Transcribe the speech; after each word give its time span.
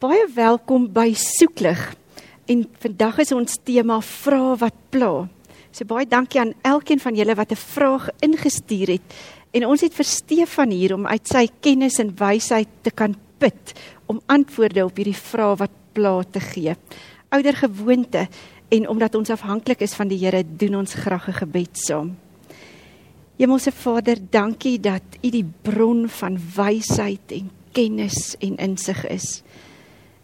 Baie 0.00 0.22
welkom 0.32 0.86
by 0.88 1.10
Soeklig. 1.12 1.80
En 2.48 2.62
vandag 2.80 3.18
is 3.20 3.34
ons 3.36 3.58
tema 3.68 3.98
vra 4.00 4.54
wat 4.56 4.76
pla. 4.88 5.26
So 5.76 5.84
baie 5.84 6.06
dankie 6.08 6.40
aan 6.40 6.54
elkeen 6.64 7.02
van 7.02 7.18
julle 7.18 7.34
wat 7.36 7.52
'n 7.52 7.60
vraag 7.60 8.08
ingestuur 8.24 8.88
het. 8.96 9.02
En 9.52 9.66
ons 9.66 9.80
het 9.80 9.92
vir 9.92 10.04
Stefan 10.04 10.70
hier 10.70 10.94
om 10.94 11.06
uit 11.06 11.28
sy 11.28 11.48
kennis 11.60 11.98
en 11.98 12.16
wysheid 12.16 12.68
te 12.80 12.90
kan 12.90 13.14
put 13.38 13.74
om 14.06 14.22
antwoorde 14.26 14.84
op 14.84 14.96
hierdie 14.96 15.22
vrae 15.28 15.56
wat 15.56 15.70
pla 15.92 16.22
te 16.22 16.40
gee. 16.40 16.74
Ouder 17.28 17.56
gewoonte 17.56 18.28
en 18.70 18.88
omdat 18.88 19.14
ons 19.14 19.30
afhanklik 19.30 19.80
is 19.80 19.94
van 19.94 20.08
die 20.08 20.24
Here, 20.24 20.42
doen 20.56 20.76
ons 20.76 20.94
graag 20.94 21.28
'n 21.28 21.32
gebed 21.44 21.76
saam. 21.78 22.16
Hemelse 23.36 23.72
Vader, 23.72 24.16
dankie 24.30 24.80
dat 24.80 25.02
U 25.22 25.30
die 25.30 25.46
bron 25.62 26.08
van 26.08 26.38
wysheid 26.56 27.32
en 27.32 27.50
kennis 27.72 28.36
en 28.38 28.56
insig 28.56 29.06
is 29.06 29.42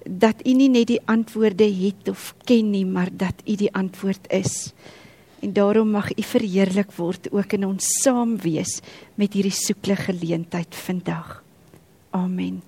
dat 0.08 0.46
u 0.46 0.52
nie 0.52 0.68
net 0.68 0.86
die 0.86 1.00
antwoorde 1.04 1.66
het 1.66 2.08
of 2.08 2.34
ken 2.44 2.70
nie, 2.70 2.86
maar 2.86 3.10
dat 3.12 3.42
u 3.44 3.54
die 3.54 3.72
antwoord 3.74 4.30
is. 4.30 4.72
En 5.40 5.52
daarom 5.52 5.90
mag 5.90 6.10
u 6.16 6.22
verheerlik 6.22 6.92
word 6.96 7.30
ook 7.32 7.52
in 7.52 7.66
ons 7.66 7.86
saam 8.02 8.36
wees 8.40 8.80
met 9.14 9.32
hierdie 9.32 9.54
soekle 9.54 9.96
geleentheid 9.96 10.74
vandag. 10.74 11.42
Amen. 12.10 12.62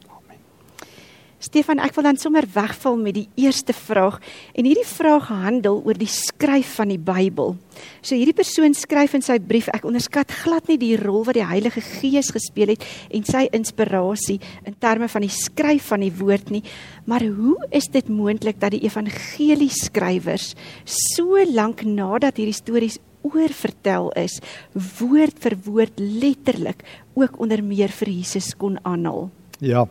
Stefan, 1.38 1.78
ek 1.78 1.94
wil 1.94 2.02
dan 2.08 2.16
sommer 2.18 2.42
wegval 2.50 2.96
met 2.98 3.14
die 3.14 3.28
eerste 3.38 3.70
vraag 3.70 4.16
en 4.58 4.66
hierdie 4.66 4.86
vraag 4.88 5.28
handel 5.30 5.76
oor 5.86 5.94
die 5.94 6.10
skryf 6.10 6.72
van 6.80 6.90
die 6.90 6.98
Bybel. 6.98 7.54
So 8.02 8.18
hierdie 8.18 8.34
persoon 8.34 8.74
skryf 8.74 9.14
in 9.14 9.22
sy 9.22 9.36
brief, 9.38 9.68
ek 9.70 9.86
onderskat 9.86 10.34
glad 10.40 10.66
nie 10.66 10.80
die 10.82 10.96
rol 10.98 11.22
wat 11.28 11.38
die 11.38 11.46
Heilige 11.46 11.84
Gees 11.84 12.32
gespeel 12.34 12.74
het 12.74 12.82
en 13.14 13.22
sy 13.28 13.44
inspirasie 13.54 14.40
in 14.66 14.74
terme 14.82 15.06
van 15.12 15.28
die 15.28 15.30
skryf 15.30 15.92
van 15.92 16.02
die 16.02 16.10
woord 16.18 16.50
nie, 16.50 16.64
maar 17.06 17.22
hoe 17.22 17.54
is 17.70 17.86
dit 17.94 18.10
moontlik 18.10 18.58
dat 18.58 18.74
die 18.74 18.82
evangelieskrywers 18.90 20.56
so 20.90 21.38
lank 21.54 21.86
nadat 21.86 22.42
hierdie 22.42 22.58
stories 22.58 22.98
oorvertel 23.22 24.10
is, 24.18 24.40
woord 24.74 25.38
vir 25.44 25.54
woord 25.70 26.02
letterlik 26.02 26.82
ook 27.14 27.38
onder 27.38 27.62
meer 27.62 27.94
vir 27.94 28.10
Jesus 28.10 28.56
kon 28.58 28.82
aanhaal? 28.82 29.28
Ja. 29.62 29.86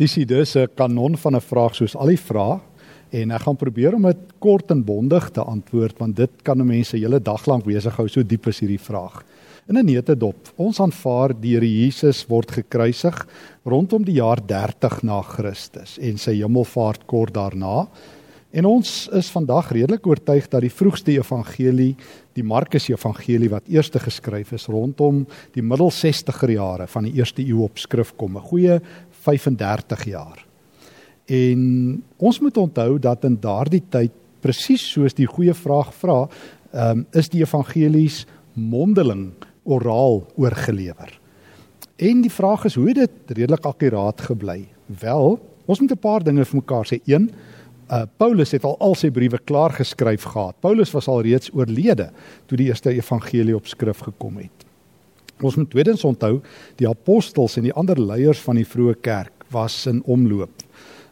Dis 0.00 0.14
hier 0.16 0.26
dus 0.26 0.56
'n 0.56 0.68
kanon 0.74 1.16
van 1.16 1.36
'n 1.36 1.40
vraag 1.40 1.74
soos 1.74 1.94
al 1.94 2.06
die 2.06 2.16
vrae 2.16 2.60
en 3.10 3.30
ek 3.30 3.42
gaan 3.42 3.56
probeer 3.56 3.94
om 3.94 4.02
dit 4.02 4.16
kort 4.38 4.70
en 4.70 4.84
bondig 4.84 5.30
te 5.30 5.42
antwoord 5.42 5.98
want 5.98 6.16
dit 6.16 6.30
kan 6.42 6.66
mense 6.66 6.96
hele 6.96 7.20
dag 7.20 7.46
lank 7.46 7.64
besig 7.64 7.96
hou 7.96 8.08
so 8.08 8.22
diep 8.22 8.46
is 8.46 8.60
hierdie 8.60 8.80
vraag. 8.80 9.22
In 9.68 9.76
'n 9.76 9.84
neete 9.84 10.16
dop. 10.16 10.52
Ons 10.56 10.80
aanvaar 10.80 11.38
die 11.38 11.52
Here 11.52 11.66
Jesus 11.66 12.26
word 12.28 12.50
gekruisig 12.50 13.26
rondom 13.66 14.02
die 14.02 14.14
jaar 14.14 14.40
30 14.46 15.02
na 15.02 15.20
Christus 15.20 15.98
en 15.98 16.16
sy 16.16 16.32
hemelvaart 16.32 17.06
kort 17.06 17.34
daarna. 17.34 17.86
En 18.50 18.66
ons 18.66 19.08
is 19.14 19.28
vandag 19.30 19.68
redelik 19.70 20.06
oortuig 20.06 20.48
dat 20.50 20.64
die 20.64 20.72
vroegste 20.74 21.12
evangelie, 21.12 21.92
die 22.34 22.42
Markus 22.42 22.88
evangelie 22.88 23.50
wat 23.50 23.68
eers 23.70 23.92
geskryf 23.94 24.50
is 24.52 24.66
rondom 24.66 25.26
die 25.54 25.62
middel 25.62 25.90
60er 25.90 26.50
jare 26.50 26.86
van 26.90 27.06
die 27.06 27.12
eerste 27.14 27.42
eeu 27.42 27.62
op 27.62 27.78
skrif 27.78 28.10
kom. 28.16 28.36
'n 28.36 28.40
Goeie 28.40 28.80
35 29.20 30.04
jaar. 30.04 30.46
En 31.30 31.60
ons 32.16 32.40
moet 32.40 32.56
onthou 32.56 32.98
dat 32.98 33.24
in 33.24 33.36
daardie 33.40 33.82
tyd 33.88 34.12
presies 34.40 34.82
soos 34.92 35.14
die 35.14 35.28
goeie 35.28 35.54
vraag 35.54 35.92
vra, 35.94 36.24
ehm 36.72 37.02
um, 37.02 37.06
is 37.12 37.28
die 37.28 37.42
evangelies 37.42 38.24
mondeling 38.54 39.32
oraal 39.62 40.22
oorgelewer. 40.36 41.20
En 42.00 42.22
die 42.24 42.32
vraag 42.32 42.64
is 42.64 42.74
hoe 42.74 42.88
het 42.88 42.96
dit 43.02 43.36
redelik 43.36 43.66
akkuraat 43.66 44.20
gebly? 44.30 44.64
Wel, 45.00 45.38
ons 45.66 45.80
moet 45.80 45.92
'n 45.92 45.98
paar 45.98 46.22
dinge 46.24 46.44
vir 46.44 46.56
mekaar 46.56 46.86
sê. 46.86 47.00
Een, 47.04 47.30
uh 47.90 48.02
Paulus 48.16 48.50
het 48.50 48.64
al 48.64 48.76
al 48.78 48.94
sy 48.94 49.10
briewe 49.10 49.38
klaar 49.44 49.70
geskryf 49.70 50.22
gehad. 50.22 50.54
Paulus 50.60 50.90
was 50.90 51.08
al 51.08 51.22
reeds 51.22 51.50
oorlede 51.52 52.10
toe 52.46 52.56
die 52.56 52.66
eerste 52.66 52.90
evangelie 52.90 53.56
op 53.56 53.66
skrif 53.66 53.98
gekom 53.98 54.36
het. 54.36 54.69
Ons 55.42 55.56
moet 55.56 55.70
tweedens 55.70 56.04
onthou 56.04 56.40
die 56.80 56.88
apostels 56.88 57.56
en 57.56 57.68
die 57.68 57.76
ander 57.76 58.00
leiers 58.00 58.40
van 58.44 58.58
die 58.60 58.66
vroeë 58.68 58.98
kerk 59.04 59.46
was 59.52 59.86
in 59.90 60.02
omloop. 60.06 60.66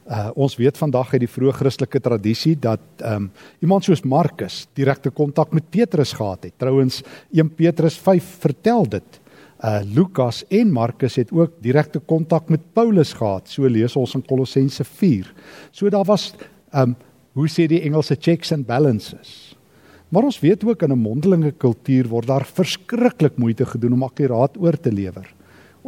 Uh 0.09 0.31
ons 0.41 0.55
weet 0.57 0.79
vandag 0.81 1.11
uit 1.13 1.21
die 1.27 1.29
vroeë 1.29 1.53
Christelike 1.59 2.01
tradisie 2.01 2.55
dat 2.57 3.03
um 3.05 3.29
iemand 3.61 3.85
soos 3.85 4.05
Markus 4.09 4.63
direkte 4.79 5.11
kontak 5.13 5.53
met 5.53 5.69
Petrus 5.71 6.15
gehad 6.17 6.47
het. 6.49 6.55
Trouwens 6.57 7.03
1 7.33 7.51
Petrus 7.59 7.99
5 8.01 8.31
vertel 8.47 8.89
dit. 8.89 9.21
Uh 9.61 9.83
Lukas 9.85 10.45
en 10.49 10.73
Markus 10.73 11.19
het 11.21 11.33
ook 11.33 11.59
direkte 11.61 12.01
kontak 12.01 12.49
met 12.49 12.73
Paulus 12.73 13.13
gehad. 13.13 13.49
So 13.49 13.69
lees 13.69 13.97
ons 13.97 14.15
in 14.15 14.25
Kolossense 14.25 14.85
4. 14.85 15.29
So 15.71 15.91
daar 15.93 16.09
was 16.09 16.33
um 16.73 16.97
hoe 17.33 17.49
sê 17.49 17.69
die 17.69 17.83
Engelse 17.85 18.17
checks 18.19 18.53
and 18.53 18.67
balances. 18.67 19.48
Maar 20.09 20.25
ons 20.25 20.41
weet 20.41 20.65
ook 20.65 20.83
in 20.83 20.93
'n 20.93 20.99
mondelinge 20.99 21.53
kultuur 21.53 22.09
word 22.09 22.27
daar 22.27 22.45
verskriklik 22.47 23.37
moeite 23.37 23.67
gedoen 23.67 23.93
om 23.93 24.03
akkuraat 24.03 24.57
oor 24.59 24.81
te 24.81 24.93
lewer. 24.93 25.35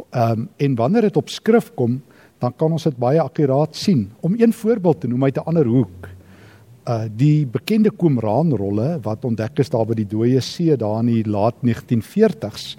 Ehm 0.09 0.39
um, 0.39 0.49
en 0.57 0.75
wanneer 0.75 1.01
dit 1.01 1.17
op 1.17 1.29
skrif 1.29 1.71
kom, 1.73 2.01
dan 2.39 2.55
kan 2.55 2.71
ons 2.71 2.83
dit 2.83 2.97
baie 2.97 3.21
akkuraat 3.21 3.75
sien. 3.75 4.11
Om 4.19 4.33
een 4.37 4.53
voorbeeld 4.53 5.01
te 5.01 5.07
noem 5.07 5.23
uit 5.23 5.37
'n 5.37 5.45
ander 5.45 5.65
hoek. 5.65 6.09
Uh 6.87 7.03
die 7.15 7.45
bekende 7.45 7.91
Qumran 7.91 8.53
rolle 8.53 8.99
wat 9.01 9.25
ontdek 9.25 9.59
is 9.59 9.69
daar 9.69 9.85
by 9.85 9.93
die 9.93 10.07
Dooie 10.07 10.39
See 10.39 10.77
daar 10.77 10.99
in 10.99 11.05
die 11.05 11.29
laat 11.29 11.55
1940s 11.61 12.77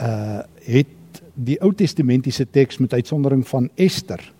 uh 0.00 0.40
het 0.64 0.86
die 1.34 1.60
Ou 1.60 1.72
Testamentiese 1.74 2.46
teks 2.50 2.78
met 2.78 2.92
uitsondering 2.92 3.46
van 3.48 3.70
Ester 3.74 4.32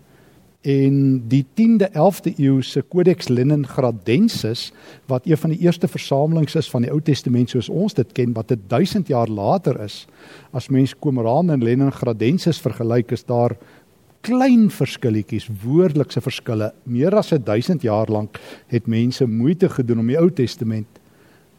en 0.68 1.22
die 1.30 1.44
10de 1.56 1.88
11de 1.96 2.34
eeuse 2.36 2.82
Codex 2.92 3.28
Leningradensis 3.28 4.68
wat 5.08 5.24
een 5.26 5.38
van 5.40 5.54
die 5.54 5.60
eerste 5.64 5.88
versamelings 5.88 6.58
is 6.60 6.68
van 6.68 6.84
die 6.84 6.90
Ou 6.92 7.00
Testament 7.00 7.54
soos 7.54 7.70
ons 7.72 7.96
dit 7.96 8.10
ken 8.12 8.34
wat 8.36 8.52
1000 8.52 9.08
jaar 9.08 9.30
later 9.32 9.78
is 9.80 10.02
as 10.52 10.68
mens 10.68 10.92
Qumran 10.98 11.54
en 11.54 11.64
Leningradensis 11.64 12.60
vergelyk 12.60 13.14
is 13.16 13.24
daar 13.24 13.56
klein 14.20 14.66
verskilletjies 14.74 15.46
woordelikse 15.62 16.20
verskille. 16.20 16.72
Meer 16.84 17.14
as 17.16 17.30
1000 17.32 17.86
jaar 17.86 18.10
lank 18.12 18.36
het 18.68 18.90
mense 18.90 19.24
moeite 19.26 19.70
gedoen 19.72 20.02
om 20.02 20.10
die 20.10 20.18
Ou 20.20 20.28
Testament 20.28 21.00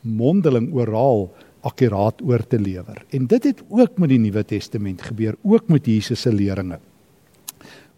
mondeling 0.01 0.69
oral 0.75 1.31
akkuraat 1.65 2.21
oor 2.21 2.45
te 2.45 2.59
lewer. 2.59 3.01
En 3.09 3.25
dit 3.25 3.43
het 3.43 3.63
ook 3.69 3.97
met 3.97 4.13
die 4.13 4.19
Nuwe 4.19 4.43
Testament 4.45 5.01
gebeur 5.01 5.39
ook 5.41 5.71
met 5.71 5.87
Jesus 5.87 6.21
se 6.21 6.33
leringe 6.33 6.79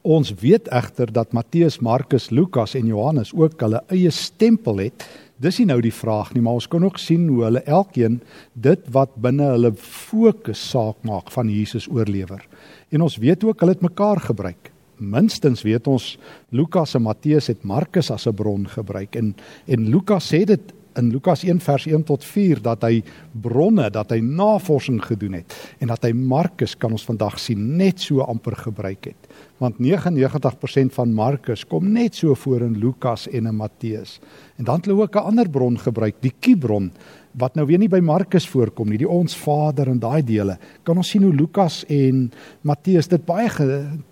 Ons 0.01 0.31
weet 0.41 0.66
egter 0.73 1.12
dat 1.13 1.34
Matteus, 1.34 1.78
Markus, 1.79 2.31
Lukas 2.34 2.73
en 2.73 2.88
Johannes 2.89 3.29
ook 3.38 3.59
hulle 3.62 3.84
eie 3.94 4.09
stempel 4.09 4.81
het. 4.81 5.06
Dis 5.38 5.59
nie 5.62 5.67
nou 5.69 5.78
die 5.81 5.94
vraag 5.94 6.31
nie, 6.34 6.41
maar 6.41 6.57
ons 6.57 6.67
kan 6.69 6.81
ook 6.85 6.97
sien 6.97 7.28
hoe 7.29 7.44
hulle 7.45 7.62
elkeen 7.69 8.17
dit 8.53 8.89
wat 8.94 9.13
binne 9.22 9.51
hulle 9.53 9.72
fokus 9.78 10.62
saak 10.72 10.97
maak 11.06 11.29
van 11.34 11.50
Jesus 11.53 11.85
oorlewer. 11.89 12.41
En 12.89 13.06
ons 13.06 13.19
weet 13.22 13.45
ook 13.45 13.62
hulle 13.62 13.78
het 13.78 13.85
mekaar 13.85 14.23
gebruik. 14.25 14.72
Minstens 14.97 15.62
weet 15.66 15.88
ons 15.89 16.16
Lukas 16.50 16.95
en 16.97 17.06
Matteus 17.06 17.50
het 17.53 17.63
Markus 17.63 18.09
as 18.12 18.25
'n 18.28 18.33
bron 18.33 18.68
gebruik 18.68 19.16
en 19.16 19.35
en 19.68 19.89
Lukas 19.89 20.33
sê 20.33 20.45
dit 20.45 20.73
in 20.95 21.12
Lukas 21.12 21.44
1 21.44 21.59
vers 21.59 21.85
1 21.85 22.03
tot 22.03 22.23
4 22.23 22.62
dat 22.62 22.83
hy 22.83 23.03
bronne, 23.31 23.89
dat 23.89 24.12
hy 24.12 24.19
navorsing 24.19 25.00
gedoen 25.03 25.33
het 25.33 25.53
en 25.79 25.88
dat 25.88 26.03
hy 26.03 26.12
Markus 26.12 26.75
kan 26.75 26.91
ons 26.91 27.06
vandag 27.06 27.39
sien 27.39 27.78
net 27.78 28.00
so 28.00 28.19
amper 28.22 28.56
gebruik 28.56 29.06
het 29.06 29.31
want 29.61 29.77
99% 29.77 30.95
van 30.95 31.13
Markus 31.13 31.63
kom 31.69 31.91
net 31.94 32.17
so 32.17 32.33
voor 32.33 32.63
in 32.66 32.79
Lukas 32.81 33.27
en 33.29 33.45
in 33.45 33.55
Matteus. 33.55 34.17
En 34.57 34.66
dan 34.66 34.81
het 34.81 34.85
hulle 34.89 35.01
ook 35.01 35.16
'n 35.16 35.27
ander 35.29 35.49
bron 35.49 35.77
gebruik, 35.77 36.16
die 36.19 36.33
Kibron, 36.39 36.91
wat 37.31 37.55
nou 37.55 37.67
weer 37.67 37.77
nie 37.77 37.89
by 37.89 38.00
Markus 38.00 38.50
voorkom 38.50 38.89
nie, 38.89 38.97
die 38.97 39.09
Ons 39.09 39.38
Vader 39.38 39.88
en 39.88 40.00
daai 40.00 40.23
dele. 40.23 40.57
Kan 40.83 40.97
ons 40.97 41.09
sien 41.09 41.23
hoe 41.23 41.33
Lukas 41.33 41.85
en 41.88 42.31
Matteus 42.61 43.07
dit 43.07 43.25
baie 43.25 43.50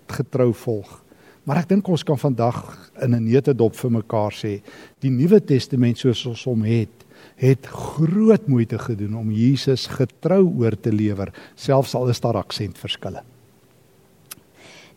getrou 0.06 0.52
volg. 0.52 1.04
Maar 1.44 1.56
ek 1.56 1.68
dink 1.68 1.88
ons 1.88 2.04
kan 2.04 2.18
vandag 2.18 2.90
in 3.02 3.14
'n 3.14 3.24
neete 3.24 3.54
dop 3.54 3.74
vir 3.74 3.90
mekaar 3.90 4.32
sê, 4.32 4.62
die 5.00 5.10
Nuwe 5.10 5.40
Testament 5.40 5.98
soos 5.98 6.26
ons 6.26 6.44
hom 6.44 6.62
het, 6.62 7.04
het 7.36 7.66
groot 7.66 8.46
moeite 8.46 8.78
gedoen 8.78 9.16
om 9.16 9.30
Jesus 9.30 9.86
getrou 9.86 10.44
oor 10.58 10.80
te 10.80 10.92
lewer, 10.92 11.32
selfs 11.54 11.94
al 11.94 12.08
is 12.08 12.20
daar 12.20 12.36
aksentverskille. 12.36 13.29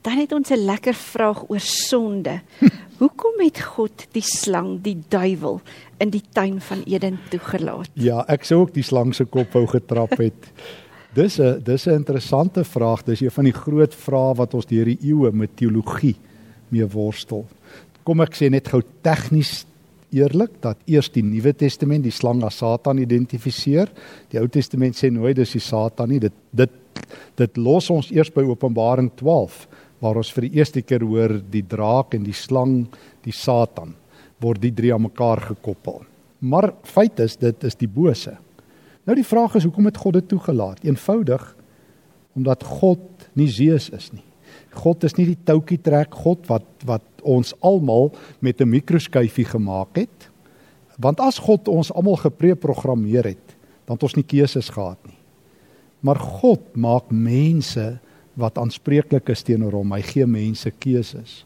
Dan 0.03 0.17
het 0.19 0.33
ons 0.35 0.49
'n 0.49 0.65
lekker 0.65 0.93
vraag 0.93 1.49
oor 1.49 1.59
sonde. 1.59 2.41
Hoekom 3.01 3.39
het 3.39 3.61
God 3.61 4.07
die 4.11 4.21
slang, 4.21 4.81
die 4.81 4.99
duiwel 5.07 5.61
in 5.97 6.09
die 6.09 6.23
tuin 6.31 6.61
van 6.61 6.83
Eden 6.83 7.19
toegelaat? 7.29 7.89
Ja, 7.93 8.25
ek 8.27 8.43
sou 8.43 8.59
ook 8.61 8.73
die 8.73 8.83
slang 8.83 9.15
se 9.15 9.25
kop 9.25 9.53
wou 9.53 9.67
getrap 9.67 10.17
het. 10.17 10.51
dis 11.19 11.39
'n 11.39 11.61
dis 11.63 11.87
'n 11.87 11.95
interessante 12.03 12.63
vraag. 12.63 13.03
Dis 13.03 13.21
een 13.21 13.31
van 13.31 13.43
die 13.43 13.53
groot 13.53 13.95
vrae 13.95 14.35
wat 14.35 14.53
ons 14.53 14.65
deur 14.65 14.85
die 14.85 14.99
eeue 15.01 15.31
met 15.31 15.55
teologie 15.55 16.15
mee 16.69 16.85
worstel. 16.85 17.45
Kom 18.03 18.19
ek 18.21 18.35
sê 18.35 18.49
net 18.49 18.67
gou 18.67 18.81
tegnies 19.01 19.65
eerlik 20.11 20.51
dat 20.59 20.77
eers 20.85 21.09
die 21.09 21.23
Nuwe 21.23 21.53
Testament 21.53 22.03
die 22.03 22.11
slang 22.11 22.43
as 22.43 22.57
Satan 22.57 22.97
identifiseer. 22.97 23.89
Die 24.29 24.39
Ou 24.39 24.47
Testament 24.47 24.95
sê 24.95 25.09
nooit 25.09 25.35
dis 25.35 25.51
die 25.51 25.61
Satan 25.61 26.09
nie. 26.09 26.19
Dit 26.19 26.33
dit 26.51 26.69
dit 27.35 27.57
los 27.57 27.89
ons 27.89 28.11
eers 28.11 28.29
by 28.29 28.41
Openbaring 28.41 29.11
12 29.15 29.67
waar 30.03 30.19
ons 30.19 30.31
vir 30.35 30.49
die 30.49 30.59
eerste 30.59 30.83
keer 30.83 31.05
hoor 31.07 31.37
die 31.39 31.63
draak 31.63 32.15
en 32.17 32.25
die 32.27 32.35
slang, 32.35 32.83
die 33.23 33.35
Satan 33.35 33.95
word 34.43 34.59
die 34.63 34.73
drie 34.75 34.91
aan 34.91 35.05
mekaar 35.05 35.39
gekoppel. 35.53 36.01
Maar 36.43 36.73
feit 36.83 37.21
is 37.23 37.37
dit 37.39 37.63
is 37.63 37.79
die 37.79 37.87
bose. 37.87 38.35
Nou 39.07 39.15
die 39.15 39.27
vraag 39.27 39.55
is 39.55 39.63
hoekom 39.67 39.87
het 39.87 39.99
God 39.99 40.19
dit 40.19 40.27
toegelaat? 40.35 40.83
Eenvoudig 40.83 41.43
omdat 42.33 42.63
God 42.65 43.27
nie 43.37 43.47
Zeus 43.47 43.91
is 43.93 44.09
nie. 44.11 44.25
God 44.73 45.03
is 45.05 45.15
nie 45.19 45.27
die 45.29 45.39
toukie 45.45 45.79
trek 45.81 46.15
God 46.23 46.47
wat 46.49 46.65
wat 46.87 47.05
ons 47.23 47.53
almal 47.63 48.11
met 48.41 48.59
'n 48.59 48.69
mikroskyfie 48.69 49.45
gemaak 49.45 49.95
het. 49.95 50.29
Want 50.99 51.19
as 51.19 51.39
God 51.39 51.67
ons 51.67 51.91
almal 51.91 52.17
gepreprogrammeer 52.17 53.23
het, 53.23 53.47
dan 53.85 53.95
het 53.95 54.03
ons 54.03 54.15
nie 54.15 54.27
keuses 54.27 54.69
gehad 54.69 54.99
nie. 55.07 55.17
Maar 56.01 56.19
God 56.19 56.75
maak 56.75 57.11
mense 57.11 57.99
wat 58.39 58.57
aanspreeklik 58.57 59.29
is 59.29 59.43
teenoor 59.43 59.71
hom. 59.71 59.91
Hy 59.91 60.01
gee 60.01 60.25
mense 60.25 60.71
keuses. 60.83 61.43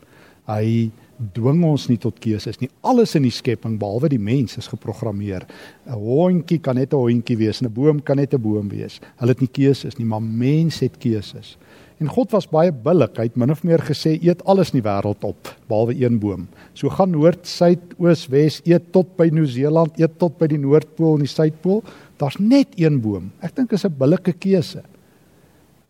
Hy 0.48 0.90
dwing 1.34 1.64
ons 1.66 1.88
nie 1.90 1.98
tot 1.98 2.20
keuses 2.22 2.60
nie. 2.62 2.70
Alles 2.86 3.16
in 3.18 3.26
die 3.26 3.34
skepping 3.34 3.78
behalwe 3.82 4.12
die 4.14 4.22
mens 4.22 4.58
is 4.58 4.70
geprogrammeer. 4.70 5.48
'n 5.88 5.94
Hondjie 5.94 6.60
kan 6.60 6.76
net 6.76 6.94
'n 6.94 6.98
hondjie 6.98 7.38
wees, 7.38 7.62
'n 7.62 7.74
boom 7.74 8.00
kan 8.00 8.18
net 8.18 8.34
'n 8.34 8.42
boom 8.42 8.70
wees. 8.70 9.00
Hulle 9.18 9.32
het 9.32 9.42
nie 9.42 9.50
keuses 9.50 9.98
nie, 9.98 10.06
maar 10.06 10.22
mens 10.22 10.80
het 10.80 10.98
keuses. 10.98 11.58
En 12.00 12.08
God 12.08 12.32
was 12.32 12.46
baie 12.46 12.72
billik. 12.72 13.18
Hy 13.18 13.24
het 13.24 13.36
min 13.36 13.52
of 13.52 13.64
meer 13.64 13.80
gesê 13.80 14.20
eet 14.22 14.44
alles 14.46 14.72
in 14.72 14.82
die 14.82 14.90
wêreld 14.90 15.24
op 15.26 15.56
behalwe 15.68 15.96
een 15.98 16.20
boom. 16.20 16.48
So 16.74 16.90
gaan 16.90 17.12
noord, 17.12 17.48
suid, 17.48 17.80
oos, 17.98 18.28
wes, 18.30 18.62
eet 18.66 18.92
tot 18.94 19.18
by 19.18 19.30
Nieu-Seeland, 19.34 19.98
eet 20.00 20.20
tot 20.20 20.38
by 20.38 20.48
die 20.48 20.60
noordpool 20.60 21.16
en 21.16 21.26
die 21.26 21.28
suidpool. 21.28 21.84
Daar's 22.18 22.38
net 22.38 22.68
een 22.78 23.02
boom. 23.02 23.32
Ek 23.42 23.56
dink 23.56 23.74
is 23.74 23.86
'n 23.86 23.98
billike 23.98 24.34
keuse. 24.34 24.84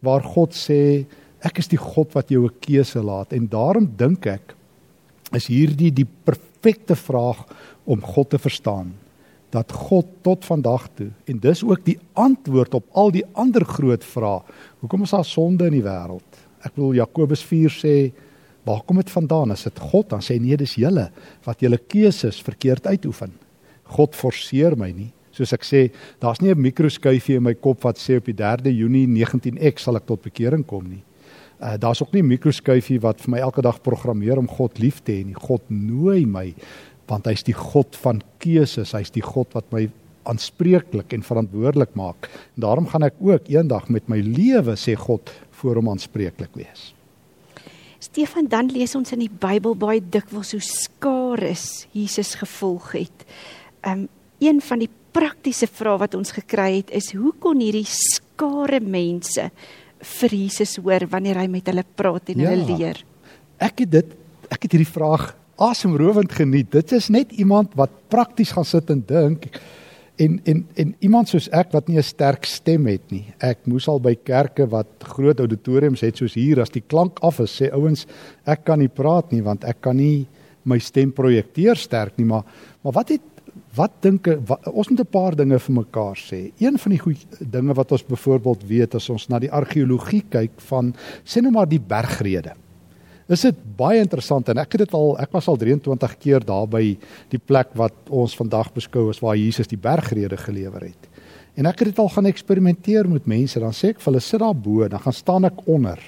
Waar 0.05 0.23
God 0.23 0.53
sê 0.53 1.05
ek 1.45 1.59
is 1.61 1.69
die 1.71 1.79
God 1.79 2.13
wat 2.13 2.29
jou 2.29 2.45
'n 2.45 2.59
keuse 2.61 3.01
laat 3.01 3.33
en 3.33 3.47
daarom 3.47 3.89
dink 3.97 4.25
ek 4.25 4.53
is 5.33 5.47
hierdie 5.47 5.91
die 5.91 6.07
perfekte 6.25 6.95
vraag 6.95 7.45
om 7.85 8.01
God 8.01 8.29
te 8.29 8.39
verstaan 8.39 8.93
dat 9.49 9.71
God 9.71 10.07
tot 10.21 10.45
vandag 10.45 10.87
toe 10.95 11.09
en 11.25 11.39
dis 11.39 11.63
ook 11.63 11.85
die 11.85 11.97
antwoord 12.13 12.73
op 12.73 12.85
al 12.93 13.11
die 13.11 13.23
ander 13.33 13.65
groot 13.65 14.03
vrae. 14.03 14.43
Hoekom 14.79 15.03
is 15.03 15.15
daar 15.15 15.25
sonde 15.25 15.69
in 15.69 15.77
die 15.79 15.85
wêreld? 15.85 16.41
Ek 16.65 16.75
wil 16.75 16.95
Jakobus 16.97 17.43
4 17.47 17.71
sê, 17.71 18.11
waar 18.67 18.81
kom 18.83 18.99
dit 18.99 19.09
vandaan? 19.09 19.53
Is 19.55 19.63
dit 19.63 19.79
God? 19.79 20.09
Dan 20.09 20.23
sê 20.25 20.39
nee, 20.41 20.57
dis 20.59 20.75
julle 20.75 21.09
wat 21.45 21.63
julle 21.63 21.79
keuses 21.79 22.41
verkeerd 22.43 22.87
uitoefen. 22.87 23.31
God 23.95 24.15
forceer 24.15 24.75
my 24.75 24.91
nie. 24.91 25.11
Soos 25.37 25.53
ek 25.53 25.65
sê, 25.67 25.81
daar's 26.19 26.41
nie 26.41 26.51
'n 26.51 26.61
mikroskuifie 26.61 27.37
in 27.37 27.43
my 27.43 27.53
kop 27.53 27.83
wat 27.83 27.97
sê 27.97 28.17
op 28.17 28.25
die 28.25 28.33
3de 28.33 28.73
Junie 28.73 29.07
19X 29.07 29.83
sal 29.83 29.97
ek 29.97 30.07
tot 30.07 30.21
bekering 30.21 30.65
kom 30.65 30.89
nie. 30.89 31.03
Uh, 31.61 31.77
daar's 31.77 32.01
ook 32.01 32.13
nie 32.13 32.21
'n 32.21 32.27
mikroskuifie 32.27 32.99
wat 33.01 33.21
vir 33.21 33.31
my 33.31 33.39
elke 33.39 33.61
dag 33.61 33.81
programmeer 33.81 34.37
om 34.37 34.47
God 34.47 34.79
lief 34.79 35.03
te 35.03 35.11
hê 35.11 35.25
nie. 35.25 35.33
God 35.33 35.61
nooi 35.69 36.25
my 36.25 36.53
want 37.07 37.25
hy's 37.25 37.43
die 37.43 37.53
God 37.53 37.95
van 37.95 38.21
keuses. 38.39 38.91
Hy's 38.91 39.11
die 39.11 39.21
God 39.21 39.53
wat 39.53 39.71
my 39.71 39.89
aanspreeklik 40.27 41.13
en 41.13 41.23
verantwoordelik 41.23 41.95
maak. 41.95 42.29
En 42.55 42.61
daarom 42.61 42.87
gaan 42.87 43.03
ek 43.03 43.15
ook 43.19 43.47
eendag 43.47 43.89
met 43.89 44.07
my 44.07 44.19
lewe 44.19 44.75
sê 44.75 44.95
God 44.95 45.31
voor 45.51 45.75
hom 45.75 45.89
aanspreeklik 45.89 46.53
wees. 46.53 46.93
Stefan, 47.99 48.47
dan 48.47 48.69
lees 48.69 48.95
ons 48.95 49.11
in 49.11 49.19
die 49.19 49.31
Bybel 49.31 49.73
baie 49.75 50.01
dikwels 50.01 50.51
hoe 50.53 50.61
skares 50.61 51.87
Jesus 51.95 52.35
gevolg 52.35 52.91
het. 52.91 53.25
Um 53.87 54.07
een 54.37 54.61
van 54.61 54.83
die 54.83 54.89
praktiese 55.17 55.67
vrae 55.69 55.97
wat 56.03 56.15
ons 56.17 56.33
gekry 56.35 56.69
het 56.79 56.93
is 56.97 57.09
hoe 57.17 57.33
kon 57.41 57.61
hierdie 57.63 57.87
skare 57.89 58.79
mense 58.83 59.49
vir 60.19 60.35
Jesus 60.35 60.77
hoor 60.77 61.07
wanneer 61.09 61.39
hy 61.41 61.47
met 61.49 61.69
hulle 61.71 61.85
praat 61.97 62.29
en 62.33 62.43
ja, 62.43 62.53
hulle 62.53 62.77
leer. 62.77 63.01
Ek 63.57 63.81
het 63.81 63.93
dit 63.95 64.15
ek 64.53 64.63
het 64.63 64.77
hierdie 64.77 64.87
vraag 64.87 65.33
asemrowend 65.59 66.31
geniet. 66.31 66.69
Dit 66.71 66.93
is 66.95 67.09
net 67.11 67.33
iemand 67.35 67.73
wat 67.75 67.91
prakties 68.13 68.53
gaan 68.55 68.67
sit 68.67 68.91
en 68.93 69.01
dink 69.07 69.49
en 70.21 70.37
en 70.49 70.61
en 70.83 70.93
iemand 71.05 71.29
soos 71.33 71.49
ek 71.53 71.73
wat 71.73 71.89
nie 71.89 71.97
'n 71.97 72.05
sterk 72.05 72.45
stem 72.45 72.85
het 72.87 73.11
nie. 73.11 73.25
Ek 73.41 73.65
moes 73.65 73.87
al 73.87 73.99
by 73.99 74.15
kerke 74.15 74.69
wat 74.69 74.87
groot 75.01 75.39
auditoriums 75.39 76.01
het 76.01 76.17
soos 76.17 76.33
hier 76.33 76.61
as 76.61 76.69
die 76.69 76.85
klank 76.87 77.19
af 77.21 77.39
is 77.39 77.61
sê 77.61 77.71
ouens 77.73 78.05
ek 78.45 78.65
kan 78.65 78.79
nie 78.79 78.89
praat 78.89 79.31
nie 79.31 79.41
want 79.41 79.63
ek 79.63 79.81
kan 79.81 79.97
nie 79.97 80.27
my 80.63 80.79
stem 80.79 81.11
projekteer 81.11 81.75
sterk 81.75 82.17
nie 82.17 82.25
maar 82.25 82.43
maar 82.83 82.93
wat 82.93 83.09
het 83.09 83.36
wat 83.77 83.97
dink 84.01 84.27
ons 84.27 84.89
moet 84.89 84.99
'n 84.99 85.11
paar 85.11 85.35
dinge 85.35 85.59
vir 85.59 85.75
mekaar 85.75 86.17
sê. 86.17 86.51
Een 86.57 86.77
van 86.77 86.91
die 86.91 86.99
goeie 86.99 87.17
dinge 87.39 87.73
wat 87.73 87.91
ons 87.91 88.03
byvoorbeeld 88.03 88.67
weet 88.67 88.95
as 88.95 89.09
ons 89.09 89.29
na 89.29 89.39
die 89.39 89.51
argeologie 89.51 90.23
kyk 90.29 90.61
van 90.69 90.93
sê 91.23 91.41
nou 91.41 91.51
maar 91.51 91.69
die 91.69 91.79
bergrede. 91.79 92.53
Dis 93.27 93.41
dit 93.41 93.55
baie 93.77 93.99
interessant 93.99 94.49
en 94.49 94.57
ek 94.57 94.71
het 94.71 94.79
dit 94.85 94.93
al 94.93 95.17
ek 95.19 95.31
was 95.31 95.47
al 95.47 95.57
23 95.57 96.17
keer 96.17 96.39
daar 96.39 96.67
by 96.67 96.97
die 97.29 97.39
plek 97.39 97.67
wat 97.75 97.93
ons 98.09 98.35
vandag 98.35 98.73
beskou 98.73 99.09
as 99.09 99.19
waar 99.19 99.35
Jesus 99.35 99.67
die 99.67 99.77
bergrede 99.77 100.37
gelewer 100.37 100.81
het. 100.81 101.09
En 101.57 101.65
ek 101.65 101.79
het 101.79 101.87
dit 101.89 101.99
al 101.99 102.09
gaan 102.09 102.25
eksperimenteer 102.25 103.09
met 103.09 103.25
mense, 103.25 103.59
dan 103.59 103.73
sê 103.73 103.89
ek 103.89 103.99
vir 103.99 104.11
hulle 104.13 104.21
sit 104.21 104.39
daar 104.39 104.55
bo, 104.55 104.87
dan 104.87 104.99
gaan 104.99 105.13
staan 105.13 105.45
ek 105.45 105.67
onder 105.67 105.99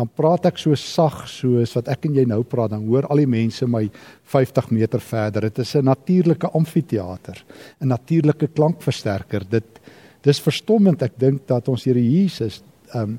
dan 0.00 0.08
praat 0.16 0.48
ek 0.48 0.58
so 0.60 0.76
sag 0.78 1.26
soos 1.28 1.74
wat 1.76 1.90
ek 1.92 2.06
en 2.08 2.16
jy 2.16 2.24
nou 2.28 2.40
praat, 2.48 2.72
dan 2.72 2.86
hoor 2.88 3.08
al 3.12 3.20
die 3.20 3.28
mense 3.28 3.66
my 3.68 3.84
50 4.32 4.70
meter 4.72 5.02
verder. 5.04 5.48
Dit 5.50 5.58
is 5.58 5.74
'n 5.76 5.84
natuurlike 5.84 6.48
amfitheater, 6.54 7.44
'n 7.80 7.88
natuurlike 7.88 8.48
klankversterker. 8.48 9.44
Dit 9.48 9.80
dis 10.22 10.40
verstommend. 10.40 11.02
Ek 11.02 11.18
dink 11.18 11.46
dat 11.46 11.68
ons 11.68 11.84
Here 11.84 12.00
Jesus 12.00 12.62
ehm 12.94 13.02
um, 13.02 13.18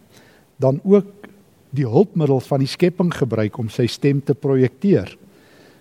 dan 0.60 0.80
ook 0.84 1.28
die 1.72 1.88
hulpmiddel 1.88 2.40
van 2.40 2.60
die 2.60 2.68
skepping 2.68 3.12
gebruik 3.14 3.58
om 3.58 3.70
sy 3.70 3.88
stem 3.88 4.22
te 4.22 4.34
projekteer. 4.34 5.18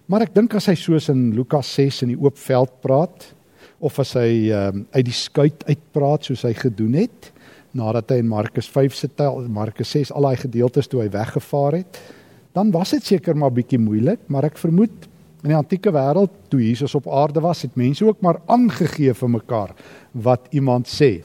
Maar 0.06 0.22
ek 0.22 0.34
dink 0.34 0.54
as 0.54 0.66
hy 0.66 0.74
soos 0.74 1.08
in 1.08 1.34
Lukas 1.34 1.74
6 1.74 2.02
in 2.02 2.08
die 2.08 2.20
oop 2.20 2.38
veld 2.38 2.70
praat 2.80 3.34
of 3.78 3.98
as 3.98 4.14
hy 4.14 4.50
ehm 4.50 4.76
um, 4.76 4.86
uit 4.92 5.04
die 5.04 5.12
skuit 5.16 5.64
uitpraat 5.66 6.24
soos 6.24 6.42
hy 6.42 6.54
gedoen 6.54 6.94
het, 6.94 7.32
nadat 7.76 8.10
hy 8.10 8.20
in 8.22 8.28
Markus 8.28 8.68
5 8.68 8.94
se 8.94 9.08
tel 9.14 9.44
Markus 9.48 9.90
6 9.90 10.12
al 10.12 10.28
daai 10.28 10.36
gedeeltes 10.36 10.88
toe 10.90 11.02
hy 11.04 11.10
weggevaar 11.12 11.80
het, 11.80 12.00
dan 12.52 12.70
was 12.74 12.90
dit 12.96 13.04
seker 13.04 13.36
maar 13.38 13.52
bietjie 13.54 13.78
moeilik, 13.78 14.22
maar 14.26 14.48
ek 14.48 14.58
vermoed 14.58 15.06
in 15.44 15.52
die 15.52 15.56
antieke 15.56 15.92
wêreld 15.94 16.32
toe 16.52 16.60
Jesus 16.60 16.94
op 16.98 17.08
aarde 17.08 17.40
was, 17.40 17.62
het 17.64 17.78
mense 17.78 18.04
ook 18.04 18.20
maar 18.20 18.40
aangegee 18.50 19.14
vir 19.16 19.30
mekaar 19.30 19.74
wat 20.12 20.50
iemand 20.50 20.90
sê. 20.90 21.20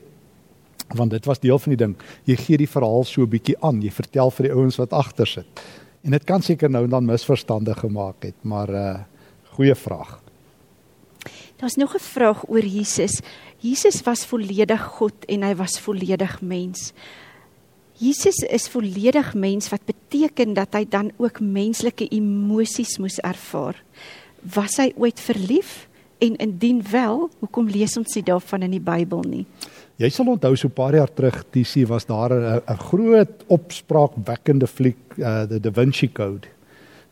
Want 0.95 1.11
dit 1.11 1.25
was 1.25 1.41
deel 1.41 1.59
van 1.59 1.73
die 1.73 1.81
ding. 1.81 1.95
Jy 2.29 2.35
gee 2.39 2.59
die 2.61 2.69
verhaal 2.69 3.03
so 3.09 3.25
bietjie 3.27 3.57
aan, 3.65 3.81
jy 3.81 3.91
vertel 3.91 4.31
vir 4.37 4.47
die 4.47 4.53
ouens 4.53 4.77
wat 4.79 4.93
agter 4.93 5.27
sit. 5.27 5.63
En 6.05 6.13
dit 6.13 6.27
kan 6.29 6.43
seker 6.45 6.69
nou 6.69 6.83
en 6.85 6.93
dan 6.93 7.09
misverstande 7.09 7.73
gemaak 7.73 8.29
het, 8.29 8.37
maar 8.43 8.69
'n 8.69 8.75
uh, 8.75 8.99
goeie 9.57 9.75
vraag. 9.75 10.21
Daar's 11.57 11.75
nog 11.75 11.95
'n 11.95 11.99
vraag 11.99 12.49
oor 12.49 12.65
Jesus. 12.65 13.21
Jesus 13.59 14.01
was 14.03 14.25
volledig 14.25 14.81
God 14.97 15.25
en 15.31 15.43
hy 15.43 15.53
was 15.55 15.79
volledig 15.79 16.41
mens. 16.41 16.91
Jesus 17.95 18.41
is 18.51 18.67
volledig 18.67 19.33
mens 19.33 19.69
wat 19.71 19.85
beteken 19.87 20.53
dat 20.53 20.75
hy 20.75 20.83
dan 20.89 21.11
ook 21.17 21.39
menslike 21.39 22.09
emosies 22.11 22.97
moes 22.99 23.21
ervaar. 23.23 23.77
Was 24.55 24.75
hy 24.81 24.91
ooit 24.99 25.19
verlief 25.19 25.87
en 26.19 26.35
indien 26.43 26.81
wel, 26.91 27.29
hoekom 27.39 27.71
lees 27.71 27.95
ons 27.97 28.13
dit 28.13 28.25
daarvan 28.25 28.67
in 28.67 28.75
die 28.75 28.83
Bybel 28.83 29.23
nie? 29.27 29.45
Jy 29.95 30.09
sal 30.11 30.27
onthou 30.27 30.55
so 30.55 30.67
'n 30.67 30.75
paar 30.75 30.95
jaar 30.95 31.13
terug, 31.13 31.45
DC 31.51 31.87
was 31.87 32.05
daar 32.05 32.31
'n 32.67 32.77
groot 32.77 33.43
opspraakwekkende 33.47 34.67
fliek, 34.67 34.99
uh, 35.17 35.43
the 35.43 35.59
Da 35.59 35.71
Vinci 35.71 36.11
Code. 36.11 36.47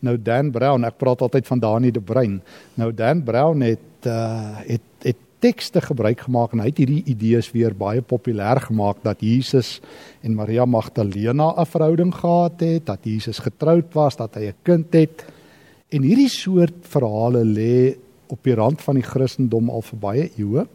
Nou 0.00 0.16
Dan 0.22 0.50
Brown, 0.50 0.84
ek 0.84 0.98
praat 0.98 1.20
altyd 1.20 1.46
van 1.46 1.58
Dani 1.58 1.90
de 1.90 2.00
Bruin. 2.00 2.42
Nou 2.74 2.92
Dan 2.92 3.22
Brown 3.22 3.60
het 3.60 4.06
uh 4.06 4.58
het 4.66 4.80
het 5.02 5.16
tekste 5.44 5.82
gebruik 5.84 6.22
gemaak 6.24 6.54
en 6.54 6.62
hy 6.62 6.70
het 6.70 6.78
hierdie 6.80 7.02
idees 7.12 7.50
weer 7.52 7.74
baie 7.76 8.00
populêr 8.00 8.62
gemaak 8.64 9.02
dat 9.04 9.20
Jesus 9.20 9.76
en 10.24 10.38
Maria 10.38 10.64
Magdalena 10.64 11.52
'n 11.52 11.66
verhouding 11.66 12.14
gehad 12.14 12.60
het, 12.60 12.86
dat 12.86 13.04
Jesus 13.04 13.38
getroud 13.38 13.92
was, 13.92 14.16
dat 14.16 14.34
hy 14.34 14.48
'n 14.48 14.56
kind 14.62 14.92
het. 14.92 15.24
En 15.90 16.02
hierdie 16.02 16.28
soort 16.28 16.74
verhale 16.80 17.44
lê 17.44 17.96
op 18.28 18.42
die 18.42 18.54
rand 18.54 18.80
van 18.80 18.94
die 18.94 19.02
Christendom 19.02 19.70
al 19.70 19.82
vir 19.82 19.98
baie 19.98 20.30
eeue. 20.38 20.66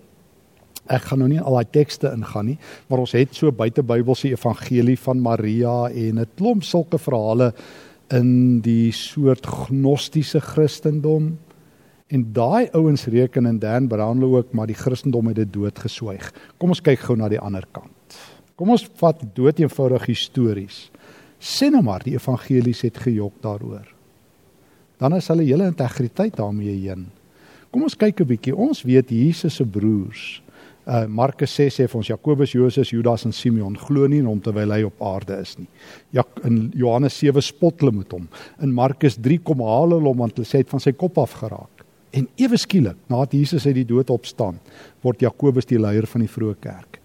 Ek 0.88 1.02
gaan 1.02 1.20
nou 1.20 1.30
nie 1.30 1.42
al 1.42 1.54
daai 1.54 1.72
tekste 1.72 2.12
ingaan 2.14 2.46
nie, 2.46 2.58
maar 2.88 3.00
ons 3.00 3.12
het 3.12 3.36
so 3.36 3.52
buitebybelse 3.52 4.30
evangelie 4.30 4.98
van 4.98 5.22
Maria 5.22 5.90
en 5.90 6.20
'n 6.20 6.28
klomp 6.36 6.64
sulke 6.64 6.98
verhale 6.98 7.54
in 8.12 8.62
die 8.62 8.92
soort 8.92 9.46
gnostiese 9.46 10.40
Christendom. 10.40 11.38
En 12.10 12.26
daai 12.34 12.70
ouens 12.74 13.06
reken 13.06 13.46
en 13.46 13.60
Dan 13.60 13.88
Brownlow 13.88 14.36
ook 14.36 14.54
maar 14.54 14.68
die 14.68 14.78
Christendom 14.78 15.28
het 15.28 15.36
dit 15.36 15.54
doodgeswyg. 15.54 16.32
Kom 16.58 16.74
ons 16.74 16.82
kyk 16.82 17.00
gou 17.06 17.18
na 17.18 17.30
die 17.30 17.40
ander 17.40 17.66
kant. 17.72 18.18
Kom 18.58 18.74
ons 18.74 18.88
vat 19.00 19.22
dood 19.36 19.60
eenvoudig 19.62 20.10
histories. 20.10 20.90
Sê 21.40 21.70
nou 21.70 21.84
maar 21.86 22.04
die 22.04 22.18
evangelies 22.18 22.82
het 22.82 22.98
gejok 22.98 23.38
daaroor. 23.42 23.88
Dan 25.00 25.16
is 25.16 25.30
hulle 25.32 25.46
hele 25.48 25.70
integriteit 25.70 26.36
daarmee 26.36 26.76
heen. 26.82 27.08
Kom 27.72 27.86
ons 27.86 27.96
kyk 27.96 28.22
'n 28.22 28.28
bietjie. 28.28 28.56
Ons 28.56 28.84
weet 28.84 29.10
Jesus 29.10 29.56
se 29.56 29.66
broers 29.66 30.42
Uh 30.90 31.06
Markus 31.06 31.52
6 31.54 31.76
sê 31.76 31.86
vir 31.86 32.00
ons 32.00 32.08
Jakobus, 32.10 32.54
Josef, 32.56 32.90
Judas 32.90 33.26
en 33.28 33.34
Simeon 33.36 33.76
glo 33.78 34.08
nie 34.10 34.24
hom 34.26 34.40
terwyl 34.42 34.72
hy 34.74 34.80
op 34.88 35.04
aarde 35.06 35.36
is 35.38 35.52
nie. 35.60 35.68
Ja 36.16 36.24
in 36.48 36.72
Johannes 36.74 37.18
7 37.20 37.44
spot 37.46 37.84
hulle 37.84 37.94
met 37.94 38.16
hom. 38.16 38.26
In 38.64 38.74
Markus 38.74 39.20
3 39.20 39.38
kom 39.46 39.62
haal 39.62 39.94
hulle 39.94 40.10
hom 40.10 40.24
want 40.24 40.40
hulle 40.40 40.50
sê 40.50 40.58
hy 40.58 40.64
het 40.64 40.72
van 40.74 40.82
sy 40.82 40.96
kop 40.98 41.20
af 41.22 41.36
geraak. 41.44 41.79
En 42.12 42.28
ewe 42.42 42.58
skielik, 42.58 42.98
nadat 43.08 43.36
Jesus 43.38 43.66
uit 43.66 43.76
die 43.76 43.86
dood 43.86 44.10
opstaan, 44.10 44.58
word 45.02 45.22
Jakobus 45.22 45.68
die 45.70 45.80
leier 45.80 46.08
van 46.10 46.22
die 46.26 46.32
vroeë 46.32 46.56
kerk. 46.60 47.00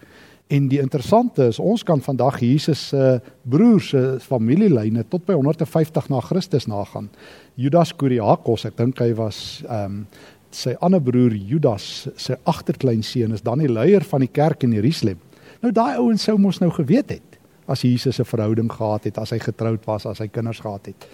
En 0.52 0.68
die 0.68 0.80
interessante 0.80 1.46
is 1.48 1.58
ons 1.58 1.82
kan 1.82 2.02
vandag 2.04 2.38
Jesus 2.44 2.88
se 2.90 3.20
broers 3.48 3.88
se 3.94 4.02
familielyne 4.20 5.06
tot 5.08 5.24
by 5.26 5.36
150 5.38 6.10
na 6.12 6.20
Christus 6.20 6.68
nagaan. 6.68 7.08
Judas 7.56 7.94
Kuriakos, 7.96 8.66
ek 8.68 8.76
dink 8.76 9.00
hy 9.00 9.12
was 9.18 9.38
ehm 9.68 10.04
um, 10.04 10.06
sy 10.54 10.76
ander 10.86 11.00
broer 11.02 11.32
Judas 11.34 12.06
se 12.14 12.36
agterkleinseun 12.46 13.32
is 13.34 13.42
dan 13.42 13.58
die 13.58 13.66
leier 13.66 14.04
van 14.06 14.22
die 14.22 14.30
kerk 14.30 14.62
in 14.62 14.76
Jerusalem. 14.76 15.18
Nou 15.64 15.72
daai 15.74 15.96
ouens 15.98 16.22
sou 16.22 16.36
mos 16.38 16.60
nou 16.62 16.70
geweet 16.70 17.10
het 17.16 17.40
as 17.66 17.82
Jesus 17.82 18.20
'n 18.20 18.24
verhouding 18.24 18.70
gehad 18.70 19.04
het, 19.04 19.18
as 19.18 19.30
hy 19.30 19.38
getroud 19.38 19.84
was, 19.86 20.06
as 20.06 20.18
hy 20.18 20.28
kinders 20.28 20.60
gehad 20.60 20.86
het. 20.86 21.08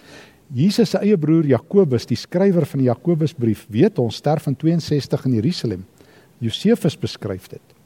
Jesus 0.51 0.89
se 0.91 0.99
eie 0.99 1.15
broer 1.15 1.45
Jakobus, 1.47 2.03
die 2.09 2.17
skrywer 2.19 2.65
van 2.67 2.81
die 2.81 2.89
Jakobusbrief, 2.89 3.63
weet 3.71 3.99
ons 4.03 4.17
sterf 4.19 4.49
in 4.51 4.57
62 4.59 5.23
in 5.29 5.37
Jerusalem. 5.37 5.85
Josefus 6.43 6.97
beskryf 6.99 7.47
dit. 7.53 7.77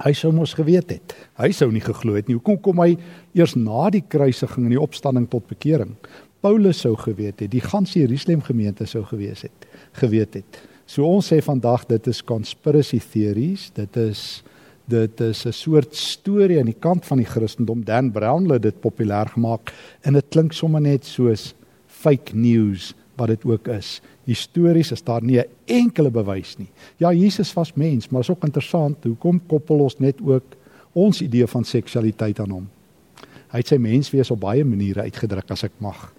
Hy 0.00 0.14
sou 0.16 0.30
mos 0.32 0.54
geweet 0.56 0.94
het. 0.94 1.12
Hy 1.36 1.50
sou 1.52 1.68
nie 1.68 1.82
geglo 1.84 2.16
het 2.16 2.30
nie. 2.30 2.38
Hoekom 2.38 2.56
kom 2.64 2.80
hy 2.80 2.94
eers 3.36 3.52
na 3.58 3.90
die 3.92 4.00
kruisiging 4.00 4.64
en 4.64 4.72
die 4.72 4.80
opstanding 4.80 5.28
tot 5.28 5.44
bekering? 5.50 5.92
Paulus 6.40 6.80
sou 6.86 6.94
geweet 6.96 7.42
het, 7.44 7.52
die 7.52 7.60
ganse 7.60 7.98
Jerusalem 8.00 8.40
gemeente 8.46 8.86
sou 8.88 9.02
gewees 9.04 9.44
het, 9.44 9.68
geweet 10.00 10.40
het. 10.40 10.62
So 10.88 11.04
ons 11.04 11.28
sê 11.28 11.42
vandag 11.44 11.84
dit 11.90 12.08
is 12.08 12.24
conspiracy 12.24 13.02
theories, 13.12 13.68
dit 13.76 14.00
is 14.00 14.42
dit 14.90 15.20
is 15.20 15.46
'n 15.46 15.52
soort 15.52 15.94
storie 15.94 16.58
aan 16.58 16.66
die 16.66 16.80
kant 16.80 17.04
van 17.06 17.18
die 17.18 17.26
Christendom. 17.26 17.84
Dan 17.84 18.10
Brown 18.10 18.50
het 18.50 18.62
dit 18.62 18.80
populêr 18.80 19.28
gemaak 19.28 19.72
en 20.02 20.14
dit 20.14 20.24
klink 20.30 20.52
sommer 20.52 20.80
net 20.80 21.04
soos 21.04 21.54
fake 22.00 22.36
news 22.36 22.94
wat 23.20 23.32
dit 23.34 23.44
ook 23.44 23.68
is. 23.68 23.98
Histories 24.28 24.92
is 24.94 25.04
daar 25.04 25.22
nie 25.22 25.38
'n 25.38 25.48
enkele 25.66 26.10
bewys 26.10 26.56
nie. 26.58 26.70
Ja, 26.96 27.12
Jesus 27.12 27.52
was 27.52 27.74
mens, 27.74 28.08
maar 28.08 28.20
is 28.20 28.30
ook 28.30 28.44
interessant 28.44 29.04
hoekom 29.04 29.40
koppel 29.46 29.78
ons 29.78 29.98
net 29.98 30.16
ook 30.22 30.44
ons 30.92 31.22
idee 31.22 31.46
van 31.46 31.64
seksualiteit 31.64 32.40
aan 32.40 32.50
hom. 32.50 32.68
Hy 33.50 33.58
het 33.58 33.66
sy 33.66 33.76
menswees 33.76 34.30
op 34.30 34.40
baie 34.40 34.64
maniere 34.64 35.02
uitgedruk 35.02 35.50
as 35.50 35.64
ek 35.64 35.72
mag. 35.78 36.12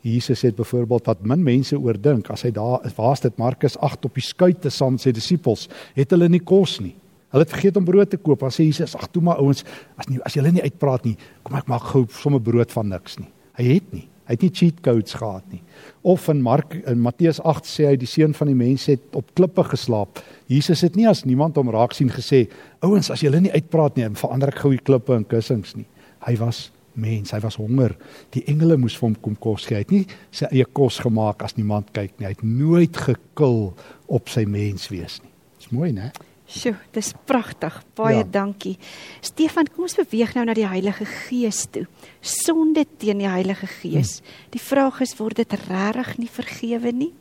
Jesus 0.00 0.42
het 0.42 0.56
byvoorbeeld 0.56 1.06
wat 1.06 1.24
min 1.26 1.42
mense 1.42 1.78
oordink 1.78 2.30
as 2.30 2.42
hy 2.46 2.50
daar 2.54 2.84
waar's 2.96 3.20
dit 3.20 3.36
Markus 3.36 3.78
8 3.78 4.04
op 4.04 4.14
die 4.14 4.22
skuit 4.22 4.60
te 4.62 4.70
saam 4.70 4.92
met 4.92 5.00
sy 5.00 5.12
disippels 5.12 5.68
het 5.94 6.10
hulle 6.10 6.28
nie 6.28 6.40
kos 6.40 6.78
nie. 6.80 6.94
Hulle 7.28 7.44
het 7.44 7.52
vergeet 7.52 7.76
om 7.76 7.84
brood 7.84 8.10
te 8.10 8.16
koop. 8.16 8.40
Dan 8.40 8.54
sê 8.54 8.64
Jesus: 8.64 8.96
"Ag 8.96 9.10
toe 9.12 9.22
maar 9.22 9.36
ouens, 9.36 9.64
as 9.96 10.08
nie 10.08 10.20
as 10.24 10.34
julle 10.34 10.52
nie 10.52 10.62
uitpraat 10.62 11.04
nie, 11.04 11.16
kom 11.42 11.56
ek 11.56 11.68
maak 11.68 11.82
gou 11.82 12.06
sommer 12.08 12.40
brood 12.40 12.72
van 12.72 12.88
niks 12.88 13.18
nie." 13.18 13.28
Hy 13.58 13.64
het 13.64 13.92
nie. 13.92 14.08
Hy 14.28 14.36
het 14.36 14.42
nie 14.44 14.52
cheat 14.52 14.82
codes 14.84 15.14
gehad 15.16 15.44
nie. 15.48 15.62
Of 16.04 16.26
in 16.28 16.42
Mark 16.44 16.74
in 16.76 17.00
Matteus 17.00 17.38
8 17.40 17.64
sê 17.64 17.86
hy 17.88 17.96
die 17.96 18.08
seun 18.08 18.34
van 18.36 18.50
die 18.50 18.56
mens 18.58 18.84
het 18.90 19.16
op 19.16 19.30
klippe 19.38 19.64
geslaap. 19.70 20.20
Jesus 20.52 20.84
het 20.84 20.98
nie 21.00 21.06
as 21.08 21.24
niemand 21.24 21.56
hom 21.56 21.72
raak 21.72 21.96
sien 21.96 22.12
gesê: 22.12 22.44
"Ouens, 22.84 23.08
as 23.10 23.24
julle 23.24 23.40
nie 23.40 23.52
uitpraat 23.52 23.96
nie, 23.96 24.08
verander 24.12 24.52
ek 24.52 24.60
gou 24.60 24.70
die 24.70 24.84
klippe 24.84 25.16
in 25.16 25.24
kussings 25.24 25.74
nie." 25.76 25.86
Hy 26.26 26.36
was 26.36 26.70
mens, 26.92 27.32
hy 27.32 27.40
was 27.40 27.56
honger. 27.56 27.96
Die 28.34 28.44
engele 28.50 28.76
moes 28.76 28.96
vir 28.98 29.08
hom 29.08 29.16
kom 29.22 29.36
kos 29.40 29.64
gee. 29.66 29.78
Hy 29.78 29.84
het 29.86 29.94
nie 29.94 30.04
sy 30.30 30.50
eie 30.52 30.64
kos 30.64 30.98
gemaak 31.00 31.42
as 31.42 31.56
niemand 31.56 31.92
kyk 31.96 32.18
nie. 32.18 32.26
Hy 32.26 32.34
het 32.34 32.44
nooit 32.44 32.96
gekil 32.96 33.72
op 34.06 34.28
sy 34.28 34.44
mens 34.44 34.90
wees 34.92 35.22
nie. 35.22 35.32
Dis 35.56 35.72
mooi, 35.72 35.92
né? 35.92 36.12
Sjoe, 36.48 36.78
dis 36.96 37.12
pragtig. 37.28 37.74
Baie 37.98 38.22
ja. 38.22 38.26
dankie. 38.32 38.78
Stefan, 39.20 39.68
kom 39.68 39.84
ons 39.84 39.98
beweeg 39.98 40.32
nou 40.36 40.46
na 40.48 40.54
die 40.56 40.66
Heilige 40.68 41.04
Gees 41.04 41.66
toe. 41.74 41.84
Sonde 42.24 42.86
teen 42.96 43.20
die 43.20 43.28
Heilige 43.28 43.68
Gees. 43.68 44.18
Hm. 44.18 44.36
Die 44.56 44.62
vraag 44.62 45.02
is 45.04 45.12
word 45.20 45.42
dit 45.42 45.58
regtig 45.68 46.14
nie 46.22 46.30
vergewe 46.32 46.92
nie? 46.92 47.12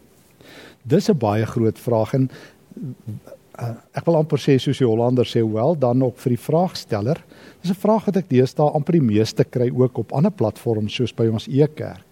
Dis 0.87 1.09
'n 1.09 1.19
baie 1.19 1.45
groot 1.45 1.79
vraag 1.79 2.13
en 2.13 2.29
uh, 3.59 3.75
ek 3.91 4.05
wil 4.07 4.15
amper 4.15 4.39
sê 4.39 4.55
soos 4.61 4.79
die 4.79 4.87
Hollanders 4.87 5.35
sê, 5.35 5.43
wel 5.43 5.75
dan 5.75 6.03
ook 6.03 6.17
vir 6.23 6.37
die 6.37 6.43
vraagsteller. 6.47 7.19
Dis 7.61 7.71
'n 7.71 7.83
vraag 7.83 8.05
wat 8.07 8.17
ek 8.23 8.29
deesdae 8.29 8.71
amper 8.71 8.95
die 8.95 9.07
meeste 9.11 9.43
kry 9.43 9.69
ook 9.75 9.97
op 9.97 10.13
ander 10.13 10.31
platforms 10.31 10.95
soos 10.95 11.11
by 11.11 11.27
ons 11.27 11.47
e-kerk. 11.47 12.06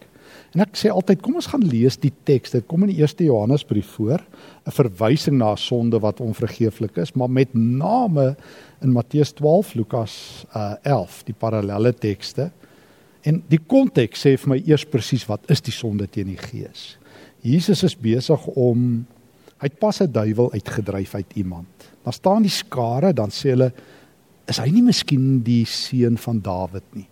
En 0.55 0.63
ek 0.63 0.77
sê 0.79 0.87
altyd, 0.87 1.19
kom 1.19 1.35
ons 1.35 1.49
gaan 1.51 1.63
lees 1.67 1.97
die 1.99 2.13
teks. 2.23 2.53
Dit 2.55 2.67
kom 2.71 2.85
in 2.85 2.93
die 2.93 3.01
1 3.03 3.25
Johannesbrief 3.27 3.89
voor, 3.97 4.23
'n 4.65 4.71
verwysing 4.71 5.37
na 5.37 5.55
sonde 5.55 5.99
wat 5.99 6.21
onvergeeflik 6.23 6.97
is, 6.97 7.11
maar 7.13 7.29
met 7.29 7.53
name 7.53 8.37
in 8.81 8.91
Matteus 8.91 9.33
12, 9.33 9.73
Lukas 9.75 10.45
uh, 10.55 10.75
11, 10.83 11.23
die 11.23 11.35
parallelle 11.35 11.93
tekste. 11.93 12.51
En 13.23 13.43
die 13.47 13.59
konteks 13.59 14.25
sê 14.25 14.37
vir 14.37 14.49
my 14.49 14.61
eers 14.65 14.85
presies 14.85 15.27
wat 15.27 15.41
is 15.49 15.61
die 15.61 15.73
sonde 15.73 16.07
teen 16.07 16.27
die 16.27 16.39
gees. 16.39 16.97
Jesus 17.41 17.83
is 17.83 17.95
besig 17.95 18.47
om 18.47 19.05
Hy 19.55 19.71
het 19.71 19.79
pas 19.79 20.01
'n 20.01 20.11
duiwel 20.11 20.51
uitgedryf 20.51 21.15
uit 21.15 21.33
iemand. 21.33 21.67
Dan 22.03 22.13
staan 22.13 22.41
die 22.41 22.51
skare, 22.51 23.13
dan 23.13 23.29
sê 23.31 23.49
hulle 23.49 23.71
is 24.45 24.57
hy 24.57 24.69
nie 24.69 24.81
miskien 24.81 25.41
die 25.43 25.65
seun 25.65 26.17
van 26.17 26.41
Dawid 26.41 26.83
nie. 26.93 27.07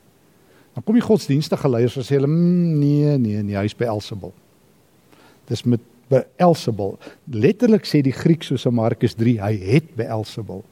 Dan 0.74 0.84
kom 0.84 0.98
die 0.98 1.06
godsdienstige 1.06 1.70
leiers 1.70 1.98
en 1.98 2.06
sê 2.06 2.18
hulle 2.18 2.30
mmm, 2.30 2.80
nee, 2.80 3.18
nee, 3.22 3.44
nee, 3.46 3.58
hy's 3.60 3.78
by 3.78 3.90
Elsebul. 3.92 4.34
Dis 5.50 5.66
met 5.70 5.82
Elsebul. 6.42 6.98
Letterlik 7.34 7.88
sê 7.90 8.04
die 8.06 8.14
Griek 8.14 8.44
soos 8.46 8.68
in 8.70 8.76
Markus 8.78 9.16
3, 9.18 9.38
hy 9.42 9.54
het 9.74 9.94
by 9.98 10.08
Elsebul. 10.14 10.64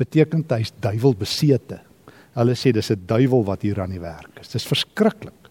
Beteken 0.00 0.44
hy's 0.52 0.72
duiwel 0.80 1.16
besete. 1.18 1.80
Hulle 2.36 2.54
sê 2.56 2.72
dis 2.72 2.90
'n 2.90 3.06
duiwel 3.06 3.44
wat 3.44 3.62
hier 3.62 3.80
aan 3.80 3.90
die 3.90 4.00
werk 4.00 4.40
is. 4.40 4.52
Dis 4.52 4.68
verskriklik 4.68 5.46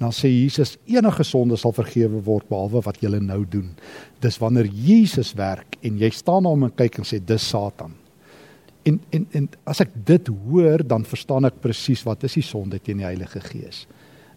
dan 0.00 0.14
sê 0.16 0.30
Jesus 0.32 0.78
enige 0.88 1.24
sonde 1.28 1.58
sal 1.60 1.74
vergewe 1.76 2.22
word 2.24 2.48
behalwe 2.48 2.80
wat 2.86 3.02
jy 3.04 3.18
nou 3.20 3.44
doen. 3.44 3.68
Dis 4.24 4.38
wanneer 4.40 4.64
Jesus 4.64 5.34
werk 5.36 5.76
en 5.84 5.98
jy 6.00 6.08
staan 6.10 6.42
na 6.42 6.48
hom 6.54 6.64
en 6.64 6.72
kyk 6.72 7.02
en 7.02 7.04
sê 7.04 7.20
dis 7.20 7.44
Satan. 7.44 7.92
En 8.90 8.98
en 9.14 9.26
en 9.38 9.48
as 9.70 9.80
ek 9.84 9.94
dit 9.94 10.30
hoor, 10.48 10.82
dan 10.82 11.06
verstaan 11.06 11.46
ek 11.48 11.60
presies 11.62 12.02
wat 12.08 12.26
is 12.26 12.38
die 12.40 12.46
sonde 12.46 12.80
teen 12.82 13.02
die 13.02 13.06
Heilige 13.06 13.42
Gees. 13.44 13.86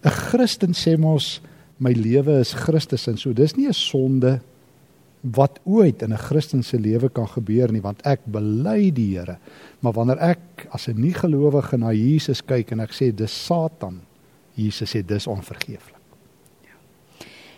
'n 0.04 0.14
Christen 0.30 0.74
sê 0.78 0.98
mos 1.00 1.42
my 1.80 1.94
lewe 1.96 2.40
is 2.40 2.54
Christus 2.54 3.08
en 3.08 3.18
so 3.18 3.34
dis 3.34 3.56
nie 3.56 3.68
'n 3.68 3.74
sonde 3.74 4.42
wat 5.24 5.60
ooit 5.64 6.02
in 6.04 6.14
'n 6.14 6.26
Christen 6.28 6.64
se 6.64 6.78
lewe 6.78 7.10
kan 7.10 7.28
gebeur 7.28 7.72
nie 7.72 7.82
want 7.82 8.02
ek 8.06 8.20
bely 8.26 8.92
die 8.92 9.18
Here. 9.18 9.38
Maar 9.80 9.94
wanneer 9.94 10.20
ek 10.20 10.68
as 10.72 10.88
'n 10.88 11.02
nie 11.02 11.14
gelowige 11.14 11.78
na 11.78 11.92
Jesus 11.92 12.42
kyk 12.42 12.72
en 12.72 12.80
ek 12.80 12.92
sê 12.92 13.16
dis 13.16 13.46
Satan, 13.46 14.02
Jesus 14.56 14.96
sê 14.96 15.02
dis 15.02 15.28
onvergeeflik. 15.28 16.03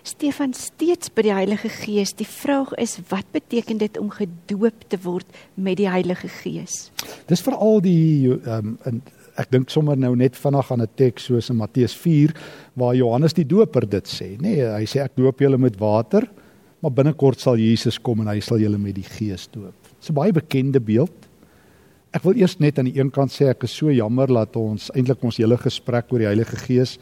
Stefan 0.06 0.54
steeds 0.54 1.10
by 1.10 1.24
die 1.26 1.34
Heilige 1.34 1.70
Gees. 1.74 2.12
Die 2.14 2.28
vraag 2.30 2.76
is 2.78 3.00
wat 3.10 3.26
beteken 3.34 3.80
dit 3.82 3.98
om 3.98 4.12
gedoop 4.14 4.84
te 4.92 5.00
word 5.02 5.26
met 5.58 5.80
die 5.80 5.88
Heilige 5.90 6.30
Gees? 6.30 6.92
Dis 7.26 7.42
veral 7.42 7.82
die 7.82 8.36
ehm 8.36 8.76
um, 8.86 9.02
ek 9.36 9.50
dink 9.52 9.68
sommer 9.68 9.98
nou 10.00 10.14
net 10.16 10.38
vanaand 10.40 10.70
aan 10.72 10.82
'n 10.86 10.94
teks 10.96 11.26
soos 11.28 11.50
in 11.50 11.58
Matteus 11.60 11.92
4 11.92 12.32
waar 12.74 12.96
Johannes 12.96 13.34
die 13.34 13.44
Doper 13.44 13.84
dit 13.84 14.08
sê, 14.08 14.38
nê? 14.40 14.56
Nee, 14.56 14.64
hy 14.64 14.86
sê 14.86 15.04
ek 15.04 15.18
doop 15.18 15.42
julle 15.42 15.58
met 15.58 15.76
water, 15.76 16.24
maar 16.80 16.92
binnekort 16.92 17.40
sal 17.40 17.58
Jesus 17.58 18.00
kom 18.00 18.22
en 18.22 18.28
hy 18.28 18.40
sal 18.40 18.60
julle 18.60 18.78
met 18.78 18.96
die 18.96 19.04
Gees 19.04 19.50
doop. 19.52 19.74
Dis 20.00 20.10
'n 20.10 20.14
baie 20.14 20.32
bekende 20.32 20.80
beeld. 20.80 21.12
Ek 22.14 22.24
wil 22.24 22.36
eers 22.36 22.60
net 22.60 22.80
aan 22.80 22.86
die 22.86 23.00
een 23.00 23.12
kant 23.12 23.32
sê 23.32 23.50
ek 23.50 23.64
is 23.64 23.76
so 23.76 23.92
jammer 23.92 24.28
dat 24.28 24.56
ons 24.56 24.90
eintlik 24.96 25.24
ons 25.24 25.38
hele 25.38 25.58
gesprek 25.58 26.14
oor 26.14 26.20
die 26.20 26.32
Heilige 26.32 26.56
Gees 26.56 27.00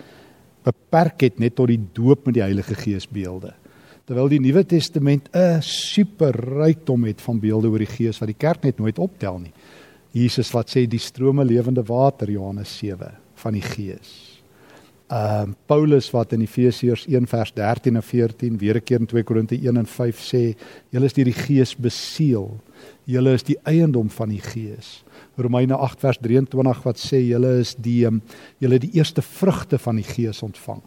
beperk 0.64 1.22
het 1.22 1.40
net 1.40 1.56
tot 1.56 1.68
die 1.68 1.82
doop 1.94 2.26
met 2.26 2.36
die 2.36 2.46
Heilige 2.46 2.76
Gees 2.76 3.08
beelde. 3.08 3.54
Terwyl 4.06 4.30
die 4.30 4.40
Nuwe 4.40 4.66
Testament 4.66 5.30
'n 5.34 5.62
super 5.62 6.34
rykdom 6.36 7.06
het 7.06 7.22
van 7.22 7.40
beelde 7.40 7.70
oor 7.70 7.80
die 7.80 7.96
Gees 7.96 8.20
wat 8.20 8.28
die 8.28 8.40
kerk 8.40 8.64
net 8.64 8.80
nooit 8.80 9.00
optel 9.00 9.40
nie. 9.40 9.54
Jesus 10.12 10.52
wat 10.52 10.70
sê 10.70 10.88
die 10.88 11.00
strome 11.00 11.46
lewende 11.46 11.84
water 11.84 12.30
Johannes 12.30 12.78
7 12.78 13.12
van 13.36 13.54
die 13.54 13.62
Gees 13.62 14.34
Ehm 15.14 15.50
uh, 15.50 15.56
Paulus 15.66 16.08
wat 16.12 16.32
in 16.34 16.42
Efesiërs 16.42 17.06
1 17.06 17.28
vers 17.28 17.52
13 17.54 17.96
en 17.96 18.04
14 18.04 18.58
weer 18.58 18.76
'n 18.76 18.84
keer 18.84 19.00
in 19.00 19.06
2 19.06 19.24
Korinte 19.24 19.56
1 19.56 19.78
en 19.78 19.86
5 19.86 20.20
sê, 20.20 20.56
julle 20.90 21.06
is 21.06 21.14
deur 21.14 21.26
die 21.26 21.42
Gees 21.46 21.76
beseël. 21.76 22.60
Julle 23.06 23.34
is 23.34 23.44
die 23.44 23.58
eiendom 23.64 24.10
van 24.10 24.30
die 24.30 24.42
Gees. 24.42 25.03
Romeine 25.38 25.78
8 25.78 26.00
vers 26.00 26.20
23 26.22 26.84
wat 26.86 27.00
sê 27.02 27.20
julle 27.26 27.60
is 27.62 27.76
die 27.76 28.04
um, 28.06 28.22
julle 28.62 28.80
die 28.80 28.92
eerste 29.00 29.22
vrugte 29.22 29.80
van 29.82 29.98
die 29.98 30.08
Gees 30.08 30.44
ontvang. 30.46 30.82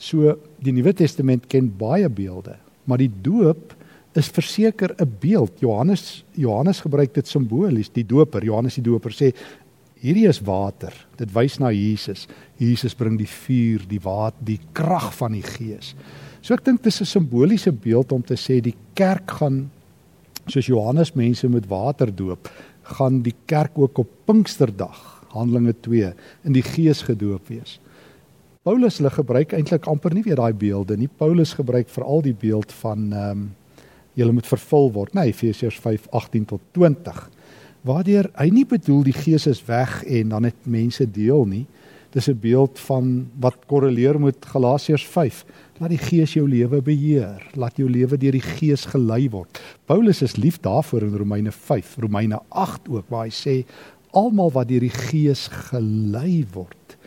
So 0.00 0.36
die 0.60 0.72
Nuwe 0.72 0.92
Testament 0.96 1.48
ken 1.48 1.70
baie 1.78 2.08
beelde, 2.08 2.58
maar 2.84 3.00
die 3.00 3.12
doop 3.22 3.74
is 4.18 4.28
verseker 4.28 4.94
'n 4.98 5.16
beeld. 5.20 5.60
Johannes 5.60 6.24
Johannes 6.34 6.80
gebruik 6.80 7.14
dit 7.14 7.28
simbolies. 7.28 7.92
Die 7.92 8.06
doper, 8.06 8.44
Johannes 8.44 8.74
die 8.74 8.82
doper 8.82 9.10
sê 9.12 9.34
Hierdie 10.00 10.28
is 10.28 10.40
water. 10.40 10.94
Dit 11.16 11.28
wys 11.34 11.58
na 11.60 11.68
Jesus. 11.70 12.26
Jesus 12.56 12.94
bring 12.94 13.18
die 13.18 13.28
vuur, 13.28 13.82
die 13.88 14.00
water, 14.00 14.38
die 14.40 14.60
krag 14.72 15.10
van 15.12 15.32
die 15.32 15.44
Gees. 15.44 15.94
So 16.40 16.54
ek 16.54 16.64
dink 16.64 16.82
dis 16.82 17.00
'n 17.02 17.04
simboliese 17.04 17.72
beeld 17.72 18.12
om 18.12 18.22
te 18.22 18.34
sê 18.34 18.62
die 18.62 18.76
kerk 18.94 19.30
gaan 19.30 19.70
soos 20.46 20.66
Johannes 20.66 21.14
mense 21.14 21.48
met 21.48 21.68
water 21.68 22.10
doop, 22.14 22.48
gaan 22.96 23.22
die 23.22 23.34
kerk 23.46 23.78
ook 23.78 23.98
op 23.98 24.10
Pinksterdag, 24.24 25.24
Handelinge 25.34 25.74
2, 25.80 26.12
in 26.44 26.52
die 26.52 26.64
Gees 26.66 27.02
gedoop 27.06 27.48
wees. 27.48 27.78
Paulus 28.66 28.98
hulle 29.00 29.10
gebruik 29.14 29.54
eintlik 29.56 29.86
amper 29.88 30.12
nie 30.12 30.22
weer 30.26 30.36
daai 30.36 30.52
beelde 30.52 30.98
nie. 31.00 31.08
Paulus 31.08 31.54
gebruik 31.56 31.88
veral 31.88 32.20
die 32.26 32.36
beeld 32.36 32.72
van 32.82 33.08
ehm 33.12 33.30
um, 33.30 33.48
julle 34.18 34.34
moet 34.34 34.48
vervul 34.50 34.90
word, 34.92 35.14
nee 35.14 35.30
Efesiërs 35.30 35.78
5:18 35.80 36.48
tot 36.50 36.60
20. 36.76 37.20
Waardeur 37.86 38.26
hy 38.36 38.48
nie 38.52 38.66
bedoel 38.68 39.04
die 39.06 39.14
Gees 39.16 39.46
is 39.48 39.62
weg 39.64 40.02
en 40.04 40.34
dan 40.34 40.44
het 40.44 40.66
mense 40.68 41.06
deel 41.06 41.46
nie. 41.48 41.64
Dis 42.12 42.28
'n 42.28 42.38
beeld 42.40 42.78
van 42.78 43.30
wat 43.40 43.56
korreleer 43.66 44.20
met 44.20 44.44
Galasiërs 44.44 45.06
5. 45.06 45.44
Laat 45.80 45.94
die 45.94 46.02
Gees 46.02 46.34
jou 46.36 46.42
lewe 46.44 46.82
beheer. 46.84 47.40
Laat 47.56 47.78
jou 47.80 47.86
lewe 47.88 48.18
deur 48.20 48.36
die 48.36 48.44
Gees 48.44 48.82
gelei 48.92 49.30
word. 49.32 49.56
Paulus 49.88 50.18
is 50.20 50.36
lief 50.36 50.58
daarvoor 50.60 51.06
in 51.06 51.14
Romeine 51.16 51.52
5, 51.56 51.94
Romeine 52.04 52.42
8 52.52 52.90
ook 52.92 53.08
waar 53.08 53.24
hy 53.24 53.32
sê 53.32 53.54
almal 54.12 54.52
wat 54.52 54.68
deur 54.68 54.84
die 54.84 54.92
Gees 54.92 55.46
gelei 55.70 56.42
word. 56.52 56.98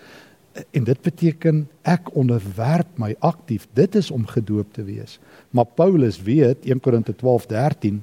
En 0.73 0.87
dit 0.89 1.05
beteken 1.05 1.67
ek 1.85 2.09
onderwerp 2.17 2.97
my 2.97 3.11
aktief. 3.21 3.67
Dit 3.77 3.93
is 3.99 4.09
om 4.09 4.25
gedoop 4.25 4.73
te 4.73 4.87
wees. 4.89 5.19
Maar 5.53 5.69
Paulus 5.77 6.17
weet 6.25 6.65
1 6.65 6.81
Korinte 6.81 7.13
12:13 7.13 8.01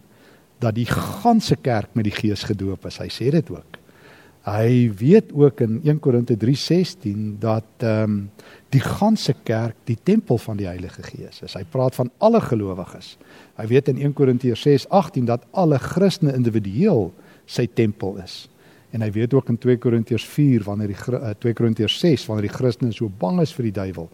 dat 0.62 0.78
die 0.78 0.86
ganse 0.86 1.56
kerk 1.56 1.98
met 1.98 2.06
die 2.06 2.14
Gees 2.14 2.46
gedoop 2.46 2.86
is. 2.86 3.02
Hy 3.02 3.10
sê 3.10 3.34
dit 3.34 3.50
ook. 3.50 3.80
Hy 4.46 4.86
weet 4.96 5.34
ook 5.34 5.60
in 5.66 5.80
1 5.84 5.98
Korinte 5.98 6.36
3:16 6.38 7.38
dat 7.42 7.82
ehm 7.82 8.02
um, 8.02 8.30
die 8.70 8.82
ganse 8.82 9.34
kerk 9.42 9.74
die 9.88 9.98
tempel 10.02 10.38
van 10.38 10.58
die 10.60 10.68
Heilige 10.68 11.02
Gees 11.02 11.42
is. 11.42 11.56
Hy 11.58 11.64
praat 11.70 11.96
van 11.98 12.10
alle 12.22 12.40
gelowiges. 12.44 13.16
Hy 13.58 13.66
weet 13.72 13.90
in 13.90 13.98
1 13.98 14.14
Korintiërs 14.14 14.62
6:18 14.66 15.26
dat 15.26 15.46
alle 15.50 15.78
Christene 15.78 16.34
individueel 16.34 17.10
sy 17.46 17.66
tempel 17.66 18.20
is. 18.22 18.46
En 18.90 19.02
hy 19.02 19.10
weet 19.14 19.34
ook 19.34 19.48
in 19.48 19.58
2 19.58 19.78
Korintiërs 19.78 20.26
4 20.26 20.64
wanneer 20.66 20.94
die 20.94 21.34
2 21.38 21.54
Korintiërs 21.54 21.98
6 21.98 22.26
wanneer 22.26 22.48
die 22.48 22.56
Christene 22.56 22.92
so 22.92 23.10
bang 23.18 23.40
is 23.40 23.52
vir 23.54 23.70
die 23.70 23.74
duiwel. 23.74 24.08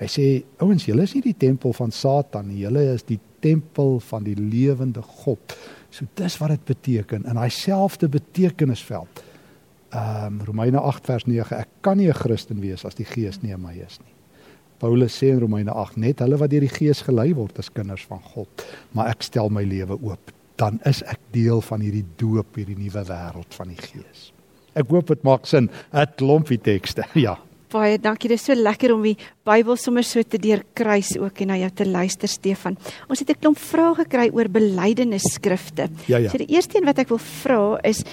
Hy 0.00 0.08
sê 0.08 0.26
ouens, 0.58 0.86
julle 0.88 1.04
is 1.04 1.14
nie 1.14 1.22
die 1.22 1.36
tempel 1.36 1.72
van 1.76 1.92
Satan 1.92 2.48
nie, 2.48 2.62
julle 2.64 2.84
is 2.94 3.04
die 3.08 3.20
tempel 3.40 3.98
van 4.00 4.24
die 4.24 4.36
lewende 4.36 5.02
God. 5.02 5.56
So 5.90 6.08
dis 6.16 6.38
wat 6.40 6.54
dit 6.54 6.64
beteken 6.64 7.26
in 7.28 7.36
daai 7.36 7.50
selfde 7.52 8.08
betekenisveld 8.08 9.22
ehm 9.92 10.26
um, 10.26 10.40
Romeine 10.44 10.80
8 10.80 11.06
vers 11.06 11.24
9 11.28 11.56
ek 11.58 11.68
kan 11.80 11.96
nie 11.96 12.08
'n 12.08 12.14
Christen 12.14 12.60
wees 12.60 12.84
as 12.84 12.94
die 12.94 13.04
Gees 13.04 13.42
nie 13.42 13.52
in 13.52 13.60
my 13.60 13.74
is 13.74 13.98
nie. 14.00 14.12
Paulus 14.78 15.14
sê 15.14 15.28
in 15.30 15.38
Romeine 15.38 15.70
8 15.70 15.96
net 15.96 16.18
hulle 16.18 16.38
wat 16.40 16.50
deur 16.50 16.64
die 16.64 16.68
Gees 16.68 17.02
gelei 17.02 17.34
word 17.34 17.58
as 17.58 17.70
kinders 17.70 18.04
van 18.08 18.20
God, 18.34 18.64
maar 18.92 19.12
ek 19.12 19.22
stel 19.22 19.48
my 19.48 19.62
lewe 19.62 19.94
oop, 19.94 20.32
dan 20.56 20.80
is 20.84 21.02
ek 21.02 21.20
deel 21.30 21.60
van 21.60 21.80
hierdie 21.80 22.04
doop, 22.16 22.56
hierdie 22.56 22.78
nuwe 22.78 23.04
wêreld 23.06 23.54
van 23.54 23.68
die 23.68 23.78
Gees. 23.78 24.32
Ek 24.74 24.88
hoop 24.88 25.06
dit 25.12 25.22
maak 25.22 25.46
sin. 25.46 25.70
'n 25.92 26.06
Klompie 26.16 26.58
tekste. 26.58 27.04
Ja. 27.26 27.38
Baie 27.72 27.96
dankie. 27.96 28.28
Dit 28.28 28.36
is 28.36 28.44
so 28.44 28.54
lekker 28.54 28.92
om 28.92 29.02
die 29.02 29.16
Bybel 29.48 29.78
sommer 29.80 30.04
so 30.04 30.20
te 30.22 30.36
deurkruis 30.36 31.14
ook 31.16 31.40
en 31.40 31.48
na 31.48 31.56
jou 31.56 31.70
te 31.70 31.86
luister 31.88 32.28
Stefan. 32.28 32.76
Ons 33.08 33.20
het 33.20 33.30
'n 33.30 33.40
klomp 33.40 33.58
vrae 33.58 33.94
gekry 33.94 34.28
oor 34.28 34.48
belydenisskrifte. 34.48 35.88
Ja, 36.06 36.18
ja. 36.18 36.28
So 36.28 36.36
die 36.38 36.52
eerste 36.52 36.78
een 36.78 36.84
wat 36.84 36.98
ek 36.98 37.08
wil 37.08 37.18
vra 37.18 37.78
is 37.82 38.04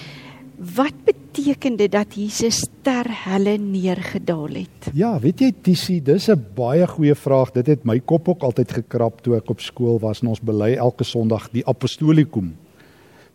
Wat 0.60 0.92
beteken 1.04 1.78
dit 1.80 1.88
dat 1.88 2.12
Jesus 2.12 2.66
ter 2.84 3.06
helle 3.08 3.54
neergedaal 3.56 4.58
het? 4.60 4.90
Ja, 4.92 5.14
weet 5.16 5.40
jy 5.40 5.54
Tissie, 5.64 6.02
dis 6.04 6.28
'n 6.28 6.36
baie 6.54 6.86
goeie 6.86 7.14
vraag. 7.14 7.52
Dit 7.52 7.66
het 7.66 7.84
my 7.84 7.98
kop 8.00 8.28
ook 8.28 8.42
altyd 8.42 8.72
gekrap 8.72 9.22
toe 9.22 9.36
ek 9.36 9.48
op 9.50 9.60
skool 9.60 9.98
was 9.98 10.20
en 10.20 10.28
ons 10.28 10.40
bely 10.40 10.74
elke 10.76 11.04
Sondag 11.04 11.48
die 11.50 11.64
apostolikum. 11.66 12.52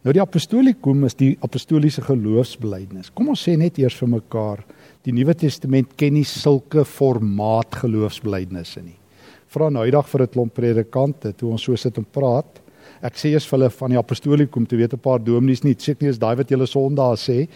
Nou 0.03 0.13
die 0.13 0.21
apostolikum 0.21 1.03
is 1.03 1.15
die 1.15 1.37
apostoliese 1.41 2.01
geloofsbelijdenis. 2.01 3.09
Kom 3.09 3.29
ons 3.29 3.41
sê 3.41 3.57
net 3.57 3.77
eers 3.79 3.95
vir 3.95 4.07
mekaar, 4.07 4.63
die 5.01 5.11
Nuwe 5.11 5.33
Testament 5.33 5.95
ken 5.97 6.13
nie 6.13 6.23
sulke 6.23 6.85
formaat 6.85 7.75
geloofsbelijdenisse 7.75 8.81
nie. 8.81 8.99
Vra 9.47 9.69
nou 9.69 9.83
eendag 9.83 10.07
vir 10.07 10.21
'n 10.21 10.27
klomp 10.27 10.53
predikante 10.53 11.33
toe 11.33 11.49
ons 11.49 11.63
so 11.63 11.75
sit 11.75 11.97
en 11.97 12.05
praat 12.05 12.61
ek 13.05 13.17
sê 13.19 13.31
eers 13.33 13.47
vir 13.47 13.59
hulle 13.59 13.71
van 13.77 13.93
die 13.93 13.99
apostolikum 14.01 14.65
te 14.65 14.77
weet 14.79 14.93
'n 14.93 15.01
paar 15.01 15.19
dominees 15.19 15.63
nie. 15.63 15.75
Seker 15.77 16.03
nie 16.03 16.11
is 16.11 16.19
daai 16.19 16.35
wat 16.35 16.49
julle 16.49 16.67
Sondag 16.67 17.19
sê. 17.19 17.47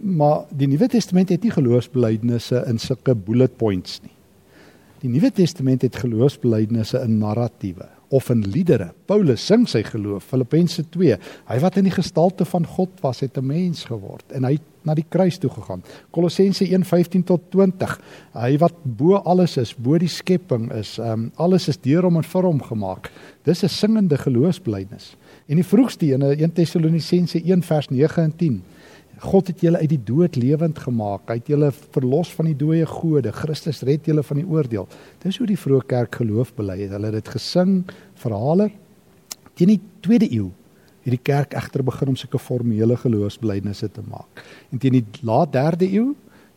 Maar 0.00 0.46
die 0.50 0.66
Nuwe 0.66 0.88
Testament 0.88 1.28
het 1.28 1.42
nie 1.42 1.50
geloofsbelijdenisse 1.50 2.64
in 2.66 2.78
sulke 2.78 3.14
bullet 3.14 3.56
points 3.56 4.00
nie. 4.02 4.12
Die 5.00 5.08
Nuwe 5.08 5.30
Testament 5.30 5.82
het 5.82 5.96
geloofsbelijdenisse 5.96 7.02
in 7.04 7.18
narratiewe 7.18 7.88
of 8.14 8.30
in 8.30 8.44
liedere 8.46 8.92
Paulus 9.10 9.46
sing 9.46 9.66
sy 9.70 9.82
geloof 9.86 10.30
Filippense 10.30 10.86
2 10.94 11.18
hy 11.50 11.58
wat 11.64 11.80
in 11.80 11.88
die 11.88 11.96
gestalte 11.96 12.46
van 12.48 12.68
God 12.76 13.02
was 13.02 13.24
het 13.26 13.38
'n 13.38 13.46
mens 13.46 13.84
geword 13.90 14.32
en 14.32 14.48
hy 14.48 14.58
na 14.84 14.94
die 14.96 15.06
kruis 15.08 15.38
toe 15.40 15.50
gegaan. 15.52 15.82
Kolossense 16.12 16.66
1:15 16.68 17.24
tot 17.24 17.50
20. 17.50 17.96
Hy 18.34 18.56
wat 18.60 18.76
bo 18.84 19.16
alles 19.16 19.56
is, 19.56 19.74
bo 19.74 19.98
die 19.98 20.08
skepping 20.08 20.70
is, 20.72 20.98
um, 20.98 21.30
alles 21.36 21.68
is 21.68 21.80
deur 21.80 22.04
hom 22.04 22.20
en 22.20 22.26
vir 22.28 22.42
hom 22.42 22.60
gemaak. 22.62 23.10
Dis 23.44 23.64
'n 23.64 23.68
singende 23.68 24.18
geloofsbelijdenis. 24.18 25.16
En 25.48 25.56
die 25.56 25.64
vroegste 25.64 26.12
een, 26.12 26.22
1 26.22 26.52
Tessalonisense 26.52 27.40
1 27.44 27.62
vers 27.62 27.88
9 27.88 28.22
en 28.22 28.36
10. 28.36 28.62
God 29.20 29.46
het 29.46 29.60
julle 29.60 29.78
uit 29.78 29.90
die 29.90 30.04
dood 30.04 30.36
lewend 30.36 30.78
gemaak. 30.78 31.28
Hy 31.28 31.34
het 31.38 31.48
julle 31.48 31.70
verlos 31.72 32.32
van 32.34 32.46
die 32.46 32.56
dooie 32.56 32.86
gode. 32.86 33.32
Christus 33.32 33.82
red 33.82 34.06
julle 34.06 34.22
van 34.22 34.36
die 34.36 34.46
oordeel. 34.46 34.88
Dis 35.22 35.38
hoe 35.38 35.46
die 35.46 35.58
vroeë 35.58 35.86
kerk 35.86 36.14
geloof 36.14 36.54
bely 36.54 36.80
het. 36.82 36.90
Hulle 36.90 37.06
het 37.06 37.14
dit 37.14 37.28
gesing, 37.28 37.84
verhale 38.14 38.70
teen 39.54 39.74
die 39.74 39.80
2de 40.06 40.28
eeu 40.34 40.50
het 41.04 41.12
die 41.12 41.20
kerk 41.20 41.54
egter 41.54 41.84
begin 41.84 42.14
om 42.14 42.16
sulke 42.16 42.40
formele 42.40 42.96
geloofsbelijdenisse 42.96 43.90
te 43.92 44.02
maak. 44.08 44.42
En 44.72 44.80
teen 44.80 44.98
die 44.98 45.04
laat 45.22 45.52
3de 45.54 45.90
eeu 45.92 46.14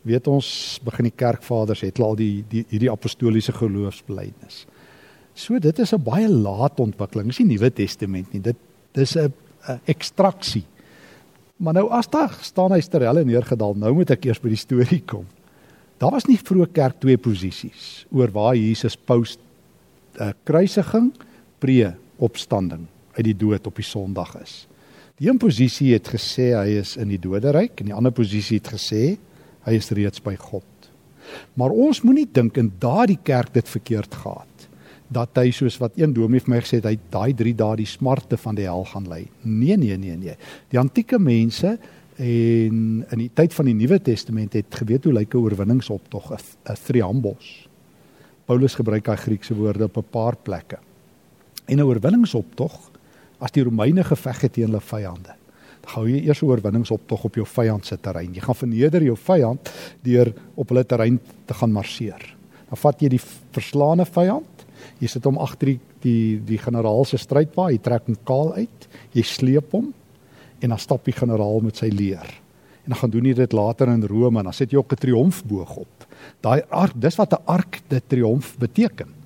weet 0.08 0.28
ons 0.30 0.48
begin 0.84 1.10
die 1.10 1.16
kerkvaders 1.16 1.82
het 1.84 2.00
al 2.00 2.16
die 2.16 2.44
die 2.48 2.64
hierdie 2.70 2.90
apostoliese 2.92 3.52
geloofsbelijdenis. 3.52 4.64
So 5.34 5.58
dit 5.58 5.78
is 5.78 5.92
'n 5.92 6.02
baie 6.02 6.28
laat 6.28 6.80
ontwikkeling. 6.80 7.28
Dis 7.28 7.38
nie 7.38 7.54
Nuwe 7.54 7.70
Testament 7.72 8.32
nie. 8.32 8.40
Dit 8.40 8.56
dis 8.92 9.16
'n 9.16 9.32
ekstraksie. 9.84 10.64
Maar 11.58 11.74
nou 11.80 11.88
as 11.90 12.06
daar 12.10 12.34
staan 12.46 12.72
hy 12.74 12.80
sterelle 12.84 13.24
neergedaal, 13.26 13.74
nou 13.74 13.90
moet 13.98 14.12
ek 14.14 14.28
eers 14.28 14.40
by 14.42 14.52
die 14.52 14.60
storie 14.60 15.02
kom. 15.02 15.26
Daar 15.98 16.14
was 16.14 16.28
nie 16.30 16.38
vroeë 16.38 16.70
kerk 16.74 17.00
twee 17.02 17.18
posisies 17.18 18.06
oor 18.14 18.30
waar 18.34 18.54
Jesus 18.54 18.94
post 18.94 19.40
'n 20.18 20.22
uh, 20.22 20.32
kruisiging 20.46 21.12
pre 21.58 21.94
opstanding 22.18 22.86
uit 23.18 23.24
die 23.24 23.36
dood 23.36 23.66
op 23.66 23.76
die 23.76 23.86
Sondag 23.86 24.34
is. 24.42 24.66
Die 25.18 25.28
een 25.28 25.38
posisie 25.38 25.92
het 25.94 26.08
gesê 26.08 26.54
hy 26.54 26.78
is 26.78 26.96
in 26.96 27.08
die 27.08 27.18
doderyk 27.18 27.80
en 27.80 27.90
die 27.90 27.94
ander 27.94 28.14
posisie 28.14 28.58
het 28.58 28.70
gesê 28.70 29.18
hy 29.66 29.74
is 29.74 29.90
reeds 29.90 30.22
by 30.22 30.36
God. 30.36 30.64
Maar 31.54 31.70
ons 31.70 32.02
moenie 32.02 32.28
dink 32.32 32.56
in 32.56 32.70
daardie 32.78 33.18
kerk 33.22 33.52
dit 33.52 33.68
verkeerd 33.68 34.14
gehad 34.14 34.47
dat 35.08 35.38
hy 35.40 35.50
soos 35.50 35.78
wat 35.80 35.96
een 35.96 36.12
dominee 36.12 36.44
vir 36.44 36.52
my 36.52 36.60
gesê 36.60 36.80
het 36.80 36.88
hy 36.90 36.98
daai 37.10 37.32
3 37.36 37.54
dae 37.56 37.76
die 37.80 37.88
smarte 37.88 38.36
van 38.36 38.58
die 38.58 38.66
hel 38.68 38.84
gaan 38.84 39.08
lei. 39.08 39.24
Nee 39.42 39.76
nee 39.76 39.96
nee 39.96 40.16
nee. 40.16 40.36
Die 40.68 40.78
antieke 40.78 41.18
mense 41.18 41.78
en 42.18 43.06
in 43.08 43.22
die 43.22 43.30
tyd 43.34 43.54
van 43.54 43.70
die 43.70 43.76
Nuwe 43.78 44.00
Testament 44.02 44.56
het 44.58 44.74
geweet 44.74 45.04
hoe 45.04 45.14
lyk 45.14 45.34
'n 45.34 45.38
oorwinningsoptog 45.38 46.32
'n 46.32 46.76
triambos. 46.84 47.68
Paulus 48.44 48.74
gebruik 48.74 49.04
daai 49.04 49.16
Griekse 49.16 49.54
woorde 49.54 49.84
op 49.84 49.96
'n 49.96 50.10
paar 50.10 50.36
plekke. 50.36 50.78
En 51.66 51.78
'n 51.78 51.82
oorwinningsoptog 51.82 52.90
as 53.38 53.52
die 53.52 53.62
Romeine 53.62 54.04
geveg 54.04 54.40
het 54.40 54.52
teen 54.52 54.66
hulle 54.66 54.80
vyande. 54.80 55.34
Gou 55.86 56.06
jy 56.08 56.26
eers 56.26 56.42
'n 56.42 56.46
oorwinningsoptog 56.46 57.24
op 57.24 57.34
jou 57.34 57.46
vyand 57.46 57.86
se 57.86 57.96
terrein. 58.00 58.34
Jy 58.34 58.40
gaan 58.40 58.54
verneder 58.54 59.02
jou 59.02 59.16
vyand 59.16 59.72
deur 60.02 60.34
op 60.54 60.68
hulle 60.68 60.84
terrein 60.84 61.20
te 61.46 61.54
gaan 61.54 61.72
marseer. 61.72 62.36
Dan 62.68 62.76
vat 62.76 63.00
jy 63.00 63.08
die 63.08 63.20
verslaane 63.52 64.04
vyand, 64.04 64.57
jy 64.98 65.08
sit 65.08 65.24
hom 65.24 65.38
agter 65.38 65.74
die 65.74 65.78
die 66.02 66.38
die 66.46 66.58
generaal 66.58 67.04
se 67.04 67.18
strydwa, 67.18 67.70
jy 67.72 67.78
trek 67.82 68.06
hom 68.06 68.16
kaal 68.24 68.52
uit, 68.54 68.88
jy 69.12 69.22
sleep 69.22 69.72
hom 69.72 69.92
en 70.60 70.68
dan 70.70 70.78
stap 70.78 71.04
die 71.04 71.14
generaal 71.14 71.60
met 71.60 71.76
sy 71.76 71.88
leer. 71.90 72.26
En 72.84 72.94
dan 72.94 73.00
gaan 73.02 73.10
doen 73.10 73.24
jy 73.24 73.34
dit 73.34 73.52
later 73.52 73.88
in 73.88 74.04
Rome 74.06 74.38
en 74.38 74.44
dan 74.44 74.54
sit 74.54 74.72
jy 74.72 74.78
ook 74.78 74.92
'n 74.92 74.96
triomfboog 74.96 75.76
op. 75.76 76.06
Daai 76.40 76.62
ark, 76.70 76.94
dis 76.94 77.16
wat 77.16 77.32
'n 77.32 77.44
ark 77.46 77.80
de 77.88 78.00
triomf 78.06 78.56
beteken 78.58 79.18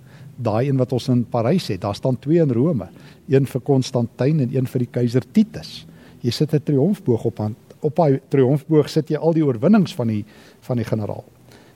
daai 0.43 0.69
een 0.69 0.79
wat 0.81 0.93
ons 0.93 1.09
in 1.13 1.25
Parys 1.29 1.69
het, 1.71 1.81
daar 1.83 1.95
staan 1.95 2.19
twee 2.19 2.41
in 2.43 2.53
Rome, 2.53 2.89
een 3.29 3.47
vir 3.47 3.61
Konstantin 3.61 4.41
en 4.41 4.55
een 4.55 4.67
vir 4.67 4.85
die 4.85 4.91
keiser 4.91 5.27
Titus. 5.33 5.85
Jy 6.23 6.31
sit 6.31 6.55
'n 6.55 6.63
triomfboog 6.63 7.25
op 7.25 7.41
aan 7.41 7.57
op 7.81 7.97
daai 7.97 8.21
triomfboog 8.29 8.89
sit 8.89 9.09
jy 9.11 9.17
al 9.17 9.33
die 9.33 9.45
oorwinnings 9.45 9.95
van 9.95 10.07
die 10.07 10.25
van 10.61 10.77
die 10.77 10.85
generaal. 10.85 11.25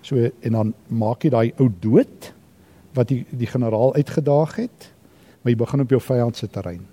So 0.02 0.16
en 0.16 0.52
dan 0.52 0.74
maak 0.88 1.24
jy 1.24 1.30
daai 1.30 1.52
ou 1.58 1.68
dood 1.80 2.32
wat 2.96 3.08
die 3.12 3.24
die 3.30 3.48
generaal 3.50 3.94
uitgedaag 3.94 4.56
het, 4.56 4.90
maar 5.42 5.52
jy 5.52 5.58
begin 5.60 5.84
op 5.84 5.90
jou 5.94 6.00
vyand 6.00 6.36
se 6.36 6.48
terrein. 6.48 6.84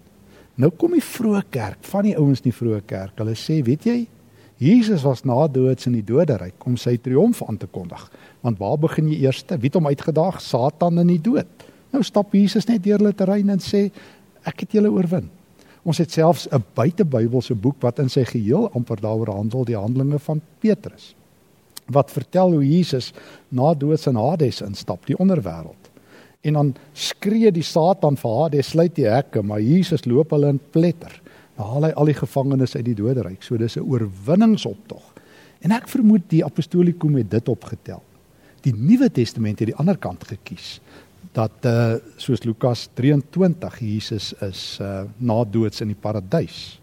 Nou 0.56 0.70
kom 0.78 0.94
die 0.94 1.02
vroeë 1.02 1.44
kerk, 1.50 1.80
van 1.90 2.06
die 2.06 2.18
ouens 2.18 2.44
in 2.44 2.52
die 2.52 2.58
vroeë 2.58 2.84
kerk, 2.86 3.16
hulle 3.18 3.34
sê, 3.40 3.62
weet 3.66 3.88
jy, 3.90 4.04
Jesus 4.62 5.02
was 5.04 5.24
na 5.26 5.48
doods 5.50 5.88
in 5.90 5.96
die 5.98 6.06
doderyk 6.06 6.62
om 6.68 6.76
sy 6.80 6.96
triomf 7.02 7.42
aan 7.44 7.58
te 7.60 7.68
kondig. 7.68 8.04
Want 8.46 8.60
waar 8.62 8.78
begin 8.80 9.10
jy 9.12 9.24
eers? 9.26 9.42
Wie 9.50 9.68
het 9.68 9.80
hom 9.80 9.90
uitgedaag? 9.90 10.40
Satan 10.42 11.02
in 11.02 11.10
die 11.10 11.22
dood. 11.22 11.66
Nou 11.92 12.04
stap 12.06 12.34
Jesus 12.38 12.70
net 12.70 12.84
deur 12.86 13.02
hulle 13.02 13.16
terrein 13.18 13.50
en 13.54 13.62
sê 13.62 13.88
ek 14.48 14.64
het 14.64 14.78
julle 14.78 14.92
oorwin. 14.94 15.28
Ons 15.84 16.00
het 16.00 16.12
selfs 16.12 16.48
'n 16.48 16.64
buitebybelse 16.76 17.56
boek 17.56 17.82
wat 17.82 18.00
in 18.00 18.10
sy 18.10 18.24
geheel 18.24 18.70
amper 18.74 19.02
daaroor 19.02 19.36
handel, 19.36 19.66
die 19.66 19.78
Handelinge 19.78 20.20
van 20.20 20.42
Petrus. 20.60 21.16
Wat 21.88 22.12
vertel 22.12 22.52
hoe 22.52 22.68
Jesus 22.68 23.14
na 23.50 23.74
dood 23.74 24.06
in 24.08 24.16
Hades 24.16 24.62
instap, 24.62 25.06
die 25.06 25.18
onderwêreld. 25.18 25.92
En 26.44 26.58
dan 26.60 26.74
skree 26.94 27.52
die 27.56 27.64
Satan 27.64 28.18
vir 28.20 28.38
Hades, 28.42 28.74
sluit 28.74 28.96
die 28.98 29.08
hekke, 29.08 29.42
maar 29.48 29.64
Jesus 29.64 30.04
loop 30.06 30.34
hulle 30.36 30.52
in 30.52 30.60
pletter. 30.76 31.16
Dan 31.56 31.70
haal 31.70 31.88
hy 31.88 31.92
al 31.96 32.12
die 32.12 32.18
gevangenes 32.18 32.76
uit 32.76 32.86
die 32.90 32.98
doderyk. 33.00 33.44
So 33.44 33.58
dis 33.58 33.78
'n 33.78 33.88
oorwinningsoptog. 33.88 35.14
En 35.62 35.72
ek 35.72 35.88
vermoed 35.88 36.28
die 36.30 36.44
apostolikum 36.44 37.16
het 37.16 37.32
dit 37.32 37.50
opgetel. 37.50 38.02
Die 38.62 38.74
Nuwe 38.76 39.10
Testament 39.12 39.60
het 39.60 39.72
die 39.72 39.80
ander 39.80 39.98
kant 39.98 40.24
gekies 40.24 40.80
dat 41.34 41.66
uh 41.66 41.96
soos 42.18 42.44
Lukas 42.44 42.90
23 42.94 43.80
Jesus 43.80 44.34
is 44.42 44.78
uh 44.82 45.04
na 45.18 45.44
doods 45.44 45.82
in 45.82 45.88
die 45.88 46.00
paradys. 46.00 46.80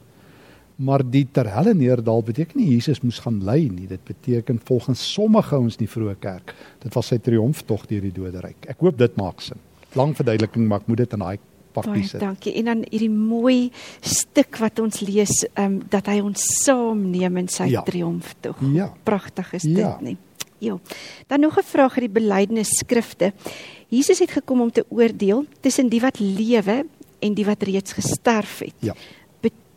Maar 0.81 1.05
die 1.05 1.27
terhelle 1.29 1.75
neerdal 1.77 2.23
beteken 2.25 2.61
nie 2.61 2.71
Jesus 2.71 3.03
moes 3.05 3.19
gaan 3.21 3.43
ly 3.45 3.67
nie. 3.69 3.87
Dit 3.91 4.05
beteken 4.09 4.61
volgens 4.65 5.03
sommige 5.13 5.59
in 5.61 5.69
die 5.77 5.89
vroeë 5.91 6.17
kerk, 6.23 6.55
dit 6.81 6.95
was 6.97 7.13
sy 7.13 7.19
triomftog 7.21 7.85
deur 7.91 8.07
die 8.07 8.15
doderyk. 8.17 8.71
Ek 8.73 8.81
hoop 8.81 8.99
dit 9.01 9.17
maak 9.21 9.45
sin. 9.45 9.61
Lang 9.99 10.15
verduideliking, 10.17 10.69
maar 10.71 10.81
ek 10.81 10.89
moet 10.89 11.03
dit 11.03 11.17
in 11.19 11.25
daai 11.25 11.39
pakkie 11.75 12.07
sit. 12.07 12.21
Dankie. 12.23 12.55
En 12.61 12.71
dan 12.71 12.83
hierdie 12.89 13.11
mooi 13.13 13.71
stuk 14.01 14.59
wat 14.63 14.81
ons 14.83 15.03
lees, 15.05 15.45
ehm 15.53 15.67
um, 15.67 15.79
dat 15.93 16.09
hy 16.11 16.21
ons 16.25 16.47
saamneem 16.65 17.37
in 17.45 17.49
sy 17.53 17.71
ja. 17.75 17.85
triomftog. 17.87 18.61
Ja. 18.75 18.91
Pragtig 19.05 19.53
is 19.61 19.69
dit 19.69 19.83
ja. 19.83 19.97
nie. 20.01 20.17
Ja. 20.61 20.79
Dan 21.27 21.41
nog 21.41 21.59
'n 21.59 21.65
vraag 21.65 21.99
uit 21.99 22.13
die 22.13 22.21
belydenis 22.21 22.69
skrifte. 22.69 23.33
Jesus 23.89 24.19
het 24.19 24.31
gekom 24.31 24.61
om 24.61 24.73
te 24.73 24.85
oordeel 24.89 25.45
tussen 25.61 25.89
die 25.89 26.01
wat 26.01 26.19
lewe 26.19 26.85
en 27.19 27.35
die 27.35 27.45
wat 27.45 27.63
reeds 27.63 27.93
gesterf 27.93 28.59
het. 28.59 28.75
Ja. 28.79 28.95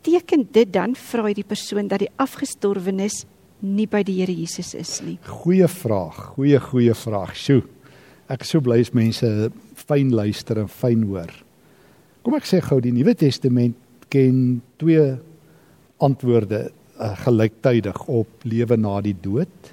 Beteken 0.04 0.42
dit 0.52 0.68
dan 0.68 0.92
vra 1.00 1.22
hy 1.24 1.32
die 1.32 1.46
persoon 1.48 1.86
dat 1.88 2.02
die 2.02 2.10
afgestorwenes 2.20 3.22
nie 3.64 3.86
by 3.88 4.02
die 4.04 4.18
Here 4.18 4.34
Jesus 4.36 4.74
is 4.76 4.98
nie? 5.00 5.14
Goeie 5.24 5.64
vraag. 5.64 6.18
Goeie 6.34 6.58
goeie 6.60 6.92
vraag. 6.92 7.32
Sjoe. 7.32 7.62
Ek 8.28 8.44
is 8.44 8.52
so 8.52 8.60
bly 8.60 8.82
as 8.84 8.92
mense 8.92 9.30
fyn 9.80 10.10
luister 10.12 10.60
en 10.60 10.68
fyn 10.68 11.06
hoor. 11.08 11.32
Kom 12.20 12.36
ek 12.36 12.44
sê 12.44 12.60
gou 12.60 12.82
die 12.84 12.92
Nuwe 12.92 13.14
Testament 13.16 13.80
ken 14.12 14.60
twee 14.76 15.06
antwoorde 16.04 16.66
uh, 16.68 17.14
gelyktydig 17.24 18.04
op 18.04 18.44
lewe 18.44 18.76
na 18.76 18.98
die 19.08 19.16
dood 19.16 19.72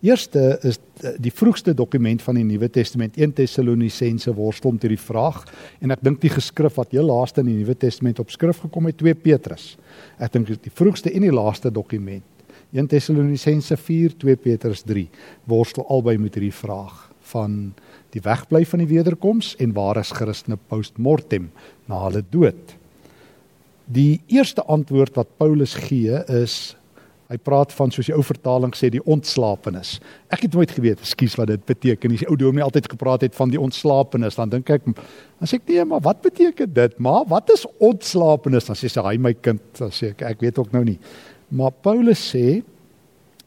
Eerste 0.00 0.58
is 0.62 0.76
die 1.18 1.32
vroegste 1.34 1.72
dokument 1.74 2.22
van 2.22 2.36
die 2.38 2.44
Nuwe 2.46 2.68
Testament 2.70 3.16
1 3.18 3.32
Tessalonisense 3.34 4.30
worstel 4.34 4.76
met 4.76 4.84
hierdie 4.86 5.00
vraag 5.02 5.40
en 5.82 5.90
ek 5.90 6.04
dink 6.06 6.20
die 6.22 6.30
geskrif 6.30 6.78
wat 6.78 6.94
heel 6.94 7.08
laaste 7.10 7.42
in 7.42 7.50
die 7.50 7.56
Nuwe 7.56 7.74
Testament 7.74 8.20
op 8.22 8.30
skrif 8.30 8.60
gekom 8.62 8.86
het 8.86 9.00
2 9.02 9.18
Petrus. 9.18 9.72
Ek 10.22 10.30
dink 10.36 10.52
die 10.62 10.70
vroegste 10.70 11.10
en 11.10 11.26
die 11.26 11.34
laaste 11.34 11.74
dokument 11.74 12.22
1 12.70 12.90
Tessalonisense 12.92 13.74
4 13.74 14.14
2 14.22 14.38
Petrus 14.46 14.84
3 14.86 15.08
worstel 15.50 15.88
albei 15.90 16.14
met 16.22 16.38
hierdie 16.38 16.54
vraag 16.54 17.08
van 17.34 17.58
die 18.14 18.22
wegbly 18.22 18.62
van 18.70 18.84
die 18.84 18.90
wederkoms 18.94 19.56
en 19.58 19.74
waar 19.74 19.98
is 19.98 20.14
Christene 20.14 20.60
postmortem 20.70 21.50
na 21.90 22.04
hulle 22.06 22.22
dood. 22.22 22.76
Die 23.90 24.20
eerste 24.30 24.62
antwoord 24.62 25.18
wat 25.18 25.34
Paulus 25.42 25.74
gee 25.88 26.22
is 26.38 26.77
Hy 27.28 27.36
praat 27.44 27.74
van 27.76 27.90
soos 27.92 28.08
die 28.08 28.14
ou 28.16 28.22
vertaling 28.24 28.72
sê 28.72 28.88
die 28.88 29.02
ontslapenis. 29.04 29.98
Ek 30.32 30.46
het 30.46 30.54
nooit 30.56 30.70
geweet 30.72 31.02
ekskuus 31.04 31.34
wat 31.36 31.50
dit 31.50 31.64
beteken. 31.68 32.14
Die 32.16 32.28
ou 32.30 32.38
dominee 32.40 32.64
altyd 32.64 32.88
gepraat 32.88 33.26
het 33.26 33.36
van 33.36 33.52
die 33.52 33.60
ontslapenis. 33.60 34.38
Dan 34.38 34.54
dink 34.54 34.70
ek 34.72 34.86
as 35.44 35.52
ek 35.52 35.66
nee, 35.68 35.84
maar 35.84 36.00
wat 36.06 36.22
beteken 36.24 36.72
dit? 36.72 36.96
Maar 37.04 37.26
wat 37.28 37.52
is 37.52 37.66
ontslapenis? 37.84 38.70
Dan 38.70 38.80
sê 38.80 38.88
sy 38.88 39.04
hy 39.04 39.18
my 39.20 39.34
kind, 39.36 39.60
dan 39.76 39.92
sê 39.92 40.14
ek 40.14 40.24
ek 40.30 40.46
weet 40.46 40.62
ook 40.62 40.72
nou 40.72 40.86
nie. 40.88 40.96
Maar 41.52 41.76
Paulus 41.84 42.22
sê 42.32 42.62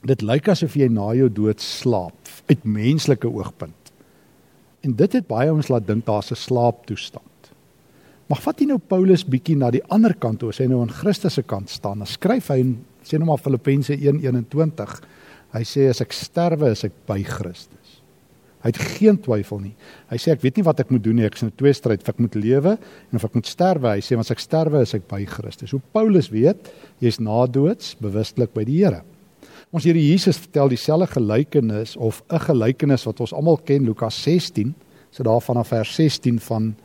dit 0.05 0.25
lyk 0.25 0.51
asof 0.53 0.77
jy 0.77 0.85
na 0.89 1.09
jou 1.17 1.31
dood 1.33 1.61
slaap 1.61 2.29
uit 2.53 2.61
menslike 2.61 3.29
oogpunt. 3.29 3.91
En 4.85 4.93
dit 4.97 5.17
het 5.17 5.25
baie 5.29 5.49
ons 5.49 5.73
laat 5.73 5.89
dink 5.89 6.05
daar's 6.05 6.31
'n 6.31 6.37
slaaptoestand. 6.37 7.25
Maar 8.29 8.41
vat 8.41 8.59
jy 8.59 8.65
nou 8.69 8.77
Paulus 8.77 9.25
bietjie 9.25 9.57
na 9.57 9.71
die 9.71 9.83
ander 9.89 10.13
kant 10.13 10.39
toe, 10.39 10.49
as 10.49 10.57
hy 10.57 10.67
nou 10.67 10.81
aan 10.81 10.93
Christus 10.93 11.33
se 11.33 11.43
kant 11.43 11.69
staan, 11.69 11.97
dan 11.97 12.07
skryf 12.07 12.47
hy 12.47 12.59
in 12.59 12.85
sê 13.03 13.19
nou 13.19 13.27
maar 13.29 13.41
Filippense 13.41 13.93
1:21. 13.93 15.01
Hy 15.51 15.63
sê 15.67 15.89
as 15.89 16.01
ek 16.01 16.13
sterwe, 16.15 16.71
is 16.71 16.83
ek 16.87 16.93
by 17.07 17.21
Christus. 17.23 18.01
Hy 18.61 18.69
het 18.69 18.77
geen 18.99 19.17
twyfel 19.17 19.59
nie. 19.63 19.73
Hy 20.11 20.17
sê 20.21 20.35
ek 20.35 20.43
weet 20.43 20.59
nie 20.59 20.65
wat 20.67 20.79
ek 20.83 20.91
moet 20.93 21.01
doen 21.03 21.17
nie. 21.17 21.25
Ek 21.25 21.35
is 21.35 21.41
in 21.41 21.49
'n 21.49 21.57
twee 21.57 21.73
stryd 21.73 22.01
of 22.01 22.09
ek 22.09 22.19
moet 22.19 22.35
lewe 22.35 22.77
en 22.77 23.15
of 23.15 23.25
ek 23.25 23.33
moet 23.33 23.47
sterwe. 23.47 23.89
Hy 23.95 24.01
sê 24.01 24.19
as 24.19 24.31
ek 24.31 24.39
sterwe, 24.39 24.81
is 24.81 24.93
ek 24.93 25.07
by 25.07 25.25
Christus. 25.25 25.71
Hoe 25.71 25.81
Paulus 25.93 26.29
weet, 26.29 26.71
jy's 27.01 27.19
na 27.19 27.47
doods 27.47 27.95
bewustelik 27.95 28.53
by 28.53 28.63
die 28.63 28.77
Here. 28.83 29.01
Ons 29.73 29.83
Here 29.83 29.99
Jesus 29.99 30.37
vertel 30.37 30.69
dieselfde 30.69 31.07
gelykenis 31.07 31.97
of 31.97 32.21
'n 32.29 32.39
gelykenis 32.39 33.05
wat 33.05 33.19
ons 33.19 33.33
almal 33.33 33.57
ken, 33.57 33.85
Lukas 33.85 34.15
16, 34.15 34.75
so 35.11 35.23
daarvan 35.23 35.57
af 35.57 35.67
vers 35.67 35.95
16 35.95 36.39
van 36.39 36.75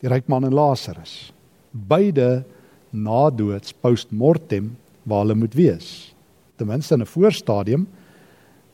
die 0.00 0.08
ryk 0.08 0.28
man 0.28 0.44
en 0.44 0.52
Lazarus. 0.52 1.32
Beide 1.72 2.44
na 2.90 3.30
doods 3.30 3.72
postmortem 3.72 4.76
waar 5.02 5.24
hulle 5.24 5.34
moet 5.34 5.54
wees. 5.54 6.14
Ten 6.56 6.66
minste 6.66 6.94
in 6.94 7.00
'n 7.00 7.06
voorstadium. 7.06 7.88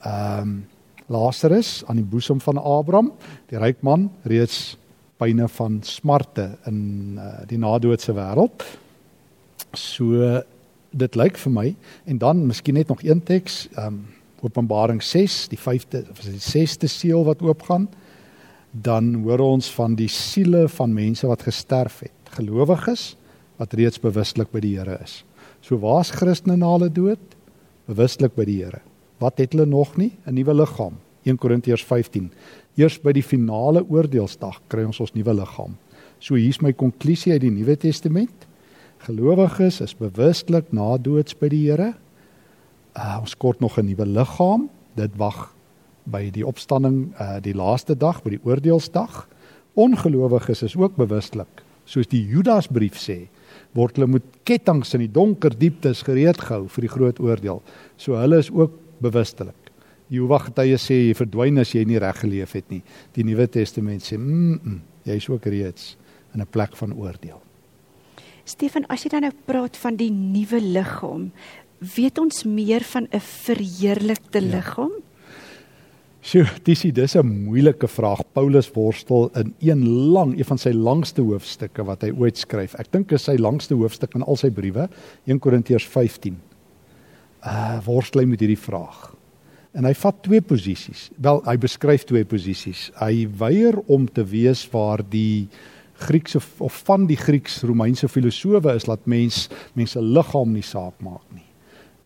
Ehm 0.01 0.41
um, 0.41 0.67
Lazarus 1.09 1.83
aan 1.87 1.97
die 1.97 2.05
boesem 2.05 2.41
van 2.41 2.59
Abraham, 2.59 3.13
die 3.49 3.59
ryk 3.59 3.81
man 3.81 4.11
reeds 4.23 4.77
pyne 5.17 5.49
van 5.49 5.79
smarte 5.83 6.59
in 6.69 7.17
uh, 7.17 7.41
die 7.49 7.59
nadoodse 7.59 8.13
wêreld. 8.13 8.65
So 9.73 10.43
dit 10.91 11.17
lyk 11.17 11.37
vir 11.37 11.53
my 11.53 11.67
en 12.05 12.19
dan 12.19 12.47
miskien 12.47 12.75
net 12.75 12.89
nog 12.89 13.03
een 13.03 13.23
teks, 13.23 13.69
ehm 13.75 13.87
um, 13.87 14.07
Openbaring 14.41 15.03
6, 15.03 15.49
die 15.51 15.59
5de 15.59 16.05
of 16.11 16.21
die 16.23 16.39
6ste 16.39 16.87
seël 16.87 17.25
wat 17.27 17.41
oopgaan, 17.43 17.89
dan 18.71 19.15
hoor 19.25 19.43
ons 19.43 19.71
van 19.75 19.97
die 19.99 20.09
siele 20.09 20.69
van 20.69 20.95
mense 20.95 21.27
wat 21.27 21.43
gesterf 21.43 22.05
het, 22.05 22.31
gelowiges 22.37 23.17
wat 23.59 23.75
reeds 23.75 23.99
bewustelik 23.99 24.53
by 24.55 24.63
die 24.63 24.77
Here 24.79 25.01
is. 25.03 25.25
So 25.69 25.77
waar's 25.77 26.09
Christene 26.17 26.57
na 26.57 26.71
hulle 26.73 26.89
dood? 26.89 27.21
Bewustelik 27.91 28.33
by 28.39 28.47
die 28.49 28.63
Here. 28.63 28.81
Wat 29.21 29.37
het 29.37 29.53
hulle 29.53 29.67
nog 29.69 29.99
nie? 30.01 30.15
'n 30.25 30.35
Nuwe 30.35 30.55
liggaam. 30.55 30.95
1 31.25 31.37
Korintiërs 31.37 31.85
15. 31.85 32.31
Eers 32.77 32.97
by 32.99 33.13
die 33.13 33.23
finale 33.23 33.85
oordeelsdag 33.85 34.63
kry 34.69 34.85
ons 34.85 35.01
ons 35.01 35.13
nuwe 35.13 35.35
liggaam. 35.35 35.77
So 36.21 36.35
hier's 36.35 36.63
my 36.63 36.73
konklusie 36.73 37.33
uit 37.33 37.41
die 37.41 37.51
Nuwe 37.51 37.77
Testament. 37.77 38.47
Gelowiges 38.99 39.81
is 39.81 39.95
bewustelik 39.95 40.73
na 40.73 40.97
doods 40.97 41.35
by 41.35 41.49
die 41.49 41.69
Here. 41.69 41.95
Uh, 42.97 43.19
ons 43.21 43.37
kort 43.37 43.61
nog 43.61 43.79
'n 43.79 43.85
nuwe 43.85 44.07
liggaam. 44.07 44.71
Dit 44.97 45.11
wag 45.17 45.55
by 46.05 46.31
die 46.31 46.47
opstanding 46.47 47.13
uh 47.21 47.41
die 47.41 47.55
laaste 47.55 47.97
dag 47.97 48.23
by 48.23 48.31
die 48.31 48.45
oordeelsdag. 48.45 49.29
Ongelowiges 49.75 50.63
is 50.63 50.77
ook 50.77 50.97
bewustelik, 50.97 51.63
soos 51.85 52.07
die 52.07 52.25
Judasbrief 52.25 52.97
sê, 52.97 53.29
word 53.77 53.97
hulle 53.97 54.11
met 54.11 54.25
ketTINGS 54.49 54.95
in 54.95 55.05
die 55.07 55.13
donker 55.13 55.55
dieptes 55.55 56.03
gereed 56.07 56.41
gehou 56.41 56.67
vir 56.69 56.87
die 56.87 56.93
groot 56.93 57.21
oordeel. 57.21 57.63
So 57.97 58.17
hulle 58.17 58.39
is 58.39 58.51
ook 58.51 58.73
bewustelik. 59.01 59.57
Jehovah 60.09 60.47
getuie 60.47 60.79
sê 60.81 60.97
jy 61.09 61.17
verdwyn 61.17 61.61
as 61.61 61.75
jy 61.75 61.85
nie 61.85 62.01
reg 62.01 62.23
geleef 62.23 62.55
het 62.57 62.71
nie. 62.73 62.81
Die 63.13 63.25
Nuwe 63.29 63.47
Testament 63.53 64.03
sê, 64.03 64.17
mm, 64.17 64.61
mm 64.63 64.79
jy's 65.09 65.29
ook 65.29 65.47
reeds 65.49 65.97
in 66.35 66.41
'n 66.43 66.47
plek 66.47 66.77
van 66.77 66.93
oordeel. 66.93 67.41
Stefan, 68.45 68.85
as 68.89 69.03
jy 69.05 69.09
dan 69.09 69.23
nou 69.23 69.33
praat 69.47 69.77
van 69.77 69.97
die 69.97 70.11
nuwe 70.11 70.61
liggaam, 70.61 71.33
weet 71.81 72.19
ons 72.19 72.45
meer 72.45 72.81
van 72.81 73.09
'n 73.11 73.21
verheerlikte 73.21 74.41
ja. 74.41 74.57
liggaam? 74.57 74.93
Sjoe, 76.19 76.49
dis 76.67 76.83
dis 76.83 77.15
'n 77.15 77.45
moeilike 77.45 77.89
vraag. 77.89 78.21
Paulus 78.33 78.71
worstel 78.75 79.31
in 79.35 79.55
een 79.61 79.89
lang, 79.89 80.37
een 80.39 80.45
van 80.45 80.59
sy 80.59 80.71
langste 80.71 81.23
hoofstukke 81.23 81.85
wat 81.85 82.03
hy 82.03 82.11
ooit 82.11 82.37
skryf. 82.37 82.75
Ek 82.75 82.91
dink 82.91 83.13
is 83.13 83.23
sy 83.23 83.37
langste 83.37 83.75
hoofstuk 83.75 84.15
in 84.15 84.23
al 84.23 84.37
sy 84.37 84.51
briewe, 84.51 84.89
1 85.27 85.39
Korintiërs 85.39 85.87
15. 85.87 86.37
Uh 87.45 87.79
worstel 87.85 88.21
hy 88.21 88.27
met 88.27 88.41
hierdie 88.41 88.59
vraag. 88.59 89.15
En 89.73 89.85
hy 89.85 89.95
vat 89.95 90.23
twee 90.23 90.41
posisies. 90.41 91.11
Wel, 91.17 91.43
hy 91.45 91.57
beskryf 91.57 92.05
twee 92.05 92.25
posisies. 92.25 92.91
Hy 92.99 93.29
weier 93.39 93.79
om 93.87 94.09
te 94.09 94.25
wees 94.25 94.69
waar 94.73 95.03
die 95.09 95.49
Griekse 95.99 96.41
of 96.59 96.83
van 96.85 97.07
die 97.07 97.17
Grieks-Romeinse 97.17 98.09
filosowe 98.09 98.75
is 98.75 98.85
dat 98.85 99.07
mens 99.07 99.49
mense 99.75 100.01
liggaam 100.01 100.53
nie 100.53 100.63
saak 100.63 101.01
maak 101.01 101.25
nie. 101.35 101.47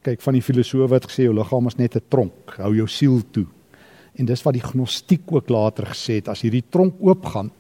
Kyk, 0.02 0.20
van 0.20 0.34
die 0.34 0.42
filosowe 0.42 0.94
het 0.94 1.06
gesê 1.06 1.24
jou 1.24 1.34
liggaam 1.34 1.66
is 1.66 1.76
net 1.76 1.96
'n 1.96 2.02
tronk, 2.08 2.56
hou 2.56 2.74
jou 2.74 2.86
siel 2.86 3.22
toe. 3.30 3.46
En 4.18 4.28
dis 4.28 4.42
wat 4.44 4.54
die 4.54 4.64
gnostiek 4.64 5.32
ook 5.32 5.48
later 5.48 5.88
gesê 5.92 6.20
het 6.20 6.28
as 6.28 6.44
hierdie 6.44 6.64
tronk 6.68 7.00
oopgaan. 7.00 7.50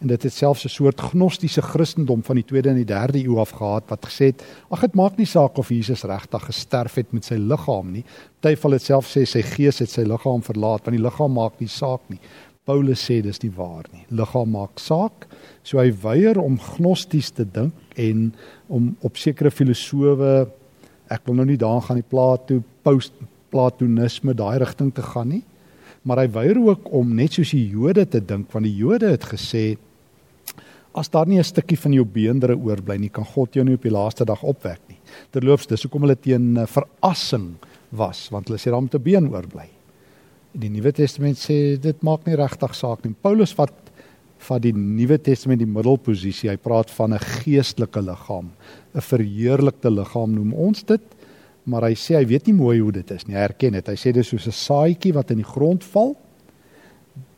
En 0.00 0.10
dit 0.10 0.22
het 0.22 0.32
selfs 0.32 0.64
'n 0.64 0.68
soort 0.68 1.00
gnostiese 1.00 1.62
Christendom 1.62 2.22
van 2.22 2.36
die 2.36 2.44
2de 2.44 2.68
en 2.68 2.76
die 2.76 2.84
3de 2.84 3.24
eeu 3.24 3.38
af 3.38 3.50
gehad 3.50 3.84
wat 3.88 4.06
gesê 4.06 4.24
het 4.32 4.44
ag 4.70 4.80
dit 4.80 4.94
maak 4.94 5.16
nie 5.16 5.26
saak 5.26 5.58
of 5.58 5.68
Jesus 5.68 6.02
regtig 6.02 6.44
gesterf 6.44 6.94
het 6.94 7.12
met 7.12 7.24
sy 7.24 7.34
liggaam 7.34 7.92
nie. 7.92 8.04
Party 8.40 8.60
van 8.60 8.70
dit 8.70 8.82
self 8.82 9.06
sê 9.06 9.24
sy 9.24 9.42
gees 9.42 9.78
het 9.78 9.90
sy 9.90 10.02
liggaam 10.02 10.42
verlaat 10.42 10.84
want 10.84 10.96
die 10.96 11.04
liggaam 11.04 11.32
maak 11.32 11.60
nie 11.60 11.68
saak 11.68 12.00
nie. 12.08 12.18
Paulus 12.64 13.10
sê 13.10 13.22
dis 13.22 13.42
nie 13.42 13.52
waar 13.52 13.84
nie. 13.92 14.06
Liggaam 14.10 14.50
maak 14.50 14.78
saak. 14.78 15.26
So 15.62 15.78
hy 15.78 15.92
weier 15.92 16.38
om 16.40 16.58
gnosties 16.58 17.30
te 17.30 17.44
dink 17.44 17.74
en 17.96 18.34
om 18.68 18.96
op 19.00 19.16
sekere 19.16 19.50
filosowe 19.50 20.50
ek 21.12 21.26
wil 21.26 21.34
nou 21.34 21.46
nie 21.46 21.60
daar 21.60 21.82
gaan 21.84 22.00
die 22.00 22.08
Plato 22.08 22.62
post 22.82 23.12
Platonisme 23.50 24.34
daai 24.34 24.58
rigting 24.58 24.94
te 24.94 25.02
gaan 25.02 25.28
nie. 25.28 25.44
Maar 26.04 26.24
hy 26.24 26.28
weier 26.34 26.60
ook 26.60 26.90
om 26.92 27.14
net 27.16 27.32
soos 27.32 27.50
die 27.56 27.68
Jode 27.72 28.04
te 28.08 28.20
dink 28.20 28.52
want 28.52 28.68
die 28.68 28.76
Jode 28.76 29.10
het 29.14 29.24
gesê 29.24 29.76
as 30.94 31.08
daar 31.10 31.26
nie 31.26 31.38
'n 31.38 31.44
stukkie 31.44 31.76
van 31.76 31.92
jou 31.92 32.04
beendere 32.04 32.56
oorbly 32.56 32.96
nie, 32.98 33.08
kan 33.08 33.24
God 33.24 33.54
jou 33.54 33.64
nie 33.64 33.74
op 33.74 33.82
die 33.82 33.90
laaste 33.90 34.24
dag 34.24 34.42
opwek 34.42 34.78
nie. 34.88 34.98
Terloops, 35.32 35.66
dis 35.66 35.82
hoekom 35.82 36.02
hulle 36.02 36.16
teen 36.16 36.66
verassing 36.66 37.56
was 37.90 38.28
want 38.30 38.48
hulle 38.48 38.58
sê 38.58 38.70
daar 38.70 38.80
moet 38.80 38.94
'n 38.94 39.02
been 39.02 39.28
oorbly. 39.28 39.68
Die 40.52 40.68
Nuwe 40.68 40.92
Testament 40.92 41.36
sê 41.36 41.80
dit 41.80 42.02
maak 42.02 42.26
nie 42.26 42.36
regtig 42.36 42.74
saak 42.74 43.04
nie. 43.04 43.14
Paulus 43.22 43.52
vat 43.52 43.72
van 44.38 44.60
die 44.60 44.72
Nuwe 44.72 45.18
Testament 45.18 45.58
die 45.58 45.66
middelposisie. 45.66 46.50
Hy 46.50 46.56
praat 46.56 46.90
van 46.90 47.14
'n 47.14 47.18
geestelike 47.18 48.00
liggaam, 48.00 48.50
'n 48.94 49.00
verheerlikte 49.00 49.90
liggaam 49.90 50.34
noem 50.34 50.52
ons 50.52 50.82
dit. 50.82 51.00
Maar 51.64 51.88
hy 51.88 51.94
sê 51.96 52.18
hy 52.18 52.26
weet 52.28 52.46
nie 52.46 52.56
mooi 52.58 52.78
hoe 52.80 52.92
dit 52.92 53.10
is 53.10 53.24
nie. 53.26 53.36
Hy 53.36 53.46
erken 53.48 53.72
dit. 53.78 53.88
Hy 53.88 53.96
sê 53.96 54.12
dis 54.12 54.28
soos 54.28 54.46
'n 54.46 54.52
saadjie 54.52 55.14
wat 55.14 55.30
in 55.30 55.40
die 55.40 55.52
grond 55.54 55.84
val. 55.84 56.14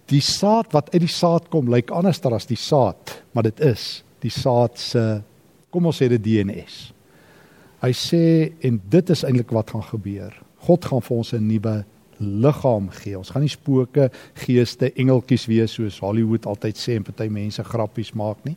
Die 0.07 0.21
saad 0.21 0.73
wat 0.73 0.91
uit 0.95 1.03
die 1.03 1.11
saad 1.11 1.49
kom 1.51 1.71
lyk 1.71 1.91
anders 1.91 2.21
as 2.25 2.47
die 2.47 2.57
saad, 2.57 3.23
maar 3.33 3.43
dit 3.43 3.61
is 3.61 4.05
die 4.21 4.31
saad 4.31 4.79
se 4.79 5.23
kom 5.71 5.87
ons 5.87 5.99
sê 6.01 6.09
dit 6.09 6.23
DNS. 6.23 6.93
Hy 7.83 7.93
sê 7.93 8.53
en 8.65 8.81
dit 8.89 9.11
is 9.11 9.25
eintlik 9.25 9.51
wat 9.51 9.71
gaan 9.71 9.83
gebeur. 9.83 10.33
God 10.67 10.85
gaan 10.85 11.03
vir 11.03 11.17
ons 11.17 11.33
'n 11.33 11.47
nuwe 11.47 11.85
liggaam 12.19 12.89
gee. 12.91 13.19
Ons 13.19 13.31
gaan 13.31 13.43
nie 13.43 13.53
spooke, 13.53 14.11
geeste, 14.35 14.93
engeltjies 14.97 15.47
wees 15.47 15.73
soos 15.73 15.99
Hollywood 16.01 16.47
altyd 16.47 16.77
sê 16.77 16.97
en 16.97 17.03
party 17.03 17.29
mense 17.29 17.65
grappies 17.65 18.13
maak 18.13 18.45
nie. 18.45 18.57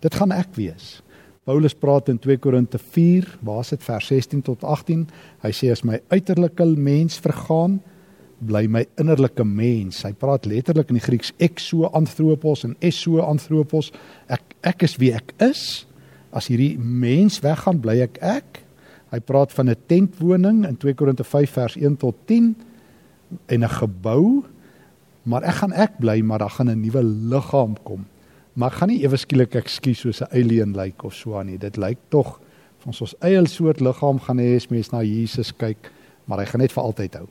Dit 0.00 0.14
gaan 0.14 0.32
ek 0.32 0.54
wees. 0.54 1.02
Paulus 1.48 1.72
praat 1.72 2.10
in 2.12 2.18
2 2.20 2.36
Korinte 2.36 2.78
4, 2.78 3.38
waar 3.40 3.62
is 3.64 3.70
dit 3.72 3.84
vers 3.84 4.06
16 4.12 4.42
tot 4.44 4.64
18? 4.64 5.06
Hy 5.40 5.52
sê 5.56 5.70
as 5.72 5.80
my 5.88 5.96
uiterlike 6.12 6.66
mens 6.76 7.16
vergaan, 7.24 7.78
bly 8.44 8.66
my 8.68 8.82
innerlike 9.00 9.44
mens. 9.48 10.02
Hy 10.04 10.12
praat 10.20 10.44
letterlik 10.44 10.92
in 10.92 10.98
die 10.98 11.04
Grieks 11.04 11.32
exo 11.40 11.88
anthropos 11.96 12.66
en 12.68 12.76
eso 12.84 13.24
anthropos. 13.24 13.88
Ek 14.28 14.52
ek 14.68 14.84
is 14.84 14.98
wie 15.00 15.14
ek 15.16 15.32
is. 15.40 15.86
As 16.36 16.50
hierdie 16.52 16.74
mens 16.76 17.40
weggaan, 17.40 17.80
bly 17.80 18.02
ek 18.04 18.20
ek. 18.20 18.60
Hy 19.08 19.24
praat 19.24 19.56
van 19.56 19.70
'n 19.72 19.80
tentwoning 19.88 20.68
in 20.68 20.76
2 20.76 20.94
Korinte 20.94 21.24
5 21.24 21.56
vers 21.56 21.76
1 21.76 21.96
tot 21.96 22.16
10 22.28 22.54
en 23.48 23.64
'n 23.64 23.76
gebou. 23.80 24.44
Maar 25.24 25.42
ek 25.42 25.54
gaan 25.54 25.72
ek 25.72 25.98
bly, 26.00 26.20
maar 26.20 26.38
daar 26.38 26.52
gaan 26.52 26.68
'n 26.68 26.80
nuwe 26.80 27.02
liggaam 27.02 27.76
kom. 27.82 28.04
Maar 28.52 28.70
gaan 28.70 28.88
nie 28.88 29.02
ewe 29.04 29.16
skielik 29.16 29.54
ek 29.54 29.68
skuis 29.68 30.00
soos 30.00 30.22
'n 30.22 30.32
alien 30.32 30.72
lyk 30.74 30.84
like 30.84 31.06
of 31.06 31.14
so 31.14 31.38
aan 31.38 31.46
nie. 31.46 31.58
Dit 31.58 31.76
lyk 31.76 31.98
tog 32.08 32.40
van 32.78 32.92
ons 32.92 33.00
ons 33.00 33.14
eie 33.20 33.46
soort 33.46 33.80
liggaam 33.80 34.20
gaan 34.20 34.38
hê 34.38 34.56
as 34.56 34.68
mens 34.68 34.90
na 34.92 35.02
Jesus 35.02 35.52
kyk, 35.52 35.90
maar 36.24 36.38
hy 36.38 36.44
gaan 36.44 36.60
net 36.60 36.72
vir 36.72 36.82
altyd 36.82 37.14
hou. 37.14 37.28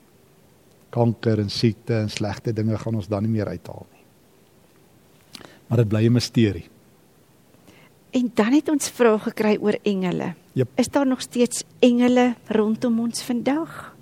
Kanker 0.90 1.38
en 1.38 1.50
siekte 1.50 1.94
en 1.94 2.08
slegte 2.08 2.52
dinge 2.52 2.78
gaan 2.78 2.94
ons 2.94 3.08
dan 3.08 3.22
nie 3.22 3.30
meer 3.30 3.48
uithaal 3.48 3.86
nie. 3.92 4.04
Maar 5.68 5.78
dit 5.78 5.88
bly 5.88 6.06
'n 6.06 6.12
misterie. 6.12 6.68
En 8.10 8.30
dan 8.34 8.52
het 8.52 8.68
ons 8.68 8.90
vrae 8.90 9.18
gekry 9.18 9.56
oor 9.60 9.78
engele. 9.82 10.34
Yep. 10.52 10.68
Is 10.76 10.88
daar 10.88 11.06
nog 11.06 11.20
steeds 11.20 11.64
engele 11.78 12.34
rondom 12.46 13.00
ons 13.00 13.22
vandag? 13.22 13.94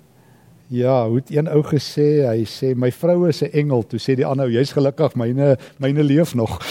Ja, 0.69 1.07
hoe 1.07 1.15
het 1.15 1.31
een 1.33 1.47
ou 1.49 1.63
gesê, 1.65 2.27
hy 2.29 2.43
sê 2.45 2.75
my 2.77 2.91
vrou 2.93 3.25
is 3.27 3.41
'n 3.41 3.49
engel, 3.57 3.81
toe 3.89 3.99
sê 3.99 4.13
die 4.15 4.25
ander 4.25 4.45
ou 4.45 4.51
jy's 4.53 4.71
gelukkig, 4.71 5.15
myne 5.15 5.57
myne 5.79 6.03
leef 6.03 6.35
nog. 6.35 6.61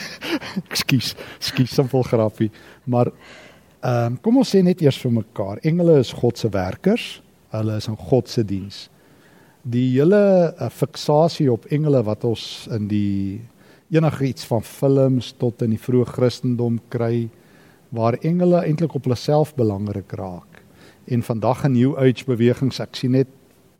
Ekskuus, 0.70 1.14
ekskuus 1.36 1.74
simpel 1.74 2.02
grappie. 2.02 2.50
Maar 2.84 3.12
ehm 3.82 4.06
um, 4.06 4.16
kom 4.20 4.36
ons 4.36 4.54
sê 4.54 4.62
net 4.62 4.80
eers 4.80 4.96
vir 4.98 5.12
mekaar, 5.12 5.58
engele 5.62 5.98
is 5.98 6.12
God 6.12 6.38
se 6.38 6.48
werkers. 6.48 7.22
Hulle 7.50 7.76
is 7.76 7.88
in 7.88 7.96
God 7.96 8.28
se 8.28 8.44
diens. 8.44 8.88
Die 9.62 10.00
hele 10.00 10.54
uh, 10.56 10.70
fiksasie 10.70 11.52
op 11.52 11.66
engele 11.66 12.02
wat 12.02 12.24
ons 12.24 12.68
in 12.70 12.88
die 12.88 13.40
enigiets 13.90 14.46
van 14.46 14.62
films 14.62 15.34
tot 15.36 15.62
in 15.62 15.70
die 15.70 15.82
vroeë 15.82 16.06
Christendom 16.06 16.80
kry 16.88 17.28
waar 17.90 18.16
engele 18.22 18.64
eintlik 18.64 18.94
op 18.94 19.04
hulle 19.04 19.16
self 19.16 19.54
belangrik 19.54 20.12
raak. 20.12 20.62
En 21.04 21.22
vandag 21.22 21.64
in 21.64 21.72
New 21.72 21.96
Age 21.98 22.24
bewegings, 22.24 22.80
ek 22.80 22.96
sien 22.96 23.12
net 23.12 23.28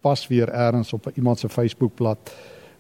pas 0.02 0.26
weer 0.28 0.50
eers 0.50 0.92
op 0.92 1.10
iemand 1.14 1.38
se 1.38 1.48
Facebookblad 1.48 2.32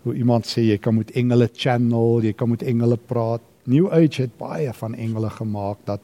hoe 0.02 0.14
iemand 0.18 0.46
sê 0.46 0.64
jy 0.66 0.78
kan 0.82 0.96
met 0.98 1.12
engele 1.18 1.48
channel, 1.54 2.22
jy 2.24 2.32
kan 2.34 2.50
met 2.50 2.62
engele 2.66 2.98
praat. 2.98 3.42
New 3.70 3.86
Age 3.94 4.24
het 4.24 4.34
baie 4.38 4.72
van 4.74 4.96
engele 4.98 5.30
gemaak 5.30 5.84
dat 5.86 6.02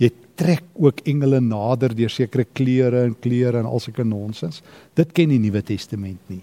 jy 0.00 0.08
trek 0.36 0.64
ook 0.80 1.02
engele 1.08 1.40
nader 1.44 1.92
deur 1.96 2.12
sekere 2.12 2.46
kleure 2.56 3.04
en 3.04 3.16
kleure 3.20 3.60
en 3.60 3.68
al 3.68 3.80
sulke 3.80 4.04
nonsens. 4.04 4.62
Dit 4.96 5.12
ken 5.16 5.32
die 5.32 5.40
Nuwe 5.40 5.62
Testament 5.64 6.32
nie. 6.32 6.42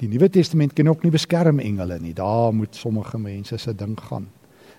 Die 0.00 0.08
Nuwe 0.08 0.28
Testament 0.32 0.74
ken 0.76 0.88
ook 0.92 1.04
nie 1.04 1.12
beskerm 1.12 1.60
engele 1.60 1.98
nie. 2.00 2.14
Daar 2.16 2.52
moet 2.52 2.76
sommige 2.76 3.18
mense 3.20 3.58
se 3.60 3.72
ding 3.76 3.96
gaan. 4.08 4.26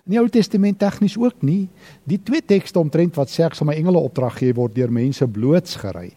In 0.07 0.15
die 0.15 0.21
Ou 0.21 0.29
Testament 0.31 0.79
tegnies 0.79 1.17
ook 1.19 1.41
nie. 1.45 1.67
Die 2.07 2.19
twee 2.23 2.41
tekste 2.45 2.79
omtrent 2.79 3.17
wat 3.17 3.29
sê 3.33 3.45
ek 3.45 3.57
sal 3.57 3.69
my 3.69 3.75
engele 3.77 4.01
opdrag 4.01 4.37
gee 4.39 4.55
word 4.57 4.77
deur 4.77 4.93
mense 4.93 5.25
blootsgery. 5.27 6.13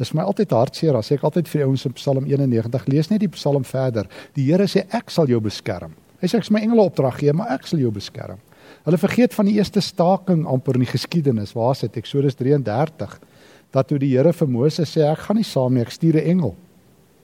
Dis 0.00 0.14
my 0.16 0.24
altyd 0.24 0.52
hartseer 0.56 0.96
as 0.96 1.10
ek 1.12 1.24
altyd 1.28 1.48
vir 1.50 1.60
die 1.60 1.66
ouens 1.68 1.84
in 1.84 1.96
Psalm 1.98 2.24
91 2.24 2.86
lees 2.88 3.10
net 3.10 3.20
die 3.20 3.32
Psalm 3.34 3.66
verder. 3.68 4.08
Die 4.34 4.46
Here 4.48 4.64
sê 4.70 4.86
ek 4.96 5.12
sal 5.12 5.28
jou 5.28 5.40
beskerm. 5.44 5.92
Hy 6.22 6.28
sê 6.28 6.40
ek 6.40 6.46
sal 6.48 6.56
my 6.56 6.62
engele 6.64 6.86
opdrag 6.88 7.20
gee, 7.20 7.34
maar 7.36 7.52
ek 7.52 7.68
sal 7.68 7.82
jou 7.82 7.92
beskerm. 7.92 8.40
Hulle 8.86 9.00
vergeet 9.00 9.36
van 9.36 9.48
die 9.48 9.58
eerste 9.58 9.82
staking 9.84 10.46
amper 10.48 10.78
in 10.78 10.86
die 10.86 10.92
geskiedenis. 10.92 11.52
Waar 11.56 11.74
is 11.76 11.84
dit? 11.84 12.00
Eksodus 12.00 12.38
33 12.40 13.18
dat 13.70 13.86
toe 13.86 14.00
die 14.02 14.10
Here 14.16 14.32
vir 14.34 14.48
Moses 14.50 14.90
sê 14.96 15.04
ek 15.06 15.26
gaan 15.28 15.38
nie 15.38 15.46
saam 15.46 15.76
nie, 15.76 15.84
ek 15.84 15.92
stuur 15.94 16.16
'n 16.18 16.30
engel. 16.32 16.54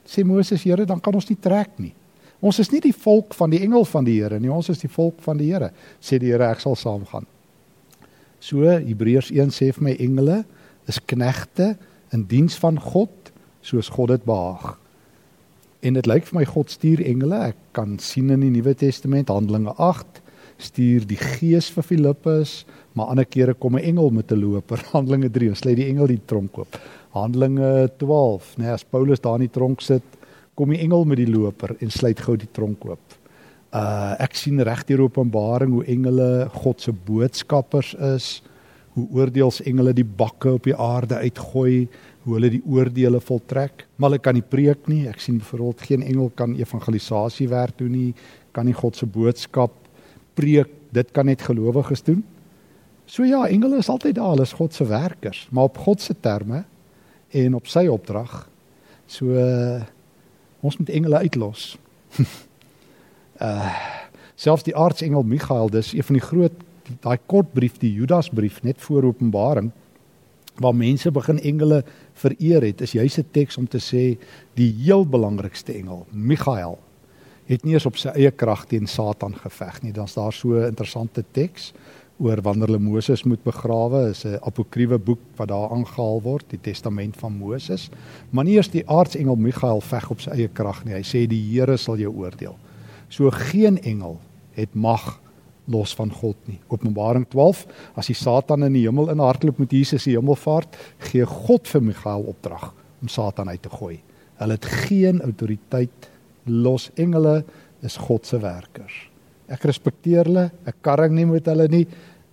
Sê 0.06 0.24
Moses, 0.24 0.62
Here, 0.62 0.86
dan 0.86 1.00
kan 1.00 1.14
ons 1.14 1.28
nie 1.28 1.36
trek 1.36 1.78
nie. 1.78 1.92
Ons 2.40 2.60
is 2.60 2.70
nie 2.70 2.80
die 2.80 2.92
volk 2.92 3.34
van 3.34 3.50
die 3.50 3.62
engel 3.62 3.84
van 3.84 4.04
die 4.04 4.20
Here 4.20 4.38
nie, 4.38 4.50
ons 4.50 4.68
is 4.68 4.78
die 4.78 4.88
volk 4.88 5.20
van 5.20 5.36
die 5.36 5.52
Here. 5.52 5.72
Sê 6.00 6.18
die 6.18 6.30
Here, 6.30 6.50
ek 6.50 6.60
sal 6.60 6.76
saamgaan. 6.76 7.26
So 8.40 8.62
Hebreërs 8.62 9.32
1 9.32 9.50
sê 9.50 9.72
vir 9.72 9.82
my 9.82 9.96
engele 9.98 10.44
is 10.86 11.00
knegte 11.00 11.76
in 12.14 12.26
diens 12.30 12.56
van 12.62 12.80
God 12.80 13.32
soos 13.66 13.88
God 13.88 14.08
dit 14.14 14.24
behaag. 14.24 14.76
En 15.86 15.94
dit 15.98 16.06
lyk 16.06 16.26
vir 16.28 16.38
my 16.40 16.44
God 16.48 16.70
stuur 16.70 17.02
engele. 17.04 17.38
Ek 17.52 17.58
kan 17.76 17.98
sien 18.02 18.30
in 18.34 18.44
die 18.44 18.52
Nuwe 18.54 18.74
Testament 18.78 19.30
Handelinge 19.32 19.74
8 19.76 20.22
stuur 20.62 21.04
die 21.04 21.18
Gees 21.20 21.68
vir 21.74 21.84
Filippus, 21.84 22.64
maar 22.96 23.10
ander 23.12 23.26
kere 23.28 23.54
kom 23.54 23.76
'n 23.76 23.84
engel 23.84 24.10
met 24.10 24.32
'n 24.32 24.40
loper. 24.40 24.80
Handelinge 24.94 25.30
3 25.30 25.54
sluit 25.54 25.76
die 25.76 25.88
engel 25.88 26.06
die 26.06 26.20
tronk 26.26 26.58
oop. 26.58 26.80
Handelinge 27.12 27.90
12, 27.98 28.56
nee, 28.58 28.70
as 28.70 28.84
Paulus 28.84 29.20
daar 29.20 29.34
in 29.34 29.48
die 29.48 29.52
tronk 29.52 29.80
sit, 29.80 30.02
kom 30.54 30.70
die 30.70 30.80
engel 30.80 31.04
met 31.04 31.18
die 31.18 31.28
loper 31.28 31.76
en 31.80 31.90
sluit 31.90 32.20
gou 32.20 32.36
die 32.36 32.50
tronk 32.52 32.84
oop. 32.84 33.16
Uh 33.72 34.16
ek 34.18 34.34
sien 34.34 34.60
reg 34.60 34.84
deur 34.86 35.02
Openbaring 35.06 35.72
hoe 35.72 35.84
engele 35.84 36.48
God 36.54 36.80
se 36.80 36.92
boodskappers 36.92 37.94
is 37.94 38.42
hoe 38.96 39.06
oordeelsengele 39.12 39.92
die 39.96 40.06
bakke 40.08 40.54
op 40.56 40.64
die 40.64 40.76
aarde 40.76 41.18
uitgooi, 41.20 41.86
hoe 42.24 42.36
hulle 42.38 42.50
die 42.54 42.62
oordeele 42.64 43.20
voltrek. 43.20 43.84
Maar 43.96 44.10
hulle 44.10 44.22
kan 44.24 44.38
nie 44.38 44.44
preek 44.44 44.88
nie. 44.88 45.02
Ek 45.10 45.20
sien 45.20 45.36
byvoorbeeld 45.42 45.84
geen 45.84 46.06
engel 46.06 46.30
kan 46.34 46.56
evangelisasie 46.56 47.50
werk 47.52 47.76
doen 47.78 47.92
nie, 47.92 48.14
kan 48.56 48.64
nie 48.66 48.76
God 48.76 48.96
se 48.96 49.06
boodskap 49.06 49.74
preek. 50.38 50.72
Dit 50.96 51.12
kan 51.12 51.28
net 51.28 51.44
gelowiges 51.44 52.02
doen. 52.06 52.22
So 53.06 53.26
ja, 53.28 53.44
engele 53.46 53.82
is 53.82 53.90
altyd 53.92 54.16
daar, 54.16 54.32
hulle 54.32 54.46
is 54.48 54.56
God 54.56 54.74
se 54.74 54.86
werkers, 54.88 55.44
maar 55.50 55.68
op 55.68 55.78
God 55.78 56.00
se 56.00 56.16
terme 56.20 56.64
en 57.36 57.54
op 57.54 57.68
sy 57.70 57.84
opdrag. 57.92 58.46
So 59.06 59.36
uh, 59.36 59.84
ons 60.64 60.78
moet 60.80 60.90
engele 60.90 61.22
uitlos. 61.26 61.74
uh 63.42 63.76
selfs 64.36 64.66
die 64.66 64.74
aartsengel 64.76 65.22
Michael, 65.24 65.70
dis 65.72 65.94
een 65.96 66.04
van 66.04 66.18
die 66.18 66.24
groot 66.26 66.56
daai 67.00 67.18
kort 67.26 67.52
brief, 67.52 67.78
die 67.78 67.92
Judasbrief 67.92 68.62
net 68.62 68.80
voor 68.80 69.04
Openbaring 69.04 69.72
waar 70.56 70.74
mense 70.74 71.10
begin 71.12 71.38
engele 71.38 71.82
vereer 72.16 72.64
het, 72.64 72.80
is 72.80 72.92
juis 72.92 73.18
'n 73.18 73.28
teks 73.30 73.56
om 73.56 73.68
te 73.68 73.78
sê 73.78 74.18
die 74.54 74.72
heel 74.72 75.06
belangrikste 75.06 75.72
engel, 75.72 76.06
Michael, 76.10 76.78
het 77.46 77.64
nie 77.64 77.74
eens 77.74 77.86
op 77.86 77.96
sy 77.96 78.08
eie 78.08 78.30
krag 78.30 78.64
teen 78.66 78.86
Satan 78.86 79.34
geveg 79.34 79.82
nie. 79.82 79.92
Dan's 79.92 80.14
daar 80.14 80.32
so 80.32 80.48
'n 80.48 80.68
interessante 80.68 81.24
teks 81.32 81.72
oor 82.18 82.40
wanneer 82.42 82.66
hulle 82.66 82.78
Moses 82.78 83.24
moet 83.24 83.42
begrawe, 83.42 84.10
is 84.10 84.24
'n 84.24 84.38
apokriewe 84.40 84.98
boek 84.98 85.18
wat 85.36 85.48
daar 85.48 85.70
aangehaal 85.70 86.22
word, 86.22 86.44
die 86.48 86.60
Testament 86.60 87.16
van 87.16 87.32
Moses. 87.32 87.90
Maar 88.30 88.44
nie 88.44 88.54
eers 88.54 88.70
die 88.70 88.88
aartsengel 88.88 89.36
Michael 89.36 89.80
veg 89.80 90.10
op 90.10 90.20
sy 90.20 90.30
eie 90.30 90.48
krag 90.48 90.84
nie. 90.84 90.94
Hy 90.94 91.02
sê 91.02 91.26
die 91.26 91.52
Here 91.52 91.76
sal 91.76 91.96
jou 91.96 92.14
oordeel. 92.16 92.56
So 93.08 93.30
geen 93.30 93.82
engel 93.82 94.20
het 94.52 94.74
mag 94.74 95.20
los 95.72 95.94
van 95.98 96.12
God 96.14 96.36
nie. 96.46 96.58
Openbaring 96.70 97.26
12, 97.32 97.64
as 97.98 98.10
die 98.10 98.18
Satan 98.18 98.66
in 98.66 98.76
die 98.76 98.84
hemel 98.86 99.10
in 99.12 99.22
hardloop 99.22 99.58
met 99.62 99.72
Jesus 99.74 100.06
die 100.06 100.16
hemelvaart, 100.16 100.76
gee 101.10 101.26
God 101.26 101.68
vir 101.70 101.82
Michael 101.82 102.26
opdrag 102.30 102.70
om 103.02 103.10
Satan 103.12 103.50
uit 103.50 103.62
te 103.62 103.72
gooi. 103.72 103.98
Hulle 104.40 104.58
het 104.58 104.68
geen 104.86 105.22
autoriteit 105.24 106.10
los 106.46 106.90
engele 106.94 107.40
is 107.86 107.96
God 108.00 108.26
se 108.26 108.38
werkers. 108.42 108.94
Ek 109.52 109.64
respekteer 109.68 110.26
hulle, 110.26 110.48
ek 110.66 110.80
karring 110.84 111.14
nie 111.16 111.26
met 111.28 111.48
hulle 111.50 111.68
nie. 111.70 111.84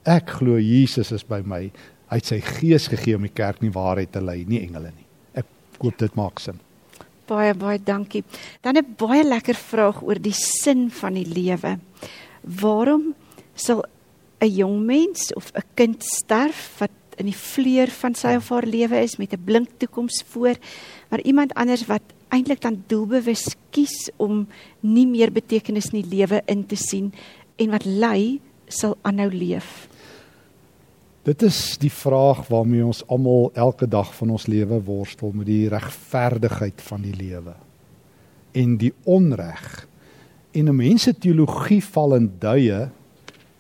Ek 0.06 0.36
glo 0.40 0.58
Jesus 0.60 1.14
is 1.16 1.26
by 1.26 1.42
my. 1.46 1.68
Hy 2.12 2.20
het 2.20 2.30
sy 2.30 2.40
gees 2.44 2.90
gegee 2.92 3.18
om 3.18 3.26
die 3.26 3.34
kerk 3.34 3.62
nie 3.64 3.74
waarheid 3.74 4.12
te 4.14 4.22
lei, 4.22 4.44
nie 4.50 4.64
engele 4.66 4.92
nie. 4.92 5.08
Ek 5.42 5.48
hoop 5.82 5.98
dit 6.02 6.18
maak 6.20 6.42
sin. 6.44 6.60
Baie 7.30 7.54
baie 7.56 7.80
dankie. 7.80 8.24
Dan 8.62 8.78
'n 8.78 8.96
baie 8.98 9.24
lekker 9.24 9.56
vraag 9.56 10.04
oor 10.04 10.20
die 10.20 10.36
sin 10.36 10.90
van 10.90 11.14
die 11.14 11.26
lewe. 11.26 11.80
Waarom 12.44 13.16
sal 13.56 13.86
'n 14.42 14.50
jong 14.50 14.86
mens 14.86 15.34
of 15.34 15.52
'n 15.54 15.64
kind 15.76 16.04
sterf 16.04 16.80
wat 16.80 16.92
in 17.18 17.26
die 17.26 17.38
vleur 17.38 17.88
van 17.88 18.16
sy 18.16 18.36
of 18.36 18.50
haar 18.50 18.66
lewe 18.66 18.98
is 19.02 19.18
met 19.18 19.34
'n 19.34 19.44
blink 19.44 19.70
toekoms 19.78 20.24
voor, 20.28 20.56
maar 21.10 21.22
iemand 21.22 21.54
anders 21.54 21.86
wat 21.86 22.02
eintlik 22.30 22.62
dan 22.62 22.84
doelbewus 22.88 23.56
kies 23.70 24.10
om 24.18 24.48
nie 24.80 25.06
meer 25.08 25.32
betekenis 25.32 25.92
in 25.94 26.02
die 26.02 26.18
lewe 26.18 26.42
in 26.46 26.66
te 26.66 26.76
sien 26.76 27.14
en 27.56 27.70
wat 27.70 27.86
ly 27.86 28.40
sal 28.68 28.98
aanhou 29.02 29.30
leef. 29.30 29.88
Dit 31.24 31.42
is 31.42 31.78
die 31.80 31.92
vraag 31.92 32.48
waarmee 32.48 32.86
ons 32.86 33.04
almal 33.08 33.52
elke 33.54 33.88
dag 33.88 34.16
van 34.16 34.30
ons 34.30 34.48
lewe 34.48 34.82
worstel 34.84 35.32
met 35.32 35.48
die 35.48 35.70
regverdigheid 35.72 36.82
van 36.82 37.02
die 37.02 37.16
lewe 37.16 37.54
en 38.52 38.78
die 38.78 38.94
onreg. 39.04 39.88
En 40.52 40.70
'n 40.70 40.76
mense 40.76 41.18
teologie 41.18 41.84
val 41.84 42.16
in 42.16 42.32
duie 42.40 42.90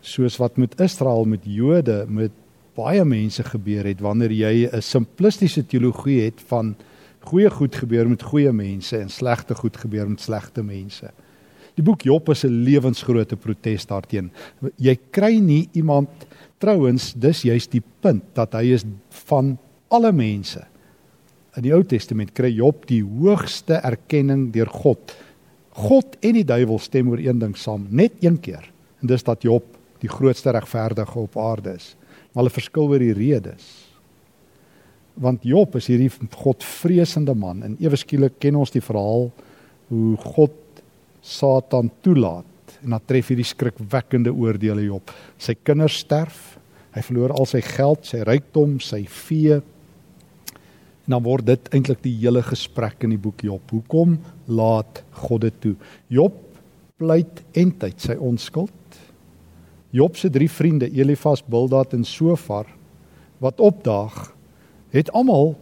soos 0.03 0.37
wat 0.41 0.59
met 0.59 0.75
Israel 0.83 1.25
met 1.25 1.45
Jode 1.47 2.03
met 2.11 2.31
baie 2.75 3.03
mense 3.05 3.43
gebeur 3.45 3.87
het 3.87 4.01
wanneer 4.01 4.31
jy 4.31 4.67
'n 4.67 4.81
simplistiese 4.81 5.63
teologie 5.65 6.21
het 6.25 6.41
van 6.47 6.75
goeie 7.19 7.49
goed 7.49 7.75
gebeur 7.75 8.09
met 8.09 8.23
goeie 8.23 8.51
mense 8.51 8.97
en 8.97 9.09
slegte 9.09 9.55
goed 9.55 9.77
gebeur 9.77 10.09
met 10.09 10.21
slegte 10.21 10.63
mense. 10.63 11.11
Die 11.75 11.83
boek 11.83 12.01
Job 12.01 12.29
is 12.29 12.43
'n 12.43 12.63
lewensgrootte 12.63 13.35
protes 13.35 13.85
daarteen. 13.85 14.31
Jy 14.77 14.97
kry 15.11 15.39
nie 15.39 15.69
iemand 15.73 16.09
trouens 16.57 17.13
dis 17.13 17.41
juist 17.41 17.71
die 17.71 17.83
punt 18.01 18.23
dat 18.33 18.53
hy 18.53 18.73
is 18.73 18.83
van 19.09 19.57
alle 19.87 20.11
mense. 20.11 20.63
In 21.55 21.63
die 21.63 21.73
Ou 21.73 21.83
Testament 21.83 22.33
kry 22.33 22.49
Job 22.49 22.85
die 22.87 23.03
hoogste 23.03 23.73
erkenning 23.73 24.51
deur 24.51 24.69
God. 24.69 25.15
God 25.69 26.17
en 26.21 26.33
die 26.33 26.45
duiwel 26.45 26.79
stem 26.79 27.09
oor 27.09 27.19
een 27.19 27.39
ding 27.39 27.57
saam, 27.57 27.87
net 27.89 28.11
een 28.21 28.39
keer. 28.39 28.71
En 29.01 29.07
dis 29.07 29.23
dat 29.23 29.41
Job 29.41 29.63
die 30.03 30.11
grootste 30.11 30.51
regverdige 30.51 31.19
op 31.19 31.39
aarde 31.39 31.77
is. 31.79 31.93
Maar 32.33 32.43
hulle 32.43 32.57
verskil 32.59 32.91
oor 32.91 33.03
die 33.03 33.15
redes 33.15 33.71
want 35.21 35.43
Job 35.45 35.75
is 35.77 35.87
hierdie 35.91 36.09
godvreesende 36.41 37.35
man 37.37 37.61
en 37.65 37.77
ewe 37.81 37.97
skielik 37.99 38.39
ken 38.41 38.57
ons 38.57 38.73
die 38.73 38.81
verhaal 38.83 39.29
hoe 39.91 40.15
God 40.23 40.55
Satan 41.23 41.91
toelaat 42.03 42.79
en 42.83 42.95
dan 42.95 43.05
tref 43.07 43.29
hierdie 43.31 43.47
skrikwekkende 43.47 44.33
oordeele 44.33 44.83
Job. 44.87 45.11
Sy 45.39 45.55
kinders 45.55 46.01
sterf, 46.03 46.57
hy 46.91 47.03
verloor 47.05 47.31
al 47.37 47.47
sy 47.47 47.61
geld, 47.63 48.03
sy 48.09 48.19
rykdom, 48.27 48.75
sy 48.83 49.03
vee. 49.07 49.61
En 51.05 51.15
dan 51.15 51.23
word 51.23 51.47
dit 51.47 51.69
eintlik 51.75 52.01
die 52.03 52.15
hele 52.17 52.43
gesprek 52.43 53.05
in 53.07 53.13
die 53.15 53.21
boek 53.21 53.45
Job. 53.45 53.63
Hoekom 53.71 54.17
laat 54.51 55.03
God 55.23 55.45
dit 55.45 55.61
toe? 55.63 55.75
Job 56.11 56.35
pleit 56.99 57.39
entyd 57.59 58.03
sy 58.03 58.17
onskuld. 58.19 58.73
Job 59.93 60.15
se 60.17 60.29
drie 60.33 60.49
vriende, 60.49 60.87
Elifas, 60.89 61.43
Bildad 61.45 61.93
en 61.93 62.01
Sofar, 62.03 62.65
wat 63.37 63.59
opdaag 63.61 64.31
het 64.93 65.11
almal 65.13 65.53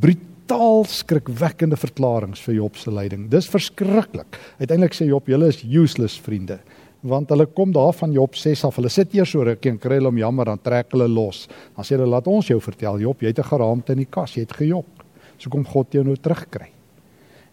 brutaal 0.00 0.86
skrikwekkende 0.88 1.76
verklaringe 1.76 2.38
vir 2.46 2.56
Job 2.56 2.80
se 2.80 2.92
lyding. 2.92 3.26
Dis 3.28 3.50
verskriklik. 3.52 4.38
Uiteindelik 4.56 4.96
sê 4.96 5.10
Job, 5.10 5.28
julle 5.28 5.50
is 5.52 5.60
useless 5.68 6.16
vriende, 6.24 6.62
want 7.04 7.28
hulle 7.34 7.44
kom 7.52 7.76
daar 7.76 7.92
van 7.98 8.16
Job 8.16 8.40
6 8.40 8.64
af. 8.70 8.80
Hulle 8.80 8.92
sit 8.92 9.12
eers 9.18 9.36
so 9.36 9.44
rukkie 9.44 9.74
en 9.74 9.82
kry 9.84 10.00
hulle 10.00 10.14
om 10.14 10.22
jammer 10.24 10.48
dan 10.48 10.64
trek 10.64 10.96
hulle 10.96 11.10
los. 11.12 11.44
Dan 11.76 11.84
sê 11.84 11.98
hulle, 11.98 12.08
"Laat 12.08 12.26
ons 12.26 12.48
jou 12.48 12.60
vertel, 12.60 13.00
Job, 13.00 13.20
jy 13.20 13.28
het 13.28 13.38
'n 13.38 13.52
geraamte 13.52 13.92
in 13.92 13.98
die 13.98 14.10
kas, 14.10 14.34
jy 14.34 14.40
het 14.48 14.56
gejok. 14.56 15.04
So 15.38 15.50
kom 15.50 15.64
God 15.64 15.92
jou 15.92 16.04
nou 16.04 16.16
terugkry." 16.16 16.70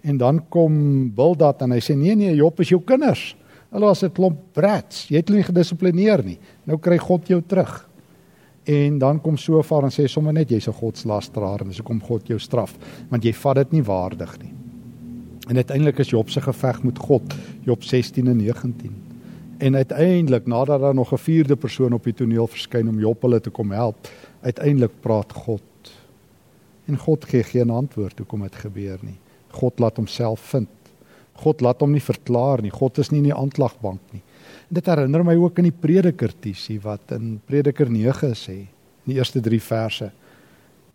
En 0.04 0.18
dan 0.18 0.46
kom 0.50 1.10
Bildad 1.10 1.62
en 1.62 1.72
hy 1.72 1.80
sê, 1.80 1.96
"Nee 1.96 2.16
nee, 2.16 2.36
Job 2.36 2.60
is 2.60 2.70
jou 2.70 2.82
kinders. 2.82 3.36
Hulle 3.74 3.86
was 3.86 4.04
'n 4.04 4.12
klomp 4.12 4.54
brats. 4.54 5.08
Jy 5.10 5.18
het 5.18 5.28
hulle 5.28 5.42
nie 5.42 5.50
gedissiplineer 5.50 6.24
nie. 6.24 6.40
Nou 6.66 6.78
kry 6.78 6.98
God 6.98 7.28
jou 7.28 7.42
terug." 7.42 7.90
En 8.64 8.98
dan 8.98 9.22
kom 9.22 9.38
Sofar 9.38 9.84
en 9.84 9.92
sê 9.92 10.06
sommer 10.08 10.34
net 10.34 10.50
jy's 10.50 10.68
'n 10.68 10.74
godslasteraar 10.74 11.62
en 11.62 11.68
dis 11.68 11.78
hoekom 11.78 12.02
God 12.02 12.28
jou 12.28 12.40
straf, 12.40 12.78
want 13.10 13.24
jy 13.24 13.34
vat 13.34 13.56
dit 13.56 13.72
nie 13.72 13.84
waardig 13.84 14.40
nie. 14.40 14.54
En 15.50 15.56
uiteindelik 15.56 16.00
is 16.00 16.10
Job 16.10 16.30
se 16.30 16.42
geveg 16.42 16.84
met 16.84 17.00
God, 17.00 17.34
Job 17.62 17.84
16 17.84 18.28
en 18.28 18.38
19. 18.38 18.96
En 19.58 19.76
uiteindelik 19.76 20.46
nadat 20.46 20.80
daar 20.80 20.94
nog 20.94 21.12
'n 21.12 21.18
vierde 21.18 21.56
persoon 21.56 21.94
op 21.94 22.04
die 22.04 22.14
toneel 22.14 22.48
verskyn 22.48 22.88
om 22.88 23.00
Job 23.00 23.22
hulle 23.22 23.40
te 23.40 23.50
kom 23.50 23.72
help, 23.72 24.08
uiteindelik 24.42 24.92
praat 25.00 25.34
God. 25.34 25.62
En 26.86 26.98
God 26.98 27.26
gee 27.26 27.44
geen 27.44 27.70
antwoord 27.70 28.18
hoekom 28.18 28.42
dit 28.42 28.56
gebeur 28.56 28.98
nie. 29.02 29.20
God 29.48 29.80
laat 29.80 29.96
homself 29.96 30.40
vind. 30.40 30.68
God 31.42 31.62
laat 31.62 31.82
hom 31.82 31.92
nie 31.92 32.04
verklaar 32.04 32.62
nie. 32.62 32.72
God 32.72 33.00
is 33.02 33.10
nie 33.12 33.24
in 33.24 33.32
die 33.32 33.38
aanklagbank 33.38 34.02
nie 34.14 34.22
dit 34.74 34.90
herinner 34.90 35.24
my 35.26 35.36
ook 35.38 35.60
aan 35.60 35.70
die 35.70 35.76
Prediker 35.86 36.34
tisie 36.42 36.80
wat 36.84 37.14
in 37.16 37.38
Prediker 37.48 37.90
9 37.92 38.34
sê, 38.38 38.58
in 39.04 39.12
die 39.12 39.20
eerste 39.20 39.42
3 39.44 39.60
verse. 39.62 40.10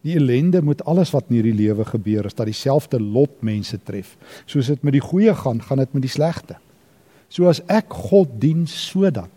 Die 0.06 0.14
ellende 0.18 0.62
moet 0.64 0.84
alles 0.88 1.12
wat 1.14 1.28
in 1.28 1.38
hierdie 1.38 1.56
lewe 1.58 1.84
gebeur 1.86 2.28
is 2.28 2.36
dat 2.38 2.48
dieselfde 2.48 3.00
lot 3.02 3.42
mense 3.44 3.78
tref. 3.84 4.14
Soos 4.46 4.70
dit 4.70 4.84
met 4.86 4.94
die 4.94 5.04
goeie 5.04 5.34
gaan, 5.34 5.60
gaan 5.62 5.82
dit 5.82 5.96
met 5.96 6.06
die 6.06 6.12
slegte. 6.12 6.58
So 7.28 7.50
as 7.50 7.60
ek 7.68 7.92
God 8.08 8.38
dien 8.40 8.66
sodat 8.70 9.34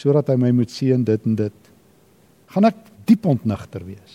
sodat 0.00 0.30
hy 0.32 0.36
my 0.40 0.48
moet 0.56 0.70
sien 0.72 1.02
dit 1.04 1.24
en 1.28 1.34
dit, 1.36 1.56
gaan 2.54 2.64
ek 2.64 2.78
diep 3.04 3.26
ontnigter 3.28 3.82
wees. 3.84 4.14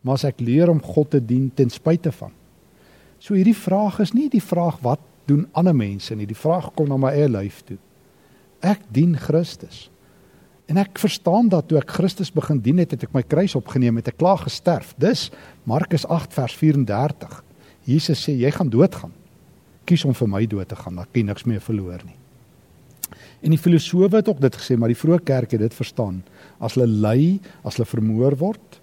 Maar 0.00 0.16
as 0.16 0.24
ek 0.24 0.40
leer 0.40 0.70
om 0.72 0.78
God 0.80 1.10
te 1.12 1.20
dien 1.20 1.50
ten 1.52 1.68
spyte 1.68 2.08
van. 2.16 2.32
So 3.22 3.36
hierdie 3.38 3.54
vraag 3.54 4.00
is 4.02 4.10
nie 4.16 4.26
die 4.32 4.42
vraag 4.42 4.80
wat 4.82 5.02
doen 5.30 5.44
ander 5.54 5.76
mense 5.76 6.14
nie. 6.18 6.26
Die 6.26 6.38
vraag 6.38 6.72
kom 6.74 6.88
na 6.90 6.98
my 6.98 7.12
eie 7.14 7.28
lyf 7.30 7.60
toe. 7.68 7.78
Ek 8.66 8.82
dien 8.90 9.14
Christus. 9.18 9.86
En 10.70 10.80
ek 10.82 10.98
verstaan 10.98 11.50
dat 11.52 11.68
toe 11.70 11.78
ek 11.78 11.94
Christus 11.94 12.32
begin 12.34 12.58
dien 12.64 12.80
het, 12.82 12.94
het 12.96 13.06
ek 13.06 13.14
my 13.14 13.22
kruis 13.22 13.54
opgeneem, 13.58 14.00
het 14.00 14.10
ek 14.10 14.18
klaar 14.18 14.42
gesterf. 14.42 14.90
Dis 14.98 15.28
Markus 15.68 16.06
8 16.10 16.34
vers 16.34 16.56
34. 16.58 17.38
Jesus 17.86 18.24
sê 18.26 18.34
jy 18.40 18.50
gaan 18.56 18.72
doodgaan. 18.72 19.14
Kies 19.86 20.06
om 20.06 20.16
vir 20.18 20.30
my 20.30 20.42
dood 20.50 20.70
te 20.70 20.78
gaan, 20.78 20.98
dan 20.98 21.10
kan 21.14 21.30
niks 21.30 21.46
meer 21.46 21.62
verloor 21.62 22.02
nie. 22.06 22.18
En 23.42 23.54
die 23.54 23.60
filosowe 23.60 24.18
het 24.18 24.30
ook 24.30 24.42
dit 24.42 24.58
gesê, 24.58 24.74
maar 24.78 24.90
die 24.90 24.98
vroeë 24.98 25.22
kerk 25.26 25.54
het 25.54 25.62
dit 25.62 25.74
verstaan. 25.74 26.22
As 26.62 26.74
hulle 26.74 26.90
ly, 26.90 27.38
as 27.66 27.78
hulle 27.78 27.90
vermoor 27.90 28.38
word, 28.38 28.78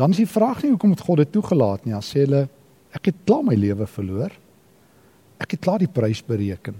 dan 0.00 0.12
is 0.12 0.22
die 0.22 0.28
vraag 0.28 0.62
nie 0.62 0.72
hoekom 0.72 0.92
het 0.96 1.04
God 1.04 1.24
dit 1.24 1.32
toegelaat 1.36 1.84
nie. 1.84 1.96
Dan 1.96 2.04
sê 2.04 2.24
hulle 2.24 2.46
ek 2.92 3.06
het 3.06 3.16
klaar 3.26 3.44
my 3.44 3.54
lewe 3.54 3.86
verloor 3.86 4.32
ek 5.42 5.56
het 5.56 5.64
klaar 5.64 5.82
die 5.82 5.90
prys 5.90 6.22
bereken. 6.24 6.76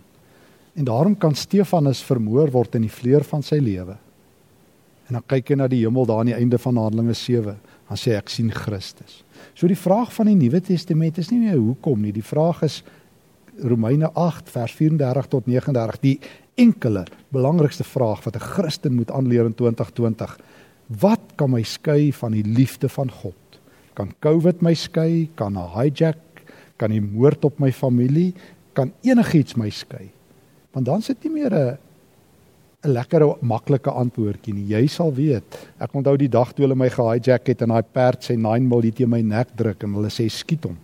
En 0.78 0.86
daarom 0.88 1.16
kan 1.18 1.34
Stefanus 1.36 2.02
vermoor 2.04 2.50
word 2.52 2.78
in 2.78 2.86
die 2.86 2.92
vleur 2.92 3.24
van 3.28 3.44
sy 3.44 3.58
lewe. 3.60 3.98
En 5.08 5.18
dan 5.18 5.26
kyk 5.28 5.52
hy 5.52 5.58
na 5.58 5.68
die 5.68 5.82
hemel 5.82 6.06
daar 6.08 6.22
aan 6.22 6.30
die 6.30 6.38
einde 6.38 6.60
van 6.62 6.78
Handelinge 6.80 7.16
7, 7.18 7.56
dan 7.88 8.00
sê 8.00 8.14
ek 8.16 8.30
sien 8.32 8.52
Christus. 8.54 9.20
So 9.58 9.68
die 9.68 9.78
vraag 9.78 10.12
van 10.14 10.30
die 10.30 10.38
Nuwe 10.38 10.62
Testament 10.64 11.18
is 11.20 11.32
nie 11.32 11.42
meer 11.42 11.58
hoekom 11.58 12.00
nie, 12.00 12.14
die 12.14 12.24
vraag 12.24 12.62
is 12.64 12.80
Romeine 13.60 14.08
8 14.16 14.48
vers 14.48 14.72
34 14.78 15.28
tot 15.34 15.50
39, 15.50 15.98
die 16.00 16.16
enkele 16.62 17.04
belangrikste 17.34 17.84
vraag 17.84 18.24
wat 18.24 18.36
'n 18.36 18.46
Christen 18.54 18.94
moet 18.94 19.10
aanleer 19.10 19.44
in 19.44 19.54
2020. 19.54 20.38
Wat 20.88 21.36
kan 21.36 21.50
my 21.50 21.62
skei 21.62 22.12
van 22.12 22.32
die 22.32 22.44
liefde 22.44 22.88
van 22.88 23.10
God? 23.10 23.41
Kan 23.94 24.12
COVID 24.20 24.62
my 24.62 24.74
skei? 24.74 25.28
Kan 25.36 25.56
'n 25.56 25.68
hijack 25.76 26.18
kan 26.82 26.90
die 26.90 27.02
moord 27.02 27.44
op 27.46 27.60
my 27.62 27.70
familie, 27.74 28.32
kan 28.74 28.90
enigiets 29.06 29.54
my 29.60 29.70
skei. 29.70 30.08
Want 30.74 30.88
dan 30.88 31.02
sit 31.04 31.22
nie 31.24 31.32
meer 31.32 31.52
'n 31.54 31.78
'n 32.84 32.92
lekker 32.92 33.22
maklike 33.40 33.90
antwoordjie 33.90 34.54
nie. 34.54 34.74
Jy 34.74 34.86
sal 34.86 35.12
weet. 35.14 35.44
Ek 35.78 35.94
onthou 35.94 36.16
die 36.16 36.28
dag 36.28 36.52
toe 36.52 36.66
hulle 36.66 36.74
my 36.74 36.88
gehijack 36.88 37.46
het 37.46 37.62
en 37.62 37.68
daai 37.68 37.82
perd 37.82 38.22
sê 38.22 38.36
9 38.36 38.68
mil 38.68 38.90
teen 38.92 39.10
my 39.10 39.22
nek 39.22 39.56
druk 39.56 39.84
en 39.84 39.94
hulle 39.94 40.10
sê 40.10 40.28
skiet 40.28 40.64
hom. 40.64 40.76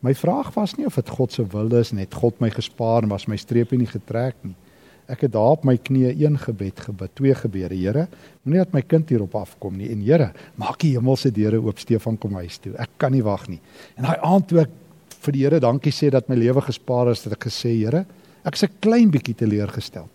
My 0.00 0.12
vraag 0.12 0.52
was 0.54 0.76
nie 0.76 0.86
of 0.86 0.96
dit 0.96 1.08
God 1.08 1.32
se 1.32 1.44
wil 1.44 1.74
is 1.74 1.92
net 1.92 2.14
God 2.14 2.40
my 2.40 2.50
gespaar 2.50 3.02
en 3.02 3.08
was 3.08 3.28
my 3.28 3.36
streepie 3.36 3.78
nie 3.78 3.86
getrek 3.86 4.34
nie. 4.42 4.54
Ek 5.10 5.26
het 5.26 5.34
daar 5.34 5.58
op 5.58 5.66
my 5.68 5.74
knieë 5.76 6.14
een 6.16 6.38
gebed 6.40 6.80
gebid, 6.80 7.12
twee 7.18 7.34
gebede. 7.36 7.76
Here, 7.76 8.06
moenie 8.42 8.62
dat 8.62 8.72
my 8.72 8.82
kind 8.82 9.10
hierop 9.12 9.34
afkom 9.36 9.76
nie. 9.76 9.90
En 9.92 10.00
Here, 10.00 10.30
maak 10.56 10.78
die 10.80 10.94
hemelse 10.94 11.32
deure 11.34 11.60
oop, 11.60 11.78
Stefan 11.78 12.16
kom 12.20 12.38
huis 12.40 12.56
toe. 12.58 12.72
Ek 12.80 12.96
kan 12.96 13.12
nie 13.12 13.22
wag 13.24 13.48
nie. 13.48 13.60
En 13.98 14.08
daai 14.08 14.16
aand 14.24 14.48
toe 14.48 14.62
ek 14.64 14.70
vir 15.26 15.36
die 15.36 15.44
Here 15.44 15.60
dankie 15.60 15.92
sê 15.92 16.10
dat 16.12 16.28
my 16.28 16.38
lewe 16.40 16.64
gespaar 16.64 17.12
is, 17.12 17.24
het 17.24 17.36
ek 17.36 17.48
gesê, 17.50 17.74
Here, 17.82 18.06
ek 18.44 18.56
is 18.56 18.64
'n 18.64 18.80
klein 18.80 19.10
bietjie 19.10 19.34
teleurgesteld 19.34 20.10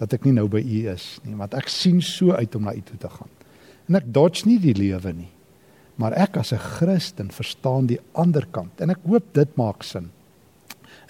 dat 0.00 0.14
ek 0.14 0.24
nie 0.24 0.32
nou 0.32 0.48
by 0.48 0.60
U 0.60 0.88
is 0.88 1.20
nie, 1.24 1.34
want 1.36 1.54
ek 1.54 1.68
sien 1.68 2.00
so 2.00 2.32
uit 2.32 2.54
om 2.56 2.64
na 2.64 2.72
U 2.72 2.80
toe 2.80 2.96
te 2.96 3.08
gaan. 3.08 3.28
En 3.88 3.96
ek 3.96 4.06
dodge 4.06 4.48
nie 4.48 4.58
die 4.58 4.74
lewe 4.74 5.12
nie. 5.12 5.28
Maar 6.00 6.12
ek 6.12 6.38
as 6.38 6.52
'n 6.52 6.58
Christen 6.58 7.28
verstaan 7.30 7.86
die 7.86 8.00
ander 8.14 8.46
kant 8.46 8.80
en 8.80 8.90
ek 8.90 9.04
hoop 9.04 9.34
dit 9.34 9.56
maak 9.56 9.82
sin. 9.82 10.10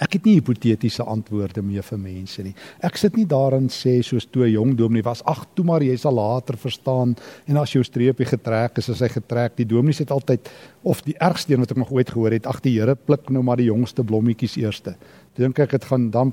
Ek 0.00 0.14
het 0.16 0.24
nie 0.24 0.38
hipotetiese 0.38 1.04
antwoorde 1.04 1.60
meer 1.60 1.84
vir 1.84 1.98
mense 2.00 2.42
nie. 2.42 2.54
Ek 2.86 2.96
sit 2.96 3.18
nie 3.18 3.26
daar 3.28 3.52
en 3.58 3.68
sê 3.68 3.98
soos 4.02 4.24
toe 4.24 4.46
'n 4.46 4.52
jong 4.52 4.76
dominee 4.76 5.04
was, 5.04 5.22
ag, 5.26 5.44
toe 5.54 5.64
maar 5.64 5.82
jy 5.82 5.96
sal 5.96 6.14
later 6.14 6.56
verstaan 6.56 7.16
en 7.46 7.56
as 7.56 7.72
jou 7.72 7.84
streepie 7.84 8.24
getrek 8.24 8.78
is, 8.78 8.88
is 8.88 9.00
hy 9.00 9.08
getrek. 9.08 9.56
Die 9.56 9.66
dominee 9.66 9.92
sê 9.92 10.08
altyd 10.08 10.48
of 10.82 11.02
die 11.02 11.16
ergste 11.20 11.52
een 11.52 11.60
wat 11.60 11.70
ek 11.72 11.76
nog 11.76 11.92
ooit 11.92 12.10
gehoor 12.10 12.32
het, 12.32 12.46
ag 12.46 12.62
die 12.62 12.80
Here 12.80 12.94
pluk 12.94 13.28
nou 13.30 13.42
maar 13.42 13.56
die 13.56 13.68
jongste 13.68 14.02
blommetjies 14.02 14.56
eerste. 14.56 14.96
Dink 15.36 15.58
ek 15.58 15.70
dit 15.70 15.84
gaan 15.84 16.10
dan 16.10 16.32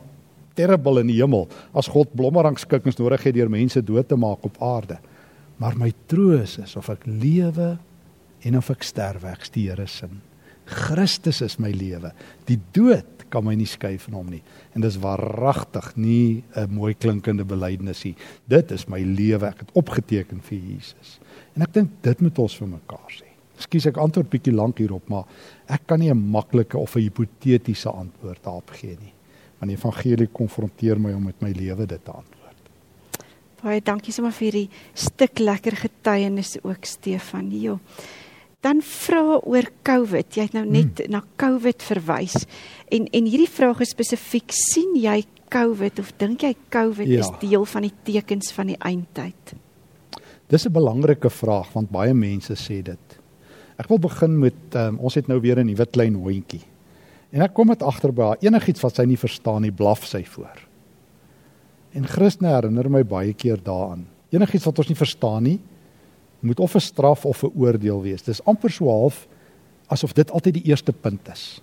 terrible 0.56 1.02
in 1.02 1.08
die 1.08 1.22
hemel 1.22 1.50
as 1.74 1.88
God 1.88 2.08
blommerangskikkings 2.16 2.98
nodig 2.98 3.24
het 3.24 3.36
deur 3.36 3.50
mense 3.50 3.82
dood 3.82 4.08
te 4.08 4.16
maak 4.16 4.46
op 4.46 4.58
aarde. 4.62 4.98
Maar 5.58 5.76
my 5.78 5.92
troos 6.08 6.58
is 6.58 6.76
of 6.76 6.90
ek 6.90 7.06
lewe 7.06 7.78
en 8.46 8.58
of 8.58 8.70
ek 8.70 8.84
sterwe, 8.84 9.28
ek 9.28 9.52
die 9.52 9.68
Here 9.70 9.88
se. 9.88 10.08
Christus 10.68 11.42
is 11.42 11.58
my 11.60 11.72
lewe. 11.72 12.12
Die 12.46 12.60
dood 12.76 13.17
kan 13.30 13.44
my 13.46 13.56
nie 13.56 13.68
skei 13.70 13.96
van 14.00 14.18
hom 14.20 14.30
nie. 14.32 14.42
En 14.76 14.82
dis 14.82 14.98
waaragtig 15.02 15.96
nie 15.96 16.44
'n 16.56 16.74
mooi 16.74 16.94
klinkende 16.94 17.46
belydenis 17.46 18.04
nie. 18.04 18.16
Dit 18.48 18.72
is 18.72 18.88
my 18.88 19.00
lewe. 19.00 19.48
Ek 19.48 19.60
het 19.60 19.72
opgeteken 19.74 20.42
vir 20.42 20.58
Jesus. 20.58 21.20
En 21.56 21.62
ek 21.62 21.74
dink 21.74 21.90
dit 22.02 22.22
moet 22.22 22.40
ons 22.40 22.58
vir 22.58 22.68
mekaar 22.68 23.12
sê. 23.12 23.26
Ekskuus 23.58 23.86
ek 23.86 23.98
antwoord 23.98 24.30
bietjie 24.30 24.54
lank 24.54 24.78
hierop, 24.78 25.10
maar 25.10 25.26
ek 25.68 25.88
kan 25.88 26.00
nie 26.00 26.12
'n 26.12 26.32
maklike 26.32 26.78
of 26.78 26.96
'n 26.96 27.02
hipotetiese 27.02 27.90
antwoord 27.90 28.44
daarop 28.44 28.70
gee 28.70 28.98
nie. 29.02 29.14
Want 29.60 29.72
die 29.72 29.78
evangelie 29.78 30.28
konfronteer 30.28 31.00
my 31.00 31.14
om 31.14 31.24
met 31.24 31.42
my 31.42 31.52
lewe 31.52 31.86
dit 31.86 32.06
te 32.06 32.12
antwoord. 32.12 32.36
Baie 33.64 33.82
dankie 33.82 34.14
sommer 34.14 34.32
vir 34.32 34.52
hierdie 34.52 34.70
stuk 34.94 35.40
lekker 35.40 35.76
getuienis 35.76 36.58
ook 36.64 36.86
Stefan. 36.86 37.50
Jo 37.52 37.80
dan 38.66 38.82
vra 38.82 39.40
oor 39.44 39.68
COVID. 39.86 40.36
Jy 40.36 40.48
het 40.48 40.56
nou 40.58 40.66
net 40.66 41.04
hmm. 41.04 41.12
na 41.14 41.22
COVID 41.40 41.84
verwys. 41.84 42.46
En 42.94 43.08
en 43.08 43.30
hierdie 43.30 43.50
vraag 43.50 43.84
is 43.86 43.94
spesifiek: 43.96 44.52
sien 44.52 44.96
jy 44.98 45.22
COVID 45.54 46.00
of 46.00 46.12
dink 46.20 46.44
jy 46.44 46.56
COVID 46.74 47.08
ja. 47.08 47.24
is 47.24 47.32
deel 47.42 47.66
van 47.66 47.88
die 47.88 47.94
tekens 48.04 48.52
van 48.56 48.74
die 48.74 48.80
eindtyd? 48.80 49.56
Dis 50.48 50.66
'n 50.66 50.72
belangrike 50.72 51.30
vraag 51.30 51.74
want 51.74 51.92
baie 51.92 52.14
mense 52.14 52.56
sê 52.56 52.82
dit. 52.82 53.20
Ek 53.78 53.90
wil 53.90 54.00
begin 54.00 54.40
met 54.40 54.76
um, 54.76 55.00
ons 55.00 55.16
het 55.16 55.28
nou 55.28 55.40
weer 55.40 55.60
'n 55.60 55.68
nuwe 55.68 55.86
klein 55.86 56.16
hondjie. 56.16 56.64
En 57.32 57.42
ek 57.42 57.54
kom 57.54 57.68
dit 57.68 57.84
agter 57.84 58.14
by 58.14 58.24
haar 58.24 58.42
enigiets 58.42 58.82
wat 58.82 58.96
sy 58.96 59.04
nie 59.04 59.20
verstaan 59.20 59.62
nie, 59.62 59.72
blaf 59.72 60.06
sy 60.06 60.24
voor. 60.24 60.58
En 61.94 62.08
Christus 62.08 62.48
herinner 62.48 62.90
my 62.90 63.04
baie 63.04 63.34
keer 63.34 63.60
daaraan. 63.64 64.08
Enigiets 64.32 64.66
wat 64.66 64.80
ons 64.80 64.88
nie 64.88 64.98
verstaan 64.98 65.44
nie, 65.44 65.60
moet 66.40 66.60
of 66.60 66.76
'n 66.76 66.80
straf 66.80 67.26
of 67.26 67.44
'n 67.44 67.52
oordeel 67.56 68.02
wees. 68.02 68.22
Dis 68.22 68.44
amper 68.44 68.72
so 68.72 68.90
half 68.90 69.28
asof 69.88 70.14
dit 70.14 70.32
altyd 70.32 70.54
die 70.54 70.64
eerste 70.64 70.94
punt 70.94 71.30
is. 71.32 71.62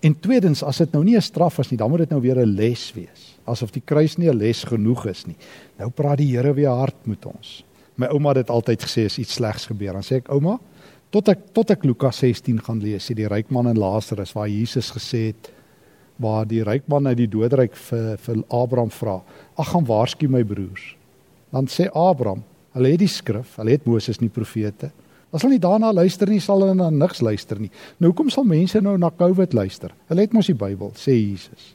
En 0.00 0.20
tweedens, 0.20 0.62
as 0.62 0.76
dit 0.76 0.92
nou 0.92 1.04
nie 1.04 1.16
'n 1.16 1.22
straf 1.22 1.58
is 1.58 1.70
nie, 1.70 1.78
dan 1.78 1.90
moet 1.90 1.98
dit 1.98 2.10
nou 2.10 2.20
weer 2.20 2.38
'n 2.38 2.54
les 2.54 2.92
wees. 2.92 3.38
Asof 3.44 3.70
die 3.70 3.82
kruis 3.84 4.16
nie 4.16 4.28
'n 4.28 4.36
les 4.36 4.64
genoeg 4.64 5.06
is 5.06 5.26
nie. 5.26 5.36
Nou 5.78 5.90
praat 5.90 6.18
die 6.18 6.36
Here 6.36 6.54
weer 6.54 6.70
hard 6.70 7.06
met 7.06 7.26
ons. 7.26 7.64
My 7.94 8.06
ouma 8.06 8.28
het 8.28 8.46
dit 8.46 8.50
altyd 8.50 8.82
gesê 8.82 9.04
as 9.04 9.18
iets 9.18 9.32
slegs 9.32 9.66
gebeur, 9.66 9.92
dan 9.92 10.02
sê 10.02 10.16
ek 10.16 10.28
ouma, 10.28 10.58
tot 11.10 11.28
ek 11.28 11.38
tot 11.52 11.70
ek 11.70 11.84
Lukas 11.84 12.18
16 12.18 12.60
gaan 12.60 12.80
lees, 12.80 13.10
sê 13.10 13.14
die 13.14 13.28
ryk 13.28 13.50
man 13.50 13.66
en 13.66 13.78
Lazarus 13.78 14.32
waar 14.32 14.48
Jesus 14.48 14.90
gesê 14.90 15.26
het 15.26 15.50
waar 16.16 16.46
die 16.46 16.62
ryk 16.62 16.88
man 16.88 17.06
uit 17.06 17.16
die 17.16 17.28
doodryk 17.28 17.74
vir 17.76 18.16
vir 18.16 18.44
Abraham 18.50 18.90
vra, 18.90 19.22
"Ag 19.58 19.68
gaan 19.68 19.84
waarsku 19.84 20.28
my 20.28 20.42
broers." 20.42 20.96
Dan 21.52 21.66
sê 21.66 21.88
Abraham, 21.94 22.44
Hulle 22.76 22.92
het 22.92 23.00
die 23.00 23.08
skrif, 23.08 23.54
hulle 23.56 23.72
het 23.72 23.86
Moses 23.88 24.20
nie 24.20 24.28
profete. 24.32 24.90
As 25.32 25.42
hulle 25.42 25.56
nie 25.56 25.62
daarna 25.62 25.92
luister 25.96 26.28
nie, 26.28 26.42
sal 26.44 26.60
hulle 26.60 26.76
na 26.76 26.90
niks 26.92 27.22
luister 27.24 27.58
nie. 27.60 27.70
Nou 27.98 28.12
hoekom 28.12 28.28
sal 28.32 28.44
mense 28.48 28.80
nou 28.84 28.94
na 29.00 29.10
COVID 29.10 29.56
luister? 29.56 29.94
Hulle 30.10 30.26
het 30.26 30.36
mos 30.36 30.50
die 30.50 30.58
Bybel, 30.58 30.92
sê 31.00 31.16
Jesus. 31.16 31.72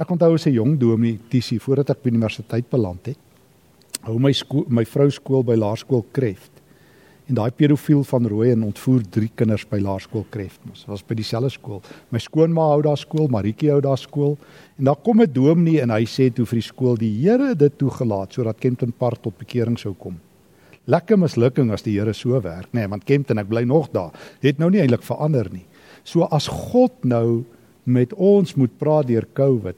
Ek 0.00 0.10
onthou 0.10 0.34
as 0.34 0.46
'n 0.46 0.54
jong 0.54 0.78
dominee, 0.78 1.18
Tisie, 1.28 1.58
voordat 1.58 1.90
ek 1.90 2.02
by 2.02 2.08
universiteit 2.08 2.70
beland 2.70 3.06
het, 3.06 3.18
hou 4.02 4.18
my 4.18 4.32
my 4.68 4.84
vrou 4.84 5.10
skool 5.10 5.42
by 5.42 5.56
Laerskool 5.56 6.04
Kreft 6.12 6.59
en 7.30 7.36
daai 7.38 7.50
pedofiel 7.54 8.02
van 8.04 8.26
Rooyen 8.26 8.64
ontvoer 8.66 9.04
drie 9.14 9.30
kinders 9.38 9.62
by 9.70 9.78
Laerskool 9.82 10.24
Kreftmos. 10.34 10.82
Was 10.90 11.04
by 11.06 11.14
dieselfde 11.18 11.52
skool. 11.54 11.78
My 12.10 12.18
skoonma 12.22 12.64
hou 12.72 12.80
daar 12.84 12.98
skool, 12.98 13.28
Maritjie 13.30 13.70
hou 13.70 13.78
daar 13.84 14.00
skool. 14.00 14.34
En 14.78 14.90
daar 14.90 14.98
kom 14.98 15.22
'n 15.22 15.32
dominee 15.32 15.80
en 15.80 15.90
hy 15.90 16.04
sê 16.04 16.32
toe 16.34 16.46
vir 16.46 16.58
die 16.58 16.68
skool 16.68 16.96
die 16.96 17.12
Here 17.20 17.54
dit 17.54 17.78
toegelaat 17.78 18.32
sodat 18.32 18.58
Kempton 18.58 18.92
Park 18.92 19.22
tot 19.22 19.38
bekering 19.38 19.78
sou 19.78 19.94
kom. 19.94 20.18
Lekker 20.86 21.16
mislukking 21.18 21.70
as 21.70 21.82
die 21.82 21.98
Here 21.98 22.12
so 22.12 22.40
werk, 22.40 22.72
nê, 22.72 22.80
nee, 22.80 22.88
want 22.88 23.04
Kempton, 23.04 23.38
ek 23.38 23.48
bly 23.48 23.62
nog 23.62 23.90
daar. 23.92 24.10
Het 24.40 24.58
nou 24.58 24.70
nie 24.70 24.80
eintlik 24.80 25.02
verander 25.02 25.48
nie. 25.52 25.66
So 26.04 26.22
as 26.22 26.48
God 26.48 27.04
nou 27.04 27.44
met 27.84 28.12
ons 28.14 28.54
moet 28.54 28.78
praat 28.78 29.06
deur 29.06 29.26
COVID, 29.32 29.76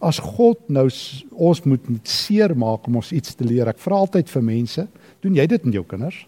as 0.00 0.18
God 0.18 0.58
nou 0.68 0.88
ons 1.30 1.62
moet 1.64 1.80
seermaak 2.02 2.86
om 2.86 2.96
ons 2.96 3.12
iets 3.12 3.34
te 3.34 3.44
leer. 3.44 3.68
Ek 3.68 3.78
vra 3.78 3.94
altyd 3.94 4.28
vir 4.28 4.42
mense, 4.42 4.88
doen 5.20 5.34
jy 5.34 5.46
dit 5.46 5.64
met 5.64 5.74
jou 5.74 5.84
kinders? 5.84 6.26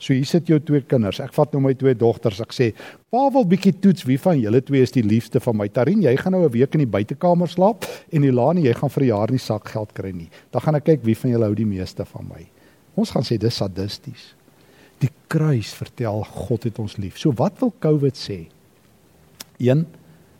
So 0.00 0.14
hier 0.16 0.26
sit 0.26 0.48
jou 0.48 0.58
twee 0.64 0.80
kinders. 0.88 1.20
Ek 1.20 1.34
vat 1.36 1.52
nou 1.52 1.60
my 1.66 1.74
twee 1.76 1.94
dogters. 1.94 2.40
Ek 2.40 2.54
sê, 2.56 2.72
"Pa 3.10 3.28
wil 3.30 3.44
bietjie 3.44 3.74
toets 3.80 4.06
wie 4.08 4.18
van 4.18 4.40
julle 4.40 4.60
twee 4.64 4.82
is 4.82 4.90
die 4.90 5.02
liefste 5.02 5.40
van 5.40 5.56
my. 5.56 5.68
Tarin, 5.68 6.02
jy 6.02 6.16
gaan 6.16 6.32
nou 6.32 6.44
'n 6.44 6.52
week 6.52 6.74
in 6.74 6.80
die 6.80 6.86
buitekamer 6.86 7.48
slaap 7.48 7.84
en 8.10 8.24
Ilani, 8.24 8.62
jy 8.62 8.74
gaan 8.74 8.90
vir 8.90 9.02
'n 9.04 9.06
jaar 9.06 9.30
nie 9.30 9.38
sakgeld 9.38 9.92
kry 9.92 10.10
nie. 10.10 10.30
Dan 10.50 10.62
gaan 10.62 10.74
ek 10.74 10.84
kyk 10.84 11.04
wie 11.04 11.14
van 11.14 11.30
julle 11.30 11.44
hou 11.44 11.54
die 11.54 11.66
meeste 11.66 12.04
van 12.04 12.26
my." 12.28 12.46
Ons 12.96 13.10
gaan 13.10 13.22
sê 13.22 13.38
dis 13.38 13.54
sadisties. 13.54 14.34
Die 15.00 15.10
kruis 15.28 15.72
vertel 15.72 16.24
God 16.24 16.64
het 16.64 16.78
ons 16.78 16.96
lief. 16.96 17.18
So 17.18 17.32
wat 17.32 17.58
wil 17.60 17.72
COVID 17.78 18.14
sê? 18.14 18.48
1 19.58 19.86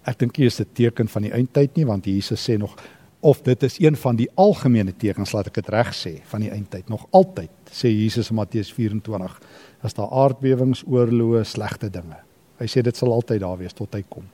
Ek 0.08 0.16
dink 0.18 0.32
dit 0.34 0.46
is 0.46 0.61
'n 0.61 0.66
teken 0.72 1.08
van 1.08 1.22
die 1.22 1.32
eindtyd 1.32 1.76
nie 1.76 1.86
want 1.86 2.04
Jesus 2.04 2.48
sê 2.48 2.58
nog 2.58 2.76
of 3.20 3.42
dit 3.42 3.62
is 3.62 3.78
een 3.78 3.96
van 3.96 4.16
die 4.16 4.28
algemene 4.34 4.96
tekens 4.96 5.32
laat 5.32 5.46
ek 5.46 5.54
dit 5.54 5.68
reg 5.68 5.92
sê 5.92 6.22
van 6.24 6.40
die 6.40 6.50
eindtyd 6.50 6.88
nog 6.88 7.06
altyd 7.11 7.50
sê 7.68 7.88
Jesus 7.92 8.30
in 8.30 8.36
Matteus 8.36 8.72
24 8.72 9.40
as 9.87 9.97
daar 9.97 10.12
aardbewings 10.12 10.85
oorloë 10.87 11.45
slegte 11.49 11.91
dinge. 11.93 12.18
Hy 12.61 12.68
sê 12.68 12.85
dit 12.85 12.97
sal 12.97 13.12
altyd 13.14 13.41
daar 13.43 13.59
wees 13.61 13.76
tot 13.76 13.95
hy 13.97 14.03
kom. 14.09 14.26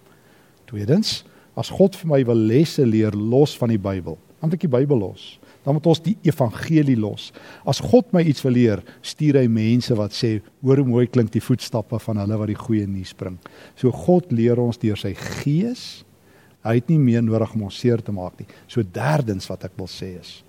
Tweedens 0.67 1.21
as 1.57 1.71
God 1.73 1.97
vir 1.97 2.11
my 2.11 2.23
wil 2.29 2.41
lesse 2.51 2.85
leer 2.85 3.15
los 3.17 3.55
van 3.57 3.71
die 3.73 3.81
Bybel 3.81 4.19
dan 4.37 4.51
moet 4.51 4.59
ek 4.59 4.67
die 4.67 4.73
Bybel 4.77 5.01
los. 5.01 5.23
Dan 5.65 5.75
moet 5.75 5.87
ons 5.91 6.03
die 6.05 6.15
evangelie 6.29 6.97
los. 7.01 7.31
As 7.67 7.81
God 7.83 8.13
my 8.15 8.23
iets 8.23 8.45
wil 8.45 8.55
leer 8.55 8.83
stuur 9.03 9.41
hy 9.41 9.47
mense 9.51 9.95
wat 9.99 10.15
sê 10.15 10.37
hoor 10.63 10.83
hoe 10.83 10.87
mooi 10.87 11.07
klink 11.11 11.33
die 11.35 11.43
voetstappe 11.43 11.99
van 12.05 12.21
hulle 12.23 12.39
wat 12.39 12.53
die 12.53 12.59
goeie 12.59 12.87
nuus 12.87 13.15
bring. 13.17 13.39
So 13.75 13.91
God 13.91 14.31
leer 14.31 14.61
ons 14.63 14.79
deur 14.79 15.01
sy 15.01 15.15
gees. 15.17 16.05
Hy 16.67 16.77
het 16.79 16.93
nie 16.93 17.01
meer 17.01 17.25
nodig 17.25 17.57
om 17.57 17.67
ons 17.67 17.81
seer 17.81 18.03
te 18.05 18.15
maak 18.15 18.39
nie. 18.39 18.49
So 18.71 18.85
derdens 18.85 19.49
wat 19.51 19.67
ek 19.67 19.75
wil 19.81 19.91
sê 19.91 20.13
is, 20.21 20.41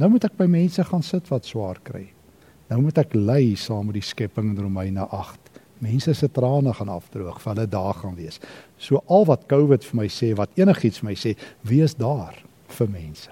nou 0.00 0.08
moet 0.12 0.24
ek 0.28 0.38
by 0.38 0.48
mense 0.50 0.84
gaan 0.88 1.04
sit 1.04 1.28
wat 1.32 1.48
swaar 1.48 1.80
kry. 1.84 2.06
Nou 2.72 2.80
moet 2.80 3.02
ek 3.02 3.12
ly 3.12 3.52
saam 3.60 3.90
met 3.90 3.98
die 3.98 4.06
skepping 4.06 4.54
in 4.54 4.62
Romeine 4.64 5.04
8. 5.04 5.60
Mense 5.84 6.14
se 6.16 6.28
trane 6.32 6.72
gaan 6.72 6.88
afdroog, 6.94 7.40
vir 7.42 7.50
hulle 7.52 7.66
dae 7.68 7.92
gaan 7.98 8.14
wees. 8.16 8.40
So 8.80 9.02
al 9.12 9.26
wat 9.28 9.44
COVID 9.50 9.84
vir 9.84 9.98
my 9.98 10.08
sê, 10.08 10.30
wat 10.38 10.56
enigiets 10.56 11.02
vir 11.02 11.10
my 11.10 11.16
sê, 11.18 11.34
wees 11.68 11.96
daar 11.98 12.38
vir 12.78 12.88
mense. 12.88 13.28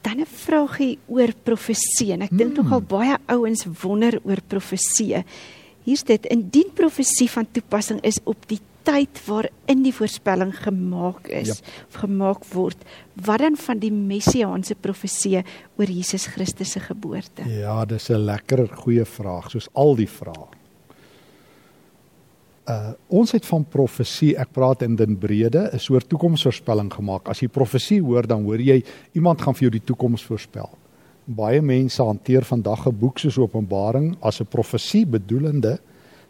Dan 0.00 0.20
'n 0.20 0.26
vraagie 0.26 0.98
oor 1.08 1.32
profesie. 1.44 2.14
Ek 2.16 2.32
dink 2.32 2.56
hmm. 2.56 2.64
nogal 2.64 2.80
baie 2.80 3.16
ouens 3.28 3.66
wonder 3.82 4.16
oor 4.24 4.40
profesie. 4.48 5.20
Hier's 5.84 6.02
dit: 6.02 6.24
Indien 6.26 6.72
profesie 6.72 7.28
van 7.28 7.46
toepassing 7.52 8.00
is 8.00 8.18
op 8.24 8.48
die 8.48 8.60
tyd 8.90 9.20
waarin 9.26 9.82
die 9.84 9.94
voorspelling 9.94 10.52
gemaak 10.64 11.28
is, 11.28 11.60
ja. 11.60 11.98
gemaak 12.02 12.44
word, 12.54 12.78
wat 13.26 13.42
dan 13.44 13.58
van 13.60 13.80
die 13.82 13.92
messiaanse 13.94 14.76
profeseë 14.80 15.44
oor 15.78 15.90
Jesus 15.90 16.26
Christus 16.34 16.74
se 16.76 16.82
geboorte? 16.84 17.46
Ja, 17.46 17.84
dis 17.84 18.10
'n 18.10 18.24
lekker 18.24 18.66
goeie 18.82 19.04
vraag, 19.04 19.50
soos 19.50 19.68
al 19.74 19.94
die 19.96 20.08
vrae. 20.08 20.48
Uh 22.68 22.92
ons 23.08 23.32
het 23.32 23.46
van 23.46 23.64
profesie, 23.64 24.36
ek 24.36 24.52
praat 24.52 24.82
in 24.82 24.96
den 24.96 25.18
brede, 25.18 25.70
'n 25.72 25.78
soort 25.78 26.08
toekomsvoorspelling 26.08 26.92
gemaak. 26.92 27.28
As 27.28 27.40
jy 27.40 27.48
profesie 27.48 28.00
hoor, 28.00 28.26
dan 28.26 28.42
hoor 28.42 28.60
jy 28.60 28.82
iemand 29.12 29.40
gaan 29.40 29.54
vir 29.54 29.70
jou 29.70 29.70
die 29.70 29.86
toekoms 29.86 30.22
voorspel. 30.22 30.68
Baie 31.24 31.62
mense 31.62 32.02
hanteer 32.02 32.42
vandag 32.42 32.86
'n 32.86 32.98
boek 32.98 33.18
soos 33.18 33.38
Openbaring 33.38 34.16
as 34.20 34.40
'n 34.40 34.46
profesie 34.46 35.06
bedoelende 35.06 35.78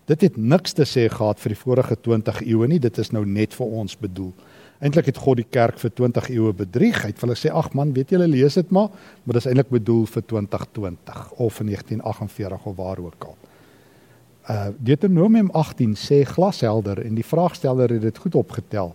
Dit 0.09 0.21
het 0.21 0.37
niks 0.37 0.73
te 0.73 0.87
sê 0.89 1.09
gehad 1.13 1.41
vir 1.41 1.55
die 1.55 1.61
vorige 1.61 1.97
20 1.97 2.41
eeue 2.47 2.69
nie, 2.69 2.81
dit 2.83 2.99
is 2.99 3.13
nou 3.13 3.25
net 3.27 3.55
vir 3.55 3.67
ons 3.83 3.97
bedoel. 4.01 4.33
Eintlik 4.81 5.11
het 5.11 5.21
God 5.21 5.37
die 5.43 5.49
kerk 5.49 5.77
vir 5.79 5.93
20 5.93 6.31
eeue 6.33 6.53
bedrieg. 6.57 7.03
Hy 7.03 7.11
het 7.13 7.19
vir 7.21 7.29
hulle 7.29 7.37
sê: 7.39 7.53
"Ag 7.53 7.75
man, 7.77 7.93
weet 7.93 8.15
julle 8.15 8.27
lees 8.27 8.55
dit 8.57 8.71
maar, 8.71 8.89
maar 9.25 9.37
dit 9.37 9.43
is 9.45 9.51
eintlik 9.51 9.69
bedoel 9.69 10.07
vir 10.07 10.23
2020 10.23 11.33
of 11.37 11.55
vir 11.55 11.67
1948 11.67 12.67
of 12.67 12.77
waar 12.77 12.99
ook 12.99 13.25
al." 13.25 13.37
Uh 14.49 14.69
Deuteronomium 14.79 15.51
18 15.53 15.95
sê 15.95 16.25
glashelder 16.25 17.05
en 17.05 17.15
die 17.15 17.25
vraagsteller 17.25 17.91
het 17.91 18.03
dit 18.03 18.19
goed 18.19 18.35
opgetel. 18.35 18.95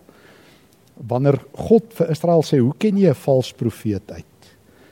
Wanneer 0.95 1.37
God 1.53 1.93
vir 1.93 2.09
Israel 2.09 2.41
sê: 2.41 2.57
"Hoe 2.59 2.73
ken 2.77 2.97
jy 2.97 3.09
'n 3.09 3.21
vals 3.25 3.53
profeet 3.53 4.11
uit?" 4.11 4.25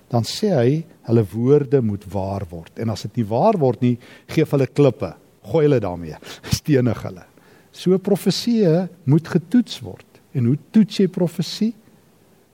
Dan 0.10 0.24
sê 0.24 0.54
hy: 0.54 0.86
"Hulle 1.02 1.26
woorde 1.34 1.82
moet 1.82 2.06
waar 2.06 2.46
word." 2.50 2.80
En 2.80 2.90
as 2.90 3.02
dit 3.02 3.18
nie 3.18 3.26
waar 3.26 3.58
word 3.58 3.82
nie, 3.82 3.98
gee 4.28 4.46
hulle 4.46 4.68
klippe 4.68 5.16
gooi 5.50 5.66
hulle 5.68 5.80
daarmee, 5.84 6.18
stenig 6.60 7.04
hulle. 7.06 7.26
So 7.74 7.98
profeseë 7.98 8.88
moet 9.10 9.28
getoets 9.28 9.80
word. 9.84 10.06
En 10.34 10.50
hoe 10.50 10.58
toets 10.74 11.00
jy 11.02 11.08
profesie? 11.12 11.74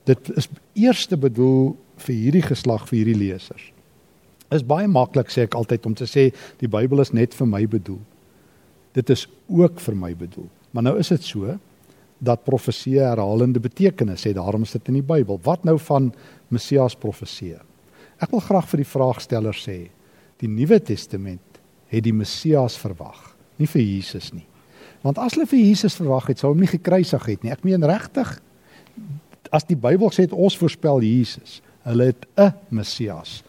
Dit 0.08 0.30
is 0.36 0.48
eerste 0.78 1.16
bedoel 1.20 1.74
vir 2.00 2.16
hierdie 2.16 2.44
geslag 2.44 2.86
vir 2.88 3.02
hierdie 3.02 3.18
lesers. 3.20 3.66
Is 4.50 4.64
baie 4.66 4.88
maklik 4.90 5.30
sê 5.30 5.44
ek 5.46 5.54
altyd 5.54 5.86
om 5.86 5.94
te 5.94 6.08
sê 6.10 6.30
die 6.60 6.70
Bybel 6.70 7.04
is 7.04 7.12
net 7.14 7.36
vir 7.36 7.48
my 7.48 7.62
bedoel. 7.70 8.00
Dit 8.96 9.12
is 9.12 9.26
ook 9.46 9.78
vir 9.80 9.96
my 9.96 10.14
bedoel. 10.18 10.48
Maar 10.72 10.88
nou 10.88 10.96
is 10.98 11.12
dit 11.12 11.26
so 11.26 11.58
dat 12.20 12.44
profesie 12.44 12.98
herhalende 13.00 13.62
betekenis 13.62 14.26
het. 14.26 14.36
Daarom 14.36 14.66
is 14.66 14.74
dit 14.76 14.90
in 14.90 14.98
die 14.98 15.06
Bybel. 15.06 15.38
Wat 15.44 15.64
nou 15.64 15.78
van 15.86 16.10
Messias 16.52 16.96
profesie? 16.98 17.54
Ek 18.20 18.32
wil 18.34 18.42
graag 18.44 18.66
vir 18.68 18.82
die 18.82 18.90
vraagsteller 18.90 19.56
sê, 19.56 19.78
die 20.40 20.50
Nuwe 20.50 20.80
Testament 20.84 21.49
het 21.90 22.04
die 22.04 22.14
Messias 22.14 22.78
verwag, 22.78 23.18
nie 23.58 23.68
vir 23.68 23.82
Jesus 23.82 24.30
nie. 24.32 24.46
Want 25.02 25.18
as 25.18 25.34
hulle 25.34 25.48
vir 25.48 25.62
Jesus 25.62 25.96
verwag 25.96 26.28
het, 26.30 26.40
sou 26.40 26.52
hom 26.52 26.60
nie 26.60 26.70
gekruisig 26.70 27.26
het 27.26 27.44
nie. 27.44 27.52
Ek 27.52 27.64
meen 27.64 27.84
regtig 27.84 28.36
as 29.50 29.66
die 29.66 29.78
Bybel 29.78 30.12
sê 30.14 30.28
ons 30.30 30.56
voorspel 30.60 31.02
Jesus, 31.02 31.60
hulle 31.88 32.12
het 32.12 32.26
'n 32.36 32.52
Messias, 32.70 33.42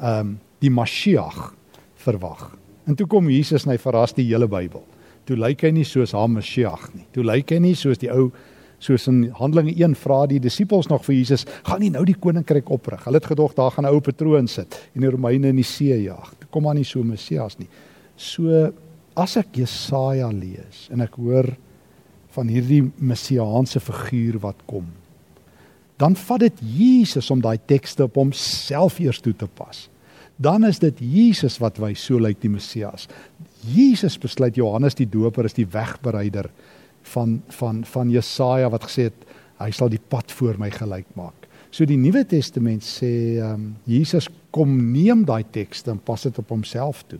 ehm 0.00 0.20
um, 0.20 0.40
die 0.60 0.70
Mashiach 0.70 1.52
verwag. 1.96 2.56
En 2.86 2.96
toe 2.96 3.06
kom 3.06 3.28
Jesus 3.28 3.64
en 3.64 3.72
hy 3.72 3.78
verras 3.78 4.14
die 4.16 4.24
hele 4.24 4.48
Bybel. 4.48 4.82
Toe 5.24 5.36
lyk 5.36 5.62
hy 5.62 5.70
nie 5.70 5.84
soos 5.84 6.12
haar 6.12 6.28
Mashiach 6.28 6.94
nie. 6.94 7.04
Toe 7.12 7.24
lyk 7.24 7.50
hy 7.50 7.58
nie 7.58 7.74
soos 7.74 7.98
die 7.98 8.10
ou 8.12 8.30
soos 8.84 9.06
in 9.08 9.30
Handelinge 9.38 9.72
1 9.72 9.94
vra 9.96 10.26
die 10.28 10.40
disippels 10.40 10.90
nog 10.90 11.04
vir 11.06 11.14
Jesus, 11.14 11.46
gaan 11.64 11.80
nie 11.80 11.90
nou 11.90 12.04
die 12.04 12.16
koninkryk 12.20 12.70
oprig. 12.70 13.04
Hulle 13.06 13.20
het 13.20 13.30
gedog 13.30 13.54
daar 13.54 13.70
gaan 13.70 13.86
'n 13.86 13.94
ou 13.94 14.00
patroon 14.00 14.48
sit 14.48 14.90
en 14.94 15.00
die 15.00 15.10
Romeine 15.10 15.48
in 15.48 15.56
die 15.56 15.64
see 15.64 16.02
jag. 16.02 16.34
Kom 16.54 16.66
maar 16.68 16.78
nie 16.78 16.86
so 16.86 17.02
Messias 17.02 17.58
nie. 17.58 17.68
So 18.16 18.70
as 19.18 19.36
ek 19.40 19.58
Jesaja 19.58 20.30
lees 20.30 20.86
en 20.94 21.02
ek 21.02 21.18
hoor 21.18 21.50
van 22.34 22.50
hierdie 22.50 22.82
messiaanse 22.98 23.82
figuur 23.82 24.40
wat 24.42 24.62
kom, 24.70 24.86
dan 25.98 26.16
vat 26.18 26.42
dit 26.42 26.62
Jesus 26.74 27.30
om 27.30 27.42
daai 27.42 27.58
tekste 27.70 28.08
op 28.08 28.16
homself 28.18 28.98
eers 29.02 29.20
toe 29.22 29.34
te 29.38 29.46
pas. 29.46 29.86
Dan 30.34 30.66
is 30.66 30.80
dit 30.82 30.98
Jesus 30.98 31.60
wat 31.62 31.78
wys 31.78 32.02
so 32.02 32.18
lyk 32.18 32.40
die 32.42 32.50
Messias. 32.50 33.06
Jesus 33.70 34.18
besluit 34.18 34.58
Johannes 34.58 34.98
die 34.98 35.06
Doper 35.06 35.46
is 35.46 35.54
die 35.54 35.68
wegbereider 35.70 36.50
van 37.14 37.38
van 37.54 37.84
van 37.86 38.10
Jesaja 38.10 38.70
wat 38.72 38.88
gesê 38.88 39.08
het 39.10 39.26
hy 39.62 39.70
sal 39.70 39.92
die 39.92 40.02
pad 40.02 40.32
voor 40.34 40.58
my 40.58 40.70
gelyk 40.74 41.06
maak. 41.14 41.43
So 41.74 41.86
die 41.90 41.98
Nuwe 41.98 42.22
Testament 42.30 42.84
sê 42.86 43.40
ehm 43.40 43.54
um, 43.54 43.62
Jesus 43.90 44.28
kom 44.54 44.76
neem 44.92 45.24
daai 45.26 45.42
tekste 45.50 45.90
en 45.90 45.98
pas 45.98 46.22
dit 46.22 46.36
op 46.38 46.52
homself 46.54 47.02
toe. 47.10 47.18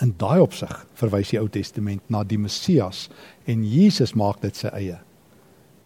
In 0.00 0.14
daai 0.16 0.40
opsig 0.40 0.72
verwys 0.96 1.34
die 1.34 1.40
Ou 1.42 1.50
Testament 1.52 2.08
na 2.08 2.22
die 2.24 2.38
Messias 2.40 3.08
en 3.44 3.66
Jesus 3.68 4.14
maak 4.16 4.40
dit 4.40 4.56
sy 4.56 4.72
eie 4.72 4.96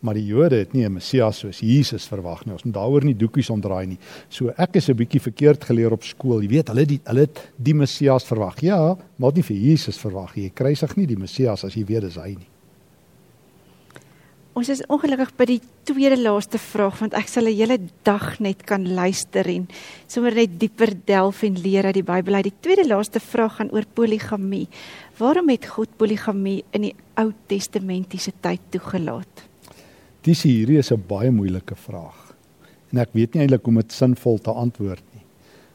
maar 0.02 0.18
die 0.18 0.26
Jode 0.26 0.58
het 0.58 0.72
nie 0.74 0.84
'n 0.84 0.92
Messias 0.92 1.38
soos 1.38 1.60
Jesus 1.60 2.06
verwag 2.06 2.44
nie. 2.44 2.52
Ons 2.52 2.64
moet 2.64 2.74
daaroor 2.74 3.04
nie 3.04 3.14
doekies 3.14 3.50
omdraai 3.50 3.86
nie. 3.86 3.98
So 4.28 4.48
ek 4.58 4.76
is 4.76 4.88
'n 4.88 4.96
bietjie 4.96 5.20
verkeerd 5.20 5.64
geleer 5.64 5.92
op 5.92 6.02
skool. 6.02 6.42
Jy 6.42 6.48
weet, 6.48 6.68
hulle 6.68 6.86
die 6.86 7.00
hulle 7.04 7.20
het 7.20 7.52
die 7.56 7.74
Messias 7.74 8.24
verwag. 8.24 8.60
Ja, 8.60 8.96
maar 9.16 9.32
nie 9.32 9.42
vir 9.42 9.56
Jesus 9.56 9.98
verwag 9.98 10.34
nie. 10.36 10.44
Jy 10.44 10.50
kruisig 10.54 10.96
nie 10.96 11.06
die 11.06 11.16
Messias 11.16 11.64
as 11.64 11.74
jy 11.74 11.84
weet 11.84 12.02
dis 12.02 12.16
hy 12.16 12.34
nie. 12.34 12.51
Ons 14.52 14.68
is 14.68 14.82
ongelukkig 14.92 15.30
by 15.38 15.44
die 15.48 15.60
tweede 15.88 16.18
laaste 16.20 16.58
vraag 16.60 16.98
want 17.00 17.14
ek 17.16 17.30
sal 17.30 17.48
'n 17.48 17.56
hele 17.56 17.78
dag 18.04 18.36
net 18.38 18.66
kan 18.68 18.84
luister 18.84 19.48
en 19.48 19.66
sommer 20.06 20.34
net 20.34 20.60
dieper 20.60 20.92
delf 21.06 21.42
en 21.42 21.56
leer 21.56 21.86
uit 21.86 21.94
die 21.94 22.02
Bybel. 22.02 22.34
Uit 22.34 22.50
die 22.50 22.60
tweede 22.60 22.84
laaste 22.86 23.18
vraag 23.18 23.56
gaan 23.56 23.70
oor 23.72 23.86
poligamie. 23.94 24.68
Waarom 25.16 25.48
het 25.48 25.66
God 25.66 25.88
poligamie 25.96 26.64
in 26.72 26.82
die 26.82 26.94
Ou 27.16 27.32
Testamentiese 27.46 28.32
tyd 28.40 28.60
toegelaat? 28.70 29.48
Dis 30.22 30.42
hierdie 30.42 30.78
is 30.78 30.92
'n 30.92 31.02
baie 31.08 31.30
moeilike 31.30 31.74
vraag. 31.74 32.34
En 32.92 32.98
ek 32.98 33.08
weet 33.14 33.34
nie 33.34 33.40
eintlik 33.40 33.64
hoe 33.64 33.72
om 33.72 33.80
dit 33.80 33.92
sinvol 33.92 34.38
te 34.38 34.50
antwoord 34.50 35.04
nie. 35.14 35.24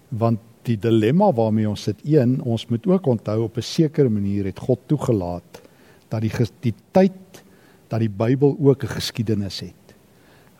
Want 0.10 0.40
die 0.64 0.78
dilemma 0.78 1.34
waarmee 1.34 1.70
ons 1.70 1.84
sit, 1.84 1.98
een, 2.06 2.42
ons 2.42 2.68
moet 2.68 2.86
ook 2.86 3.08
onthou 3.08 3.44
op 3.44 3.58
'n 3.58 3.62
sekere 3.62 4.10
manier 4.10 4.46
het 4.46 4.60
God 4.60 4.80
toegelaat 4.88 5.62
dat 6.10 6.22
die 6.22 6.32
die 6.62 6.74
tyd 6.92 7.44
dat 7.88 8.00
die 8.00 8.10
Bybel 8.10 8.58
ook 8.60 8.84
'n 8.84 8.96
geskiedenis 8.98 9.60
het. 9.60 9.88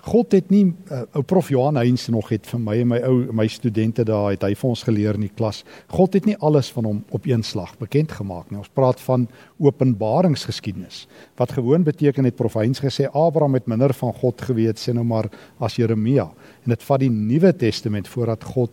God 0.08 0.32
het 0.32 0.52
nie 0.54 0.70
uh, 0.92 1.02
ou 1.18 1.24
prof 1.28 1.50
Johan 1.52 1.76
Heinz 1.76 2.08
nog 2.14 2.30
het 2.32 2.48
vir 2.48 2.62
my 2.64 2.76
en 2.80 2.88
my 2.94 3.00
ou 3.04 3.34
my 3.36 3.48
studente 3.52 4.06
daar 4.08 4.30
het 4.32 4.46
hy 4.46 4.54
vir 4.56 4.70
ons 4.70 4.84
geleer 4.88 5.18
in 5.20 5.26
die 5.26 5.34
klas. 5.36 5.64
God 5.92 6.16
het 6.16 6.28
nie 6.30 6.38
alles 6.40 6.70
van 6.72 6.88
hom 6.88 7.02
op 7.16 7.28
een 7.28 7.44
slag 7.44 7.74
bekend 7.82 8.14
gemaak 8.16 8.52
nie. 8.52 8.62
Ons 8.62 8.72
praat 8.72 9.02
van 9.04 9.28
openbaringsgeskiedenis. 9.60 11.08
Wat 11.36 11.52
gewoon 11.58 11.84
beteken 11.84 12.24
het 12.24 12.40
prof 12.40 12.56
Heinz 12.60 12.80
gesê 12.84 13.10
Abraham 13.12 13.60
het 13.60 13.68
minder 13.68 13.94
van 13.94 14.14
God 14.14 14.42
geweet 14.42 14.80
sê 14.80 14.96
nou 14.96 15.06
maar 15.08 15.28
as 15.60 15.76
Jeremia 15.76 16.30
en 16.64 16.76
dit 16.76 16.84
vat 16.84 17.04
die 17.04 17.12
Nuwe 17.12 17.52
Testament 17.56 18.08
voordat 18.08 18.44
God 18.44 18.72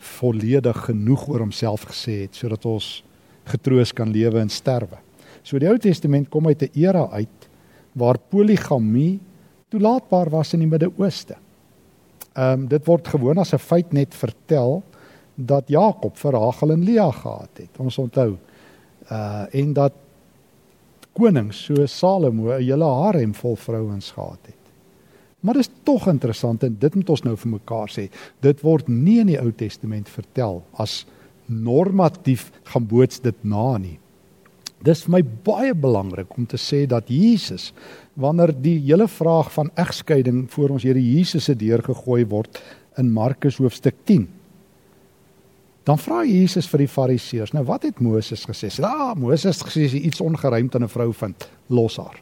volledig 0.00 0.84
genoeg 0.90 1.28
oor 1.28 1.46
homself 1.46 1.88
gesê 1.88 2.24
het 2.26 2.36
sodat 2.36 2.66
ons 2.68 2.98
getroos 3.48 3.92
kan 3.96 4.12
lewe 4.12 4.40
en 4.40 4.52
sterwe. 4.52 5.00
So 5.42 5.58
die 5.58 5.68
Ou 5.70 5.78
Testament 5.80 6.28
kom 6.28 6.46
uit 6.46 6.62
'n 6.62 6.70
era 6.74 7.08
uit 7.12 7.39
waar 7.92 8.18
poligamie 8.18 9.20
toelaatbaar 9.68 10.30
was 10.30 10.52
in 10.52 10.64
die 10.64 10.70
Midde-Ooste. 10.70 11.36
Ehm 12.34 12.60
um, 12.62 12.68
dit 12.68 12.86
word 12.86 13.08
gewoon 13.08 13.38
as 13.38 13.52
'n 13.54 13.58
feit 13.58 13.92
net 13.92 14.14
vertel 14.14 14.82
dat 15.34 15.68
Jakob 15.68 16.16
vir 16.16 16.32
Rachel 16.32 16.70
en 16.70 16.84
Lea 16.84 17.10
gehad 17.10 17.50
het. 17.54 17.78
Ons 17.78 17.98
onthou 17.98 18.36
uh 19.10 19.44
en 19.50 19.72
dat 19.72 19.92
konings 21.12 21.64
so 21.64 21.86
Salomo 21.86 22.52
'n 22.52 22.62
hele 22.62 22.84
harem 22.84 23.34
vol 23.34 23.56
vrouens 23.56 24.10
gehad 24.10 24.38
het. 24.42 24.54
Maar 25.40 25.54
dit 25.54 25.62
is 25.62 25.72
tog 25.82 26.06
interessant 26.08 26.62
en 26.62 26.76
dit 26.78 26.94
moet 26.94 27.10
ons 27.10 27.22
nou 27.22 27.36
vir 27.36 27.50
mekaar 27.50 27.88
sê. 27.88 28.10
Dit 28.40 28.60
word 28.60 28.88
nie 28.88 29.20
in 29.20 29.26
die 29.26 29.40
Ou 29.40 29.52
Testament 29.52 30.08
vertel 30.08 30.62
as 30.72 31.06
normatief 31.46 32.50
gaan 32.62 32.86
boots 32.86 33.20
dit 33.20 33.44
na 33.44 33.78
nie. 33.78 33.98
Dis 34.80 35.02
vir 35.04 35.12
my 35.18 35.20
baie 35.44 35.74
belangrik 35.76 36.32
om 36.38 36.46
te 36.48 36.56
sê 36.56 36.86
dat 36.88 37.10
Jesus 37.12 37.70
wanneer 38.20 38.54
die 38.56 38.78
hele 38.78 39.08
vraag 39.08 39.50
van 39.52 39.68
egskeiding 39.76 40.46
voor 40.52 40.76
ons 40.76 40.86
Here 40.88 41.00
Jesus 41.00 41.44
se 41.50 41.54
deur 41.54 41.82
gegooi 41.84 42.24
word 42.24 42.60
in 42.98 43.12
Markus 43.12 43.60
hoofstuk 43.60 43.98
10. 44.08 44.24
Dan 45.84 46.00
vra 46.00 46.22
Jesus 46.24 46.68
vir 46.70 46.84
die 46.84 46.90
Fariseërs, 46.92 47.52
nou 47.56 47.64
wat 47.68 47.84
het 47.88 48.00
Moses 48.04 48.44
gesê? 48.48 48.70
Ja, 48.80 49.12
Moses 49.16 49.60
het 49.60 49.68
gesê 49.68 49.84
as 49.88 49.96
jy 49.96 50.04
iets 50.08 50.20
ongeruimd 50.24 50.74
aan 50.76 50.84
'n 50.84 50.92
vrou 50.92 51.12
vind, 51.12 51.48
los 51.68 51.96
haar. 51.96 52.20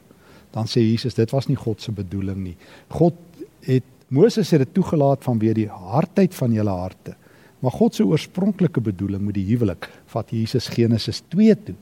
Dan 0.51 0.67
sê 0.67 0.81
Jesus, 0.81 1.15
dit 1.15 1.31
was 1.31 1.49
nie 1.49 1.57
God 1.57 1.81
se 1.83 1.93
bedoeling 1.93 2.43
nie. 2.43 2.57
God 2.89 3.15
het 3.63 3.85
Moses 4.09 4.51
het 4.51 4.61
dit 4.61 4.75
toegelaat 4.75 5.23
vanweë 5.23 5.55
die 5.55 5.69
hardheid 5.69 6.35
van 6.35 6.53
julle 6.53 6.71
harte. 6.71 7.15
Maar 7.61 7.73
God 7.73 7.95
se 7.95 8.05
oorspronklike 8.05 8.81
bedoeling 8.81 9.23
met 9.23 9.35
die 9.35 9.45
huwelik 9.45 9.89
vat 10.07 10.31
Jesus 10.31 10.69
Genesis 10.69 11.23
2 11.29 11.55
toe. 11.65 11.75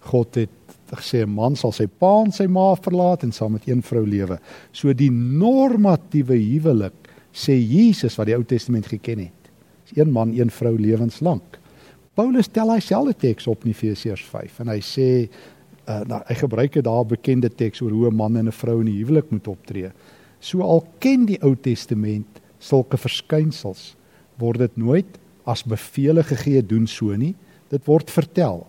God 0.00 0.34
het 0.34 0.50
gesê 0.90 1.22
'n 1.22 1.34
man 1.34 1.56
sal 1.56 1.72
sy 1.72 1.86
pa 1.86 2.22
en 2.24 2.32
sy 2.32 2.46
ma 2.46 2.74
verlaat 2.74 3.22
en 3.22 3.32
saam 3.32 3.52
met 3.52 3.68
een 3.68 3.82
vrou 3.82 4.06
lewe. 4.06 4.38
So 4.72 4.92
die 4.92 5.10
normatiewe 5.10 6.36
huwelik 6.36 6.92
sê 7.32 7.54
Jesus 7.54 8.16
wat 8.16 8.26
die 8.26 8.34
Ou 8.34 8.44
Testament 8.44 8.86
geken 8.86 9.18
het. 9.18 9.50
Is 9.86 9.96
een 9.96 10.10
man, 10.10 10.32
een 10.32 10.50
vrou 10.50 10.78
lewenslank. 10.78 11.58
Paulus 12.14 12.48
tel 12.48 12.70
hy 12.72 12.80
selfde 12.80 13.14
teks 13.14 13.46
op 13.46 13.64
in 13.64 13.70
Efesiërs 13.70 14.24
5 14.24 14.60
en 14.60 14.68
hy 14.68 14.80
sê 14.80 15.28
uh, 15.88 16.00
nou 16.06 16.20
hy 16.26 16.34
gebruik 16.34 16.76
'n 16.76 16.82
daar 16.82 17.06
bekende 17.06 17.48
teks 17.48 17.80
oor 17.80 17.90
hoe 17.90 18.10
'n 18.10 18.16
man 18.16 18.36
en 18.36 18.46
'n 18.46 18.52
vrou 18.52 18.80
in 18.80 18.86
die 18.86 19.04
huwelik 19.04 19.30
moet 19.30 19.48
optree. 19.48 19.90
So 20.40 20.62
al 20.62 20.86
ken 20.98 21.26
die 21.26 21.38
Ou 21.42 21.54
Testament 21.54 22.40
sulke 22.58 22.96
verskynsels, 22.96 23.96
word 24.38 24.58
dit 24.58 24.76
nooit 24.76 25.18
as 25.46 25.62
bevele 25.62 26.22
gegee 26.22 26.62
doen 26.62 26.86
so 26.86 27.16
nie. 27.16 27.34
Dit 27.70 27.86
word 27.86 28.10
vertel. 28.10 28.66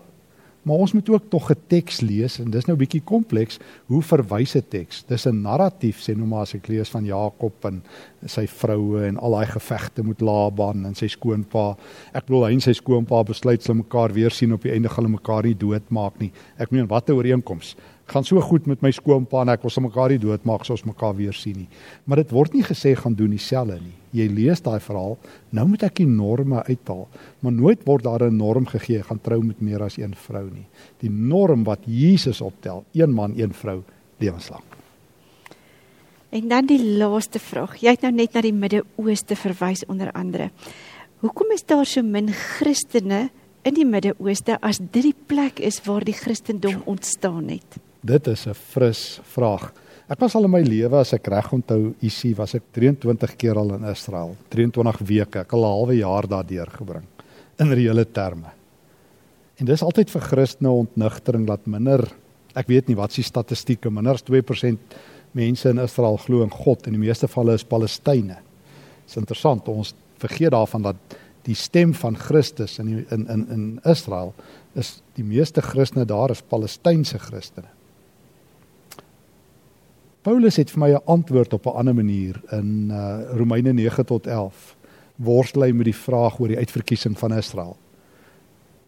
Maar 0.62 0.76
ons 0.76 0.92
moet 0.92 1.08
ook 1.10 1.22
tog 1.28 1.50
'n 1.50 1.58
teks 1.66 2.00
lees 2.00 2.38
en 2.38 2.50
dis 2.50 2.64
nou 2.64 2.76
bietjie 2.78 3.02
kompleks. 3.04 3.58
Hoe 3.86 4.02
verwys 4.02 4.54
'n 4.56 4.64
teks? 4.68 5.04
Dis 5.06 5.26
'n 5.26 5.42
narratief 5.42 5.98
sê 6.00 6.16
nou 6.16 6.26
maar 6.26 6.42
as 6.42 6.54
ek 6.54 6.68
lees 6.68 6.88
van 6.88 7.04
Jakob 7.04 7.64
en 7.64 7.82
sy 8.26 8.46
vroue 8.46 9.06
en 9.06 9.18
al 9.18 9.30
daai 9.30 9.46
gevegte 9.46 10.02
met 10.02 10.20
Laban 10.20 10.86
en 10.86 10.94
sy 10.94 11.06
skoonpa. 11.06 11.76
Ek 12.14 12.26
bedoel 12.26 12.44
hy 12.44 12.52
en 12.52 12.60
sy 12.60 12.72
skoonpa 12.72 13.24
besluit 13.24 13.66
hulle 13.66 13.82
mekaar 13.82 14.12
weer 14.12 14.30
sien 14.30 14.52
op 14.52 14.62
die 14.62 14.72
einde 14.72 14.88
gaan 14.88 15.04
hulle 15.04 15.16
mekaar 15.18 15.42
nie 15.42 15.54
doodmaak 15.54 16.18
nie. 16.18 16.32
Ek 16.58 16.70
meen 16.70 16.86
watter 16.86 17.14
ooreenkoms? 17.14 17.76
Gaan 18.12 18.26
so 18.28 18.40
goed 18.40 18.66
met 18.70 18.82
my 18.84 18.90
skoonpa 18.92 19.42
en 19.42 19.52
ek 19.54 19.64
wil 19.64 19.72
sommer 19.72 19.90
mekaar 19.90 20.12
nie 20.12 20.20
doodmaak 20.20 20.66
soos 20.68 20.84
mekaar 20.84 21.16
weer 21.16 21.34
sien 21.36 21.64
nie. 21.64 21.68
Maar 22.04 22.22
dit 22.22 22.34
word 22.34 22.54
nie 22.54 22.64
gesê 22.66 22.94
gaan 22.98 23.16
doen 23.16 23.32
dieselfde 23.32 23.78
nie. 23.80 23.94
Jy 24.12 24.26
lees 24.28 24.60
daai 24.60 24.80
verhaal, 24.84 25.16
nou 25.56 25.64
moet 25.70 25.86
ek 25.88 25.96
die 26.02 26.08
norme 26.08 26.60
uithaal, 26.68 27.06
maar 27.40 27.52
nooit 27.56 27.86
word 27.88 28.04
daar 28.04 28.28
'n 28.28 28.36
norm 28.36 28.66
gegee 28.66 29.02
gaan 29.02 29.20
trou 29.20 29.40
met 29.42 29.60
meer 29.60 29.82
as 29.82 29.96
een 29.96 30.14
vrou 30.14 30.44
nie. 30.50 30.66
Die 31.00 31.10
norm 31.10 31.64
wat 31.64 31.80
Jesus 31.86 32.40
optel, 32.40 32.84
een 32.92 33.10
man, 33.10 33.32
een 33.36 33.52
vrou 33.52 33.82
lewenslank. 34.18 34.76
En 36.30 36.48
dan 36.48 36.66
die 36.66 36.96
laaste 36.98 37.38
vraag. 37.38 37.76
Jy 37.76 37.90
het 37.90 38.00
nou 38.02 38.12
net 38.12 38.32
na 38.32 38.40
die 38.40 38.54
Midde-Ooste 38.56 39.36
verwys 39.36 39.84
onder 39.86 40.12
andere. 40.12 40.50
Hoekom 41.20 41.52
is 41.52 41.62
daar 41.62 41.86
so 41.86 42.02
min 42.02 42.32
Christene 42.32 43.30
in 43.62 43.74
die 43.74 43.84
Midde-Ooste 43.84 44.56
as 44.60 44.78
dit 44.78 45.02
die 45.02 45.14
plek 45.26 45.60
is 45.60 45.82
waar 45.84 46.04
die 46.04 46.16
Christendom 46.16 46.82
ontstaan 46.84 47.48
het? 47.48 47.91
Dit 48.02 48.26
is 48.26 48.46
'n 48.46 48.54
fris 48.54 49.20
vraag. 49.22 49.72
Ek 50.08 50.18
was 50.20 50.34
al 50.34 50.44
in 50.44 50.50
my 50.50 50.60
lewe 50.62 50.98
as 50.98 51.12
ek 51.12 51.26
reg 51.26 51.52
onthou, 51.52 51.94
isie 52.00 52.34
was 52.34 52.54
ek 52.54 52.62
23 52.72 53.36
keer 53.36 53.56
al 53.56 53.74
in 53.74 53.84
Israel, 53.84 54.36
23 54.50 54.98
weke, 54.98 55.40
ek 55.40 55.52
al 55.52 55.60
'n 55.60 55.70
halwe 55.70 55.96
jaar 55.96 56.26
daar 56.28 56.44
deurgebring 56.44 57.06
in 57.58 57.72
reële 57.72 58.04
terme. 58.04 58.50
En 59.58 59.66
dis 59.66 59.82
altyd 59.82 60.10
vir 60.10 60.20
Christene 60.20 60.70
ontnigtering 60.70 61.46
dat 61.46 61.66
minder 61.66 62.08
ek 62.54 62.66
weet 62.66 62.88
nie 62.88 62.96
wat 62.96 63.12
se 63.12 63.22
statistieke 63.22 63.90
minder 63.90 64.14
as 64.14 64.22
2% 64.22 64.78
mense 65.32 65.68
in 65.68 65.78
Israel 65.78 66.16
glo 66.16 66.42
in 66.42 66.50
God 66.50 66.86
en 66.86 66.92
die 66.92 67.06
meeste 67.08 67.28
valle 67.28 67.54
is 67.54 67.64
Palestynë. 67.64 68.38
Dis 69.06 69.16
interessant, 69.16 69.68
ons 69.68 69.94
vergeet 70.18 70.50
daarvan 70.50 70.82
dat 70.82 70.96
die 71.44 71.54
stem 71.54 71.94
van 71.94 72.16
Christus 72.16 72.78
in 72.78 72.86
die, 72.86 73.06
in 73.10 73.26
in 73.28 73.46
in 73.50 73.80
Israel 73.84 74.34
is 74.74 75.00
die 75.14 75.24
meeste 75.24 75.62
Christene 75.62 76.04
daar 76.04 76.30
is 76.30 76.42
Palestynse 76.42 77.18
Christene. 77.18 77.68
Paulus 80.22 80.56
het 80.56 80.70
vir 80.70 80.78
my 80.78 80.90
'n 80.94 81.02
antwoord 81.04 81.52
op 81.52 81.66
'n 81.66 81.76
ander 81.76 81.94
manier 81.94 82.40
in 82.50 82.90
uh, 82.90 83.18
Romeine 83.34 83.72
9 83.72 84.04
tot 84.06 84.26
11. 84.26 84.76
Worstel 85.16 85.62
hy 85.62 85.72
met 85.72 85.84
die 85.84 85.94
vraag 85.94 86.38
oor 86.38 86.48
die 86.48 86.58
uitverkiesing 86.58 87.18
van 87.18 87.32
Israel. 87.32 87.76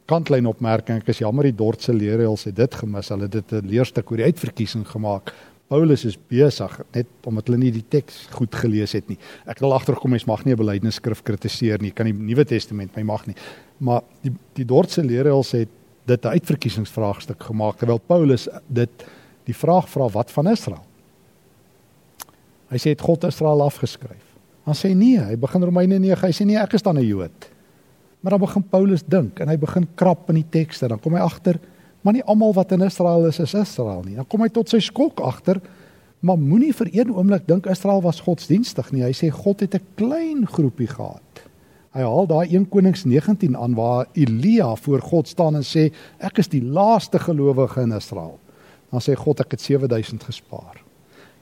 Kantlyn 0.04 0.46
opmerking, 0.46 1.00
ek 1.00 1.08
is 1.08 1.18
jammer 1.18 1.44
die 1.44 1.54
Dordtse 1.54 1.92
leerreëls 1.92 2.44
het 2.44 2.56
dit 2.56 2.74
gemis. 2.74 3.08
Hulle 3.08 3.22
het 3.22 3.32
dit 3.32 3.52
'n 3.52 3.66
leerstuk 3.66 4.10
oor 4.10 4.16
die 4.16 4.26
uitverkiesing 4.26 4.86
gemaak. 4.86 5.34
Paulus 5.68 6.04
is 6.04 6.18
besig 6.28 6.80
net 6.92 7.06
omdat 7.24 7.46
hulle 7.46 7.58
nie 7.58 7.72
die 7.72 7.88
teks 7.88 8.28
goed 8.30 8.54
gelees 8.54 8.92
het 8.92 9.08
nie. 9.08 9.18
Ek 9.46 9.58
wil 9.58 9.72
agterkom 9.72 10.10
mens 10.10 10.26
mag 10.26 10.44
nie 10.44 10.54
'n 10.54 10.58
belydenisskrif 10.58 11.22
kritiseer 11.22 11.80
nie. 11.80 11.90
Kan 11.90 12.06
die 12.06 12.12
Nuwe 12.12 12.44
Testament 12.44 12.96
my 12.96 13.02
mag 13.02 13.26
nie. 13.26 13.36
Maar 13.78 14.02
die 14.22 14.32
die 14.54 14.64
Dordtse 14.64 15.02
leerreëls 15.02 15.52
het 15.52 15.68
dit 16.06 16.24
'n 16.24 16.28
uitverkiesingsvraagstuk 16.28 17.42
gemaak 17.42 17.78
terwyl 17.78 17.98
Paulus 17.98 18.48
dit 18.68 19.04
die 19.44 19.54
vraag 19.54 19.88
vra 19.88 20.08
wat 20.08 20.30
van 20.30 20.46
Israel? 20.46 20.84
Hy 22.74 22.80
sê 22.82 22.94
het 22.96 23.02
God 23.06 23.22
Israel 23.28 23.62
afgeskryf. 23.62 24.22
Dan 24.66 24.74
sê 24.74 24.90
nee, 24.96 25.20
hy 25.22 25.36
begin 25.38 25.62
Romeine 25.62 26.00
9, 26.02 26.24
hy 26.26 26.32
sê 26.34 26.46
nee, 26.48 26.58
ek 26.58 26.74
is 26.74 26.82
dan 26.82 26.98
'n 26.98 27.06
Jood. 27.06 27.50
Maar 28.20 28.34
dan 28.34 28.40
begin 28.40 28.62
Paulus 28.62 29.02
dink 29.06 29.40
en 29.40 29.48
hy 29.48 29.56
begin 29.56 29.86
krap 29.94 30.30
in 30.32 30.40
die 30.40 30.50
tekste. 30.50 30.88
Dan 30.88 30.98
kom 30.98 31.14
hy 31.14 31.20
agter, 31.20 31.60
maar 32.02 32.14
nie 32.14 32.24
almal 32.24 32.54
wat 32.56 32.72
in 32.72 32.82
Israel 32.82 33.26
is 33.26 33.38
is 33.38 33.54
Israel 33.54 34.02
nie. 34.02 34.16
Dan 34.16 34.26
kom 34.26 34.40
hy 34.40 34.48
tot 34.48 34.68
sy 34.68 34.80
skok 34.80 35.20
agter, 35.20 35.60
maar 36.20 36.38
moenie 36.40 36.72
vir 36.72 36.88
een 36.92 37.12
oomblik 37.12 37.46
dink 37.46 37.66
Israel 37.66 38.00
was 38.02 38.20
godsdienstig 38.20 38.92
nie. 38.92 39.04
Hy 39.04 39.12
sê 39.12 39.30
God 39.30 39.60
het 39.60 39.74
'n 39.74 39.86
klein 39.96 40.46
groepie 40.46 40.88
gehad. 40.88 41.44
Hy 41.94 42.00
haal 42.00 42.26
daai 42.26 42.48
1 42.50 42.68
Konings 42.68 43.04
19 43.04 43.56
aan 43.56 43.74
waar 43.74 44.06
Elia 44.14 44.74
voor 44.74 45.00
God 45.00 45.28
staan 45.28 45.54
en 45.56 45.62
sê 45.62 45.92
ek 46.18 46.38
is 46.38 46.48
die 46.48 46.62
laaste 46.62 47.18
gelowige 47.18 47.82
in 47.82 47.92
Israel. 47.92 48.38
Dan 48.90 49.00
sê 49.00 49.14
God 49.14 49.40
ek 49.40 49.50
het 49.50 49.60
7000 49.60 50.24
gespaar. 50.24 50.83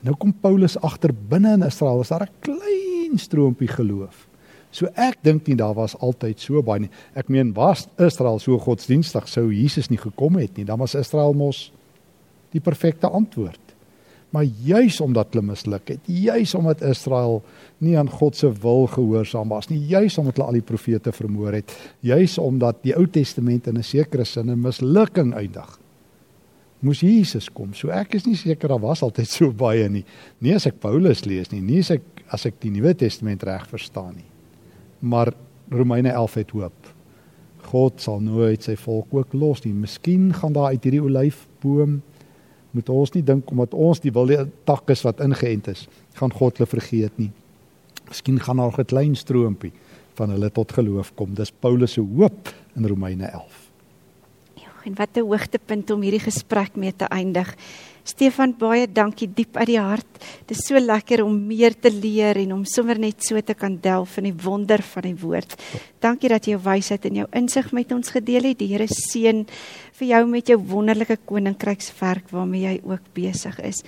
Nou 0.02 0.16
kom 0.18 0.32
Paulus 0.34 0.74
agter 0.82 1.12
binne 1.14 1.54
in 1.54 1.66
Israel 1.66 2.00
was 2.02 2.10
daar 2.10 2.26
'n 2.26 2.34
klein 2.40 3.18
stroompie 3.18 3.68
geloof. 3.68 4.26
So 4.70 4.88
ek 4.96 5.20
dink 5.22 5.46
nie 5.46 5.56
daar 5.56 5.74
was 5.74 5.96
altyd 5.98 6.40
so 6.40 6.62
baie 6.62 6.80
nie. 6.80 6.90
Ek 7.14 7.28
meen 7.28 7.52
was 7.52 7.88
Israel 7.98 8.38
so 8.38 8.58
godsdienstig 8.58 9.28
sou 9.28 9.52
Jesus 9.52 9.90
nie 9.90 9.98
gekom 9.98 10.36
het 10.36 10.56
nie. 10.56 10.64
Dan 10.64 10.78
was 10.78 10.94
Israel 10.94 11.34
mos 11.34 11.72
die 12.50 12.60
perfekte 12.60 13.08
antwoord. 13.08 13.60
Maar 14.30 14.44
juis 14.44 15.00
omdat 15.00 15.26
hulle 15.32 15.44
misluk 15.44 15.88
het, 15.88 16.00
juis 16.06 16.54
omdat 16.54 16.82
Israel 16.82 17.42
nie 17.78 17.98
aan 17.98 18.08
God 18.08 18.36
se 18.36 18.52
wil 18.52 18.86
gehoorsaam 18.86 19.48
was 19.48 19.68
nie, 19.68 19.78
juis 19.78 20.18
omdat 20.18 20.36
hulle 20.36 20.46
al 20.46 20.52
die 20.52 20.62
profete 20.64 21.12
vermoor 21.12 21.52
het, 21.52 21.92
juis 22.00 22.38
omdat 22.38 22.82
die 22.82 22.96
Ou 22.96 23.06
Testament 23.06 23.66
in 23.66 23.76
'n 23.76 23.82
sekere 23.82 24.24
sin 24.24 24.50
'n 24.50 24.60
mislukking 24.60 25.34
eindig 25.34 25.81
moes 26.82 27.02
Jesus 27.04 27.48
kom. 27.52 27.72
So 27.78 27.92
ek 27.94 28.16
is 28.18 28.26
nie 28.26 28.36
seker 28.38 28.72
daar 28.72 28.82
was 28.82 29.02
altyd 29.06 29.30
so 29.30 29.52
baie 29.54 29.88
nie. 29.88 30.04
Nie 30.42 30.56
as 30.58 30.66
ek 30.66 30.80
Paulus 30.82 31.24
lees 31.28 31.52
nie, 31.52 31.62
nie 31.62 31.80
as 31.84 31.92
ek 31.94 32.02
as 32.32 32.46
ek 32.48 32.58
die 32.62 32.72
Nuwe 32.72 32.94
Testament 32.96 33.44
reg 33.44 33.66
verstaan 33.68 34.16
nie. 34.16 34.28
Maar 35.00 35.32
Romeine 35.72 36.14
11 36.14 36.38
het 36.40 36.54
hoop. 36.56 36.88
God 37.72 38.00
sal 38.02 38.22
nooit 38.24 38.64
sy 38.64 38.74
volk 38.80 39.12
ook 39.14 39.34
los 39.36 39.62
nie. 39.66 39.74
Miskien 39.76 40.30
gaan 40.34 40.56
daar 40.56 40.72
uit 40.72 40.84
hierdie 40.84 41.04
olyfboom 41.04 42.00
moet 42.72 42.88
ons 42.88 43.12
nie 43.12 43.22
dink 43.22 43.50
omdat 43.52 43.74
ons 43.76 44.00
die 44.00 44.12
wilde 44.16 44.46
tak 44.68 44.88
is 44.94 45.04
wat 45.04 45.20
ingeënt 45.20 45.68
is, 45.68 45.86
gaan 46.16 46.32
God 46.32 46.56
hulle 46.56 46.70
vergeet 46.70 47.18
nie. 47.20 47.28
Miskien 48.08 48.40
gaan 48.40 48.56
daar 48.56 48.80
'n 48.80 48.88
klein 48.88 49.14
stroompie 49.14 49.72
van 50.16 50.30
hulle 50.30 50.50
tot 50.50 50.72
geloof 50.72 51.12
kom. 51.14 51.34
Dis 51.34 51.52
Paulus 51.52 51.92
se 51.92 52.00
hoop 52.00 52.48
in 52.76 52.86
Romeine 52.86 53.26
11 53.26 53.61
en 54.86 54.94
wat 54.94 55.16
'n 55.16 55.26
hoogtepunt 55.26 55.90
om 55.90 56.02
hierdie 56.02 56.26
gesprek 56.26 56.76
mee 56.76 56.92
te 56.92 57.04
eindig. 57.04 57.54
Stefan, 58.04 58.56
baie 58.58 58.88
dankie 58.90 59.28
diep 59.30 59.56
uit 59.56 59.66
die 59.66 59.78
hart. 59.78 60.06
Dit 60.46 60.56
is 60.58 60.66
so 60.66 60.78
lekker 60.78 61.22
om 61.22 61.36
meer 61.46 61.74
te 61.78 61.90
leer 61.90 62.36
en 62.36 62.52
om 62.52 62.64
sommer 62.64 62.98
net 62.98 63.22
so 63.22 63.40
te 63.40 63.54
kan 63.54 63.78
delf 63.80 64.16
in 64.18 64.24
die 64.24 64.42
wonder 64.42 64.82
van 64.82 65.02
die 65.02 65.14
woord. 65.14 65.54
Dankie 66.00 66.28
dat 66.28 66.44
jy 66.44 66.56
jou 66.56 66.62
wysheid 66.64 67.04
en 67.04 67.14
jou 67.14 67.26
insig 67.32 67.72
met 67.72 67.92
ons 67.92 68.10
gedeel 68.10 68.42
het. 68.42 68.58
Die 68.58 68.72
Here 68.72 68.88
seën 68.88 69.46
vir 69.92 70.08
jou 70.08 70.26
met 70.26 70.48
jou 70.50 70.58
wonderlike 70.58 71.18
koninkrykswerk 71.24 72.30
waarmee 72.30 72.62
jy 72.62 72.80
ook 72.82 73.12
besig 73.14 73.60
is. 73.60 73.84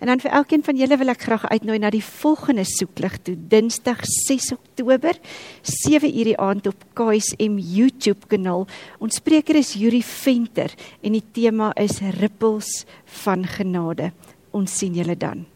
En 0.00 0.08
dan 0.08 0.20
vir 0.20 0.32
elkeen 0.32 0.62
van 0.64 0.78
julle 0.80 0.96
wil 0.96 1.12
ek 1.12 1.26
graag 1.28 1.42
uitnooi 1.52 1.76
na 1.82 1.90
die 1.92 2.04
volgende 2.04 2.64
soeklig 2.64 3.18
toe 3.20 3.34
Dinsdag 3.52 4.00
6 4.08 4.52
Oktober 4.56 5.18
7:00 5.60 6.24
die 6.30 6.38
aand 6.40 6.66
op 6.72 6.86
KSM 6.96 7.60
YouTube 7.60 8.26
kanaal. 8.26 8.66
Ons 8.98 9.20
spreker 9.20 9.60
is 9.60 9.76
Yuri 9.76 10.02
Venter 10.02 10.72
en 11.02 11.12
die 11.12 11.24
tema 11.32 11.72
is 11.76 12.00
rippels 12.16 12.86
van 13.04 13.44
genade. 13.44 14.12
Ons 14.50 14.78
sien 14.78 14.94
julle 14.94 15.16
dan. 15.16 15.49